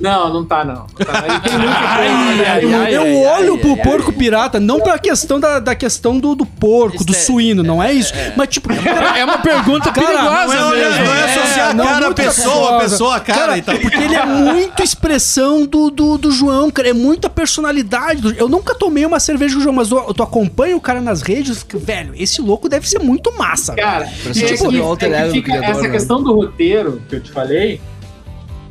[0.00, 0.74] Não, não tá, não.
[0.74, 1.70] Não tá, não.
[1.70, 2.44] Ai,
[2.74, 6.46] ai, eu olho ai, pro porco pirata, não pra questão da, da questão do, do
[6.46, 8.12] porco, do é- suíno, não é isso.
[8.36, 11.04] Mas, tipo, cara, É uma pergunta Cara, perigosa Não é, mesmo.
[11.04, 13.76] não é associar não, cara a pessoa, a pessoa a cara, e tal.
[13.78, 16.88] porque ele é muito expressão do, do, do João, cara.
[16.88, 18.22] É muita personalidade.
[18.22, 21.22] do- Eu nunca tomei uma cerveja do João, mas eu, tu acompanha o cara nas
[21.22, 23.74] redes, velho, esse louco deve ser muito massa.
[23.74, 25.88] Cara, Parece é tipo que- é que ego do fica- essa né?
[25.90, 27.80] questão do roteiro que eu te falei,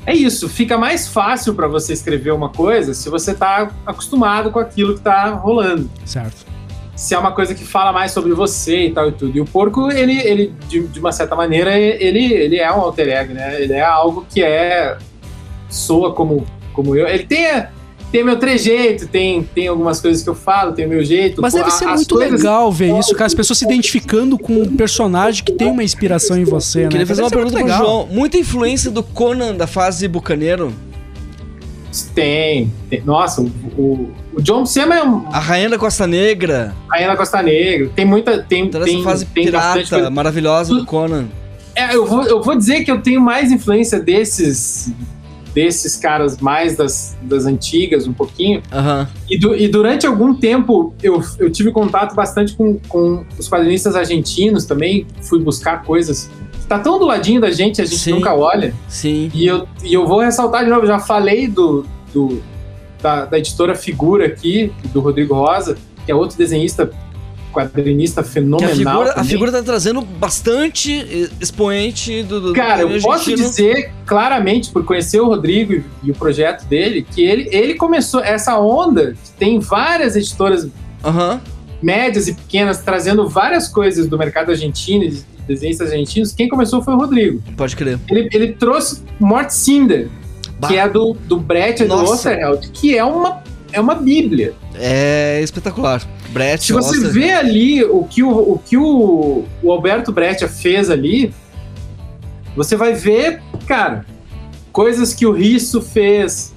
[0.10, 0.48] é isso.
[0.50, 5.02] Fica mais fácil pra você escrever uma coisa se você tá acostumado com aquilo que
[5.02, 5.90] tá rolando.
[6.06, 6.46] Certo.
[6.96, 9.38] Se é uma coisa que fala mais sobre você e tal e tudo.
[9.38, 13.08] E o porco, ele, ele de, de uma certa maneira, ele, ele é um alter
[13.08, 13.62] ego, né?
[13.62, 14.98] Ele é algo que é.
[15.70, 17.08] soa como, como eu.
[17.08, 17.70] Ele tem, a-
[18.12, 21.42] tem meu trejeito, tem, tem algumas coisas que eu falo, tem o meu jeito.
[21.42, 23.26] Mas pô, deve a- ser as muito coisas- legal ver isso, cara.
[23.28, 26.90] As pessoas se identificando com um personagem que tem uma inspiração em você, né?
[26.90, 27.86] Queria fazer uma pergunta muito pro legal.
[28.06, 28.08] João.
[28.08, 30.74] Muita influência do Conan da fase Bucaneiro?
[32.14, 33.02] Tem, tem.
[33.04, 33.46] Nossa, o,
[33.78, 36.74] o, o John Buscema é um, A Rainha da Costa Negra?
[36.88, 37.90] Rainha da Costa Negra.
[37.96, 38.44] Tem muita.
[38.44, 41.26] Tem, Toda tem, essa fase tem pirata maravilhosa do Conan.
[41.76, 44.92] É, eu vou, eu vou dizer que eu tenho mais influência desses
[45.54, 48.62] desses caras mais das, das antigas, um pouquinho.
[48.72, 49.08] Aham.
[49.30, 54.66] E, e durante algum tempo eu, eu tive contato bastante com, com os quadrinistas argentinos
[54.66, 55.06] também.
[55.22, 56.30] Fui buscar coisas.
[56.68, 58.12] Tá tão do ladinho da gente, a gente Sim.
[58.12, 58.74] nunca olha.
[58.88, 59.32] Sim.
[59.34, 62.42] E eu, e eu vou ressaltar de novo, já falei do, do-
[63.02, 66.92] da, da editora Figura aqui, do Rodrigo Rosa, que é outro desenhista,
[67.52, 68.76] quadrinista Que a fenomenal.
[68.76, 69.30] figura, a também.
[69.30, 75.20] figura tá trazendo bastante expoente do, do Cara, do eu posso dizer claramente, por conhecer
[75.20, 79.60] o Rodrigo e, e o projeto dele, que ele, ele começou essa onda, que tem
[79.60, 80.68] várias editoras
[81.04, 81.40] Aham.
[81.82, 86.32] médias e pequenas trazendo várias coisas do mercado argentino, de desenhistas argentinos.
[86.32, 87.42] Quem começou foi o Rodrigo.
[87.58, 88.00] Pode crer.
[88.10, 90.08] Ele, ele trouxe Mort Cinder,
[90.60, 90.68] Bah.
[90.68, 91.94] que é do, do Brett e do.
[91.96, 94.54] Osterheld, que é uma, é uma bíblia.
[94.76, 96.06] É espetacular.
[96.32, 97.12] Brett, Se você Oster.
[97.12, 101.34] vê ali o que o, o, que o, o Alberto Breccia fez ali,
[102.56, 104.06] você vai ver, cara,
[104.72, 106.54] coisas que o Risso fez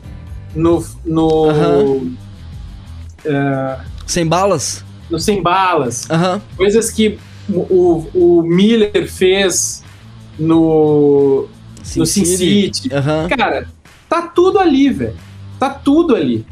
[0.55, 2.13] no, no,
[3.25, 4.85] eh, Sem balas?
[5.11, 6.09] no Sem Balas,
[6.57, 7.19] coisas que
[7.49, 9.83] o, o Miller fez
[10.39, 11.47] no,
[11.97, 12.93] no Sin City.
[12.93, 13.29] Aham.
[13.29, 13.69] Cara,
[14.09, 15.17] tá tudo ali, velho.
[15.59, 16.47] Tá tudo ali.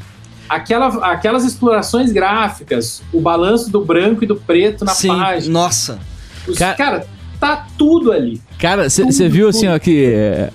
[0.55, 5.07] Aquela, aquelas explorações gráficas, o balanço do branco e do preto na Sim.
[5.07, 5.53] página.
[5.53, 5.99] Nossa.
[6.47, 7.07] Os- Cara- cara,
[7.39, 8.41] tá tudo ali.
[8.59, 10.05] Cara, você Tudo, viu assim, ó, que.
[10.13, 10.49] é,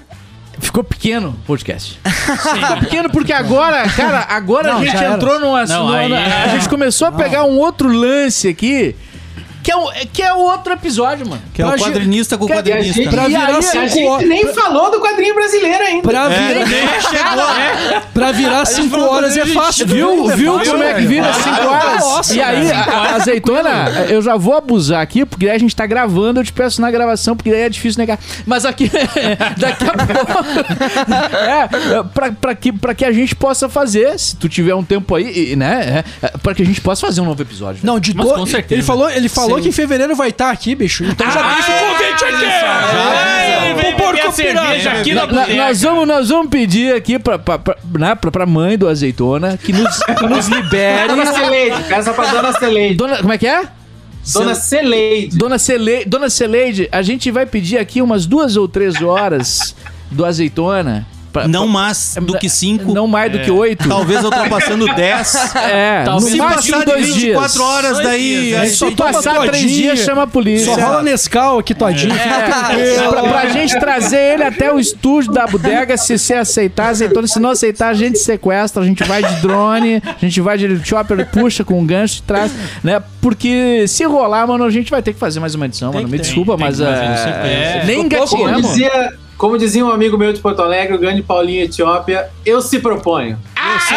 [0.58, 2.00] Ficou pequeno o podcast.
[2.04, 5.84] Ficou pequeno porque agora, cara, agora Não, a gente entrou num assunto.
[5.84, 8.96] Não, aí- A gente começou a pegar um outro lance aqui.
[9.66, 11.42] Que é é, o- é que é outro episódio, mano.
[11.52, 12.92] Que é o Pra quadrinista com o E a quadrinista.
[12.94, 13.10] gente, né?
[13.10, 16.02] Pra e virar aí, a cinco gente horas- nem falou do quadrinho brasileiro ainda.
[16.08, 18.00] Pra É, virar, nem chegou.
[18.14, 19.86] pra virar 5 falou horas é fácil.
[19.88, 22.00] Viu, É viu fácil, como é que vira Ah, 5 horas?
[22.00, 25.84] nossa, e aí, a, azeitona, eu já vou abusar aqui, porque daí a gente tá
[25.84, 28.20] gravando, eu te peço na gravação, porque daí é difícil negar.
[28.46, 28.88] Mas aqui,
[29.58, 30.44] daqui a pouco,
[31.34, 35.12] é, pra, pra, que, pra que a gente possa fazer, se tu tiver um tempo
[35.14, 37.80] aí, né, é, é, pra que a gente possa fazer um novo episódio.
[37.82, 38.34] Não, de Mas do...
[38.34, 38.74] com certeza.
[38.74, 39.62] Ele falou, ele falou Sim.
[39.62, 41.04] que em fevereiro vai estar aqui, bicho.
[41.04, 43.82] Então já deixa o convite aqui.
[43.82, 45.00] Vou pôr beber com cerveja pirata.
[45.00, 48.78] aqui na nós, vamos, nós vamos pedir aqui pra, pra, pra, né, pra, pra mãe
[48.78, 51.08] do azeitona que nos, que nos libere.
[51.08, 52.94] Dona Celeide, peça pra Dona Celeide.
[52.94, 53.62] Dona, como é que é?
[54.32, 55.36] Dona Celeide.
[55.36, 56.04] Dona, Cele...
[56.04, 59.76] Dona Celeide, a gente vai pedir aqui umas duas ou três horas
[60.10, 61.06] do azeitona.
[61.40, 62.92] Pra- Não mais do que 5.
[62.92, 63.88] Não mais do que oito.
[63.88, 65.36] Talvez ultrapassando 10.
[65.56, 67.60] É, Talvez Se no máximo passar de dois 24 dias.
[67.60, 68.40] horas, daí.
[68.42, 68.66] dias, a né?
[68.68, 70.74] gente Se passar três dias, chama a polícia.
[70.74, 72.14] Só rola Nescau aqui todinho.
[72.14, 77.26] É, pra, pra gente trazer ele até o estúdio da bodega, se você aceitar, azeitona.
[77.26, 80.64] Se não aceitar, a gente sequestra, a gente vai de drone, a gente vai de
[80.66, 82.52] helicóptero, puxa com um gancho e traz,
[82.82, 83.02] né?
[83.20, 86.06] Porque se rolar, mano, a gente vai ter que fazer mais uma edição, mano.
[86.08, 88.68] Me desculpa, tem mas que fazer é, nem Como engatinhamos.
[88.68, 92.78] dizia, como dizia um amigo meu de Porto Alegre, o grande Paulinho Etiópia, eu se
[92.78, 93.38] proponho.
[93.56, 93.94] Eu se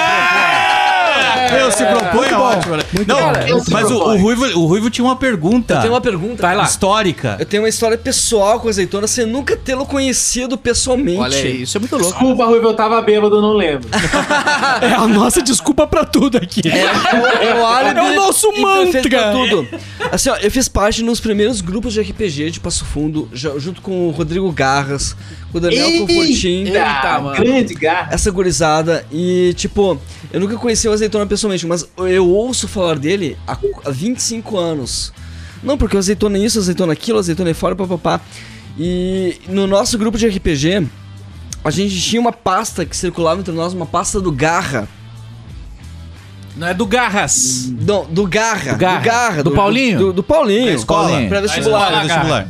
[1.86, 2.76] propõe, é ótimo.
[2.78, 2.84] né?
[3.08, 4.00] Não, eu se mas o.
[4.18, 6.42] Ruivo, o Ruivo tinha uma pergunta Eu tenho uma pergunta.
[6.42, 6.64] Vai lá.
[6.64, 7.38] histórica.
[7.40, 11.20] Eu tenho uma história pessoal com o azeitona sem nunca tê-lo conhecido pessoalmente.
[11.20, 12.12] Olha aí, isso é muito louco.
[12.12, 13.88] Desculpa, Ruivo, eu tava bêbado, não lembro.
[14.82, 16.62] É a nossa desculpa pra tudo aqui.
[16.68, 19.32] É o álibi É o nosso mantra.
[19.32, 19.68] tudo.
[20.12, 24.08] Assim, ó, eu fiz parte nos primeiros grupos de RPG de Passo Fundo, junto com
[24.08, 25.16] o Rodrigo Garras,
[25.52, 26.66] com o Daniel Confortin.
[26.66, 27.36] Eita, mano.
[27.44, 28.10] grande garra.
[28.12, 30.00] essa gurizada e, tipo,
[30.32, 35.14] eu nunca conheci o Azeitona pessoalmente, mas eu ouço falar dele há, há 25 anos.
[35.62, 38.22] Não, porque o Azeitona é isso, o Azeitona é aquilo, o Azeitona é fora, papapá.
[38.78, 40.88] E no nosso grupo de RPG,
[41.64, 44.88] a gente tinha uma pasta que circulava entre nós, uma pasta do Garra.
[46.56, 47.70] Não é do Garras.
[47.70, 48.74] Não, do Garra.
[48.74, 49.44] Do Garra.
[49.44, 49.98] Do Paulinho?
[50.00, 50.74] Do, do Paulinho.
[50.74, 51.10] escola.
[51.10, 51.30] Paulinho.
[51.30, 52.04] Pra Pré-vestibular.
[52.04, 52.48] vestibular.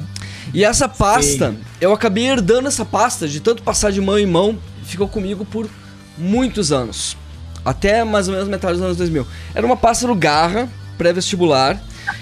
[0.54, 4.58] E essa pasta, eu acabei herdando essa pasta de tanto passar de mão em mão,
[4.84, 5.70] ficou comigo por
[6.18, 7.16] muitos anos.
[7.64, 9.26] Até mais ou menos metade dos anos 2000.
[9.54, 10.68] Era uma pasta do Garra,
[10.98, 11.80] pré-vestibular,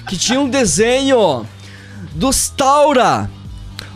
[0.07, 1.45] que tinha um desenho
[2.13, 3.29] dos Taura.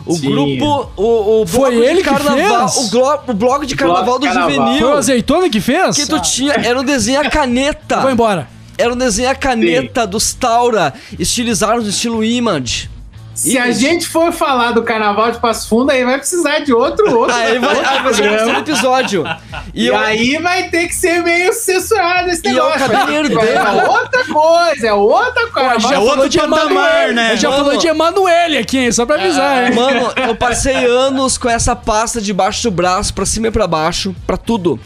[0.04, 0.30] O Sim.
[0.30, 2.86] grupo, o, o Foi bloco ele de que carnaval, fez?
[2.86, 4.50] o, glo- o bloco de carnaval do carnaval.
[4.50, 4.78] juvenil.
[4.80, 5.94] Foi o azeitona que fez?
[5.96, 8.00] Que tu tinha, era um desenho a caneta.
[8.00, 8.48] Vou embora.
[8.76, 12.90] Era um desenho a caneta dos Taura, estilizados no estilo Image.
[13.34, 17.18] Se a gente for falar do carnaval de Passo Fundo, aí vai precisar de outro,
[17.18, 17.34] outro.
[17.34, 19.24] Aí vai, aí vai ser um episódio.
[19.72, 22.84] E, E, eu, aí vai ter que ser meio censurado esse E eu negócio.
[22.84, 23.40] acabei herdando.
[23.46, 25.68] É outra coisa, é outra coisa.
[25.70, 27.36] A gente já É outro falou de patamar, Emanuele, né?
[27.36, 27.64] Já Mano.
[27.64, 28.92] falou de Emanuele aqui, hein?
[28.92, 29.74] Só pra avisar, hein?
[29.74, 34.14] mano, eu passei anos com essa pasta debaixo do braço, pra cima e pra baixo,
[34.26, 34.78] pra tudo.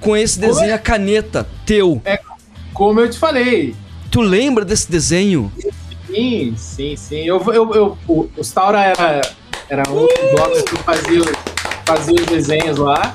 [0.00, 2.02] Com esse desenho a caneta teu.
[2.74, 3.74] Como eu te falei.
[4.10, 5.50] Tu lembra desse desenho?
[6.18, 7.24] Sim, sim, sim.
[7.24, 9.20] Eu, eu, eu, o, o Staura era,
[9.68, 11.20] era um dos blocos que fazia,
[11.86, 13.14] fazia os desenhos lá.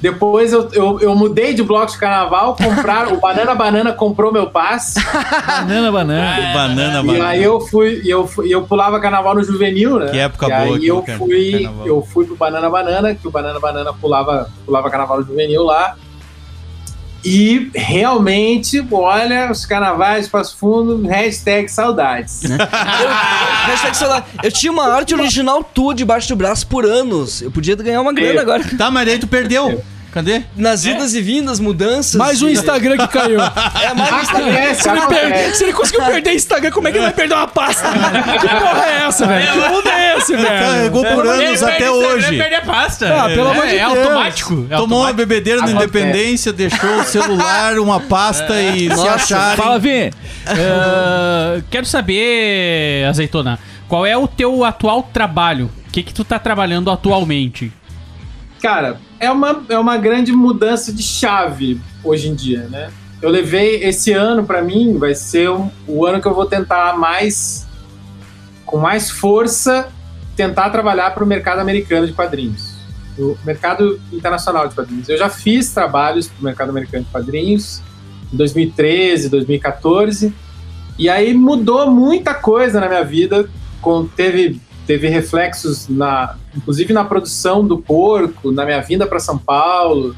[0.00, 4.48] Depois eu, eu, eu mudei de bloco de carnaval, compraram, o Banana Banana comprou meu
[4.50, 5.00] passe.
[5.48, 6.52] Banana, banana.
[6.52, 7.28] Banana, E banana.
[7.28, 10.10] aí eu fui, e eu, fui- e eu pulava carnaval no juvenil, né?
[10.10, 11.86] Que época e boa Aí que eu fui, carnaval.
[11.86, 15.96] eu fui pro Banana Banana, que o Banana Banana pulava, pulava carnaval no juvenil lá.
[17.24, 22.42] E realmente, olha, os carnavais Passo Fundo, hashtag saudades.
[22.44, 22.58] Eu,
[23.66, 24.26] hashtag saudade.
[24.42, 27.40] eu tinha uma arte original tua debaixo do braço por anos.
[27.40, 28.40] Eu podia ganhar uma grana Eu.
[28.40, 28.64] agora.
[28.76, 29.82] Tá, mas daí tu perdeu.
[30.14, 30.42] Cadê?
[30.56, 32.14] Nas idas e vindas, mudanças.
[32.14, 33.40] Mais um Instagram que caiu.
[33.40, 34.74] É, mais um Instagram.
[34.74, 37.48] Se ele, per- se ele conseguiu perder Instagram, como é que ele vai perder uma
[37.48, 37.88] pasta?
[37.90, 39.52] que porra é essa, velho?
[39.52, 40.46] Que mundo é esse, velho?
[40.46, 42.26] Carregou por anos Ele até hoje.
[42.28, 43.12] Ele perde a pasta.
[43.12, 43.98] Ah, pelo é, amor de é Deus.
[43.98, 44.52] automático.
[44.52, 45.16] É Tomou uma automático.
[45.16, 49.56] bebedeira na independência, deixou o celular, uma pasta e se acharem.
[49.56, 50.10] Fala, Vim.
[50.46, 53.58] Ah, quero saber, Azeitona,
[53.88, 55.68] qual é o teu atual trabalho?
[55.88, 57.72] O que que tu tá trabalhando atualmente?
[58.62, 62.90] Cara, é uma, é uma grande mudança de chave hoje em dia, né?
[63.22, 66.96] Eu levei esse ano pra mim, vai ser um- o ano que eu vou tentar
[66.98, 67.66] mais,
[68.66, 69.88] com mais força,
[70.36, 72.74] tentar trabalhar para o mercado americano de quadrinhos,
[73.18, 75.08] o mercado internacional de quadrinhos.
[75.08, 77.80] Eu já fiz trabalhos para o mercado americano de quadrinhos
[78.32, 80.34] em 2013, 2014,
[80.98, 83.48] e aí mudou muita coisa na minha vida.
[83.80, 89.38] Com, teve, teve reflexos na, inclusive na produção do porco, na minha vinda para São
[89.38, 90.14] Paulo,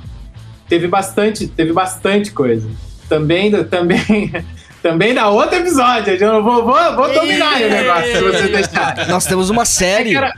[0.69, 2.69] teve bastante, teve bastante coisa.
[3.09, 4.33] Também, também,
[4.83, 6.13] também dá outro episódio.
[6.15, 9.07] Eu vou, vou, vou dominar o negócio, se vocês deixarem.
[9.09, 10.13] Nós temos uma série.
[10.15, 10.35] Cara,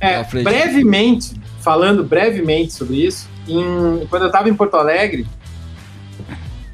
[0.00, 0.44] é, Pra frente.
[0.44, 5.26] brevemente, falando brevemente sobre isso, em- quando eu tava em Porto Alegre,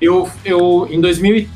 [0.00, 1.48] eu, eu em 2013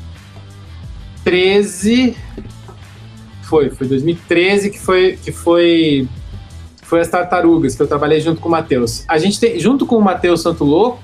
[3.45, 6.07] foi, foi 2013 que foi que foi
[6.83, 9.03] foi as tartarugas que eu trabalhei junto com o Matheus.
[9.07, 11.01] A gente tem junto com o Matheus Santo Louco,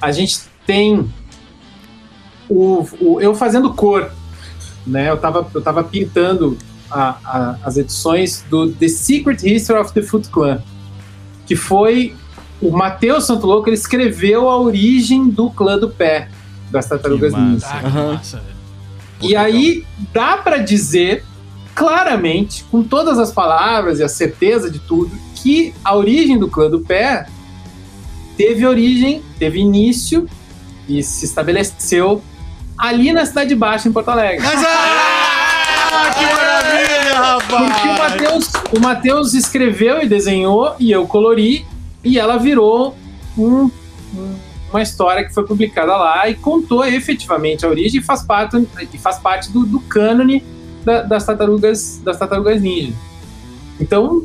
[0.00, 1.08] a gente tem
[2.48, 4.10] o, o- eu fazendo cor,
[4.86, 5.10] né?
[5.10, 6.56] Eu tava eu tava pintando
[6.90, 10.62] a- a- as edições do The Secret History of the Foot Clan,
[11.46, 12.14] que foi
[12.60, 16.28] o Matheus Santo Louco, ele escreveu a origem do clã do pé
[16.70, 17.66] das tartarugas ninja.
[17.66, 18.20] Ah.
[19.20, 21.24] E aí dá pra dizer
[21.74, 26.70] claramente, com todas as palavras e a certeza de tudo, que a origem do clã
[26.70, 27.26] do pé
[28.36, 30.28] teve origem, teve início
[30.88, 32.22] e se estabeleceu
[32.76, 34.44] ali na Cidade Baixa, em Porto Alegre.
[34.44, 37.98] Mas, ah, que maravilha, Porque o rapaz!
[38.12, 41.64] Matheus, o Matheus escreveu e desenhou e eu colori
[42.04, 42.96] e ela virou
[43.38, 43.70] um-
[44.14, 44.34] um-
[44.70, 48.98] uma história que foi publicada lá e contou efetivamente a origem e faz parte, e
[48.98, 50.42] faz parte do, do cânone
[50.84, 52.92] da- das tartarugas das tartarugas ninja.
[53.80, 54.24] Então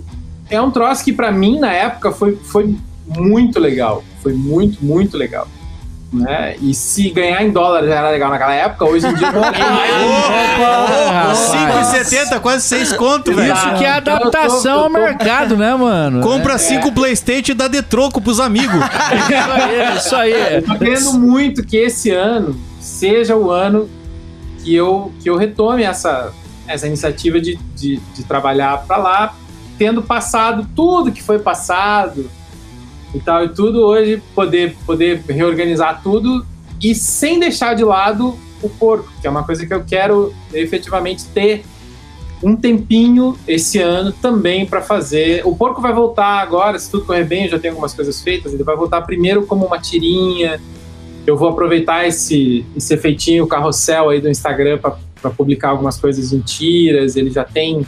[0.49, 2.75] é um troço que pra mim na época foi, foi
[3.07, 5.47] muito legal, foi muito muito legal.
[6.11, 6.55] Né?
[6.61, 9.51] E se ganhar em dólar já era legal naquela época, hoje em dia não é
[9.51, 11.37] rapaz.
[11.37, 13.53] 5,70, quase 6 conto, velho.
[13.53, 16.21] Isso que é eu tô- adaptação eu ao mercado, né, mano?
[16.21, 18.73] Compra 5 Playstation e dá de troco pros amigos.
[18.77, 20.61] Isso aí, isso aí.
[20.61, 23.89] Tô querendo muito que esse ano seja o ano
[24.63, 26.31] que eu, que eu retome essa,
[26.67, 29.35] essa iniciativa de, de, de trabalhar para lá,
[29.77, 32.29] tendo passado tudo que foi passado
[33.13, 36.45] e tal e tudo, hoje poder, poder reorganizar tudo
[36.81, 41.25] e sem deixar de lado o porco, que é uma coisa que eu quero efetivamente
[41.25, 41.63] ter
[42.41, 45.41] um tempinho esse ano também para fazer.
[45.45, 48.53] O porco vai voltar agora, se tudo correr bem, eu já tenho algumas coisas feitas,
[48.53, 50.61] ele vai voltar primeiro como uma tirinha.
[51.25, 54.97] Eu vou aproveitar esse, esse efeitinho carrossel aí do Instagram para
[55.35, 57.15] publicar algumas coisas em tiras.
[57.15, 57.85] Ele já tem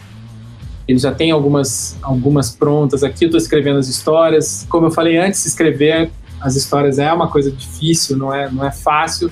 [0.88, 3.26] ele já tem algumas, algumas prontas aqui.
[3.26, 4.66] Eu estou escrevendo as histórias.
[4.68, 6.10] Como eu falei antes, escrever
[6.42, 9.30] as histórias é uma coisa difícil, não é, não é fácil.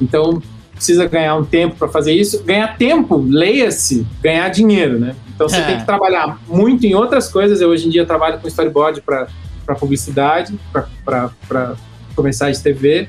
[0.00, 0.42] Então
[0.74, 2.42] precisa ganhar um tempo para fazer isso.
[2.42, 5.14] Ganhar tempo, leia-se, ganhar dinheiro, né?
[5.34, 5.66] Então você É.
[5.66, 7.60] tem que trabalhar muito em outras coisas.
[7.60, 9.28] Eu hoje em dia trabalho com storyboard para
[9.78, 10.58] publicidade,
[11.04, 11.74] para
[12.16, 13.08] comerciais de TV.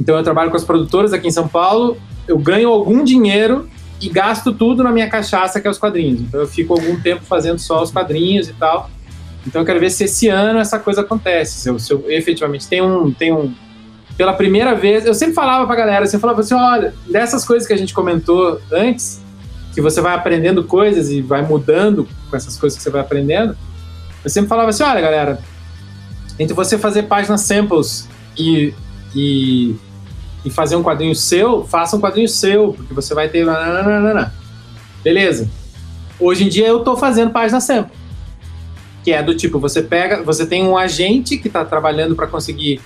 [0.00, 1.98] Então eu trabalho com as produtoras aqui em São Paulo.
[2.26, 3.68] Eu ganho algum dinheiro
[4.00, 6.20] e gasto tudo na minha cachaça, que é os quadrinhos.
[6.20, 8.90] Então eu fico algum tempo fazendo só os quadrinhos e tal.
[9.46, 11.58] Então eu quero ver se esse ano essa coisa acontece.
[11.60, 13.52] Se eu, se eu efetivamente tem um, tem um.
[14.16, 17.72] Pela primeira vez, eu sempre falava pra galera, você falava assim: olha, dessas coisas que
[17.72, 19.20] a gente comentou antes,
[19.74, 23.56] que você vai aprendendo coisas e vai mudando com essas coisas que você vai aprendendo.
[24.22, 25.40] Eu sempre falava assim: olha, galera,
[26.38, 28.72] entre você fazer páginas samples e,
[29.14, 29.74] e,
[30.44, 33.46] e fazer um quadrinho seu, faça um quadrinho seu, porque você vai ter.
[35.02, 35.48] Beleza.
[36.20, 37.96] Hoje em dia eu tô fazendo página sample.
[39.02, 42.80] Que é do tipo, você pega, você tem um agente que está trabalhando para conseguir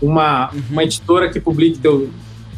[0.00, 2.10] uma, uma editora que publique teu,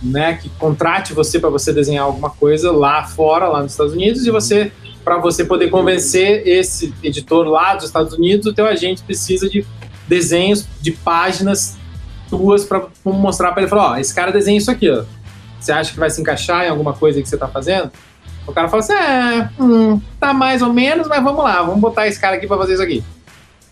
[0.03, 4.27] né, que contrate você para você desenhar alguma coisa lá fora, lá nos Estados Unidos,
[4.27, 4.73] e você
[5.05, 9.65] para você poder convencer esse editor lá dos Estados Unidos, o teu agente precisa de
[10.07, 11.79] desenhos de páginas
[12.29, 15.05] tuas para mostrar para ele falar, ó, esse cara desenha isso aqui, ó.
[15.61, 17.91] Você acha que vai se encaixar em alguma coisa que você tá fazendo?
[18.47, 22.07] O cara fala assim, é, hum, tá mais ou menos, mas vamos lá, vamos botar
[22.07, 23.03] esse cara aqui para fazer isso aqui.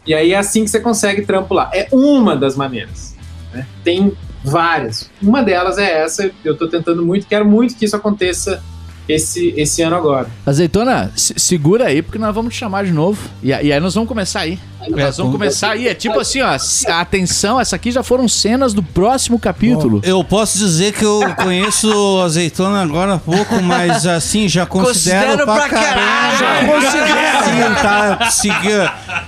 [0.06, 1.70] E aí é assim que você consegue trampo lá.
[1.74, 3.14] É uma das maneiras.
[3.52, 3.66] né?
[3.82, 4.12] Tem
[4.44, 5.10] várias.
[5.22, 6.30] Uma delas é essa.
[6.44, 8.62] Eu tô tentando muito, quero muito que isso aconteça
[9.08, 10.28] esse, esse ano agora.
[10.44, 13.20] Azeitona, se- segura aí, porque nós vamos te chamar de novo.
[13.42, 14.58] E, e aí nós vamos começar aí.
[14.88, 15.88] Nós vamos com- começar aí.
[15.88, 16.56] É tipo assim, ó.
[17.00, 20.00] Atenção, essa aqui já foram cenas do próximo capítulo.
[20.04, 25.44] Eu posso dizer que eu conheço azeitona agora há pouco, mas assim, já considero, Considero
[25.44, 26.38] pra, pra caralho.
[26.38, 26.68] caralho.
[26.72, 27.16] Considero.
[27.46, 28.50] Sim, tá, se-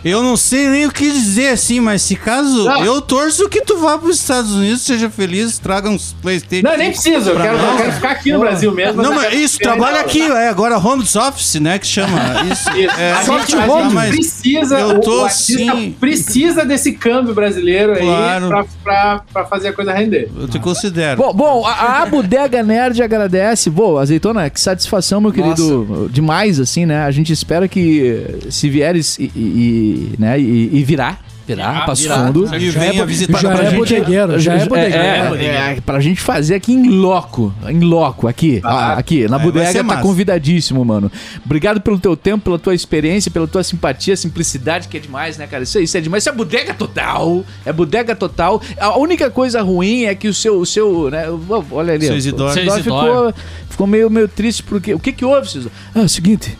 [0.04, 2.84] eu não sei nem o que dizer assim, mas se caso Não.
[2.84, 6.66] eu torço que tu vá para os Estados Unidos, seja feliz, traga uns Playstation.
[6.68, 7.30] Não, nem preciso.
[7.30, 9.02] Eu quero, eu quero ficar aqui no Brasil mesmo.
[9.02, 12.18] Não, mas isso, trabalha aqui, é agora home office, né, que chama.
[12.52, 12.68] Isso.
[12.76, 13.00] Isso.
[13.00, 15.24] É, a gente, a gente mas precisa, eu tô
[15.56, 15.96] sim.
[15.98, 18.48] precisa desse câmbio brasileiro aí Claro.
[18.48, 20.28] pra, pra, pra fazer a coisa render.
[20.38, 21.16] eu te considero.
[21.20, 23.70] Bom, bom, a, a Bodega Nerd agradece.
[23.70, 26.08] Bom, Azeitona, que satisfação, meu querido.
[26.12, 27.02] Demais, assim, né?
[27.02, 31.18] A gente espera que, se vieres e, e- e, né, e, e virá,
[31.54, 32.26] virar Passo virar.
[32.26, 32.54] Fundo.
[32.56, 33.78] E venha visitar já pra é gente.
[33.78, 34.96] bodegueiro, já é bodegueiro.
[34.96, 39.28] É, é, é, pra gente fazer aqui em loco, em loco, aqui, Ah, ah, aqui,
[39.28, 41.10] na é, bodega, tá convidadíssimo, mano.
[41.44, 45.46] Obrigado pelo teu tempo, pela tua experiência, pela tua simpatia, simplicidade, que é demais, né,
[45.46, 45.62] cara?
[45.62, 48.60] Isso, isso é demais, isso é bodega total, é bodega total.
[48.78, 51.24] A única coisa ruim é que o seu, o seu, né,
[51.70, 52.50] olha ali, Seu ó, Isidoro.
[52.50, 53.32] o Seu Isidoro Isidoro.
[53.32, 55.72] ficou, ficou meio, meio triste, porque, o que que houve, Isidoro?
[55.94, 56.56] Ah, é o seguinte...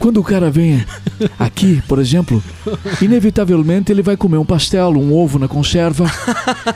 [0.00, 0.84] Quando o cara vem
[1.38, 2.42] aqui, por exemplo,
[3.02, 6.10] inevitavelmente ele vai comer um pastel, um ovo na conserva,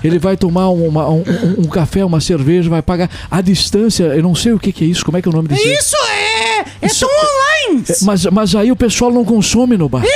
[0.04, 4.04] ele vai tomar uma- um, um- um café, uma cerveja, vai pagar à distância.
[4.04, 5.66] Eu não sei o que, que é isso, como é que é o nome disso?
[5.66, 6.64] Isso é!
[6.82, 7.84] É Isso- tão online!
[7.88, 10.04] É, Mas, mas aí o pessoal não consome no bar.
[10.04, 10.08] É,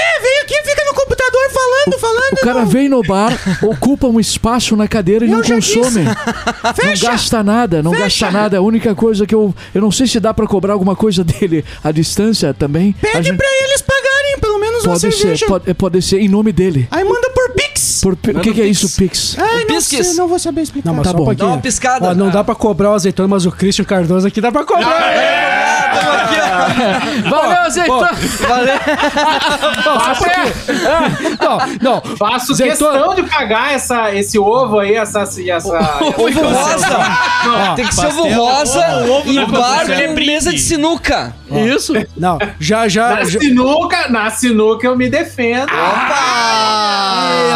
[2.32, 3.32] O cara vem no bar,
[3.62, 6.04] ocupa um espaço na cadeira e não consome.
[6.84, 8.58] Não gasta nada, não gasta nada.
[8.58, 9.54] A única coisa que eu.
[9.74, 12.94] Eu não sei se dá pra cobrar alguma coisa dele à distância também.
[13.02, 15.36] A Pede gente- pra eles pagarem pelo menos uma Pode cerveja.
[15.36, 16.86] ser, pode, pode ser em nome dele.
[16.90, 18.00] Aí manda por Pix.
[18.02, 19.36] Por, o que, que é isso, Pix?
[19.38, 20.88] Ai, não sei, não vou saber explicar.
[20.88, 21.30] Não, mas Tá só bom.
[21.30, 21.34] um.
[21.34, 22.08] Dá uma piscada.
[22.10, 24.84] Ó, não dá pra cobrar o azeitona, mas o Christian Cardoso aqui dá pra cobrar.
[27.28, 28.10] Valeu, azeitona!
[28.48, 28.74] Valeu.
[29.84, 30.54] Não, só pouquinho.
[31.40, 31.58] Não,
[32.02, 32.16] não.
[32.16, 32.92] Faço Azeitona.
[32.92, 35.22] questão de pagar essa, esse ovo aí, essa.
[35.22, 37.74] essa Ovo rosa.
[37.76, 38.84] Tem que ser ovo rosa
[39.26, 40.30] e bar Ele é com brinde.
[40.32, 41.34] mesa de sinuca.
[41.50, 41.92] Isso?
[42.16, 43.08] Não, já, já.
[43.16, 45.72] Na já- sinuca, na sinuca eu me defendo.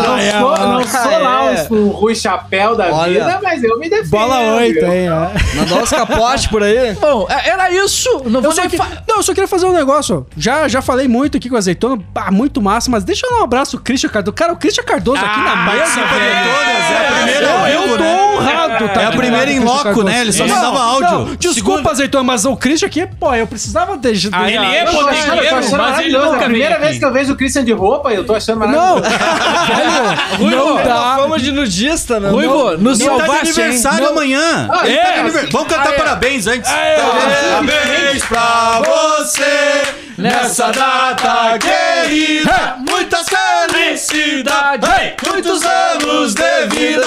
[0.04, 3.88] não é, sou, não ah, sou lá um Rui Chapéu da vida, mas eu me
[3.88, 4.08] defendo.
[4.10, 4.92] Bola 8, viu?
[4.92, 5.06] hein?
[5.08, 5.56] é.
[5.56, 6.94] Mandar uns capotes por aí.
[6.94, 8.08] Bom, é- era isso.
[8.26, 10.26] Não vou Eu só, nem que- fa- não, eu só queria fazer um negócio.
[10.36, 13.40] Já, já falei muito aqui com o azeitona, pá, muito massa, mas deixa eu dar
[13.40, 14.34] um abraço pro Christian Cardoso.
[14.34, 16.44] Cara, o Christian Cardoso aqui na mesa, de velho.
[16.44, 18.34] todas, é a primeira Eu, eu tô né?
[18.36, 19.02] honrado, tá?
[19.02, 20.20] É a primeira em loco, né?
[20.20, 21.10] Ele só Não, mandava áudio.
[21.10, 24.30] não, desculpa, azeitona, mas o Christian aqui, pô, eu precisava deixar.
[24.32, 26.24] Ah, ele é achando, bodegueiro, achando mas ele maravilhoso.
[26.26, 28.60] nunca É a primeira vez que eu vejo o Christian de roupa, eu tô achando
[28.66, 29.02] Não, maravilhoso.
[30.38, 31.16] velho, não dá.
[31.16, 32.30] Fama de nudista, né?
[32.30, 34.68] Ruivo, nos Ele tá de aniversário amanhã.
[34.70, 34.96] Ah, é?
[34.96, 35.48] tá aniversário.
[35.52, 36.70] Vamos cantar parabéns antes.
[36.70, 39.82] Parabéns pra você
[40.18, 42.76] nessa data querida.
[42.88, 44.88] Muitas felicidades,
[45.26, 47.04] muitos anos de vida.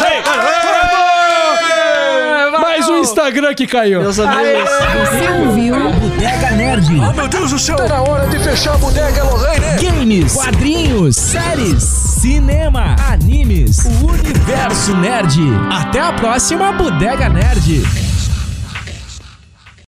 [2.60, 4.02] Mais um Instagram que caiu.
[4.02, 4.70] Meus amigos.
[4.70, 6.88] Você ouviu Bodega Nerd.
[6.99, 7.76] Oh, meu Deus do céu.
[7.76, 9.66] Tá na hora de fechar a bodega, Lorraine.
[9.82, 15.40] Games, quadrinhos, séries, cinema, animes, o universo nerd.
[15.72, 17.84] Até a próxima Bodega Nerd.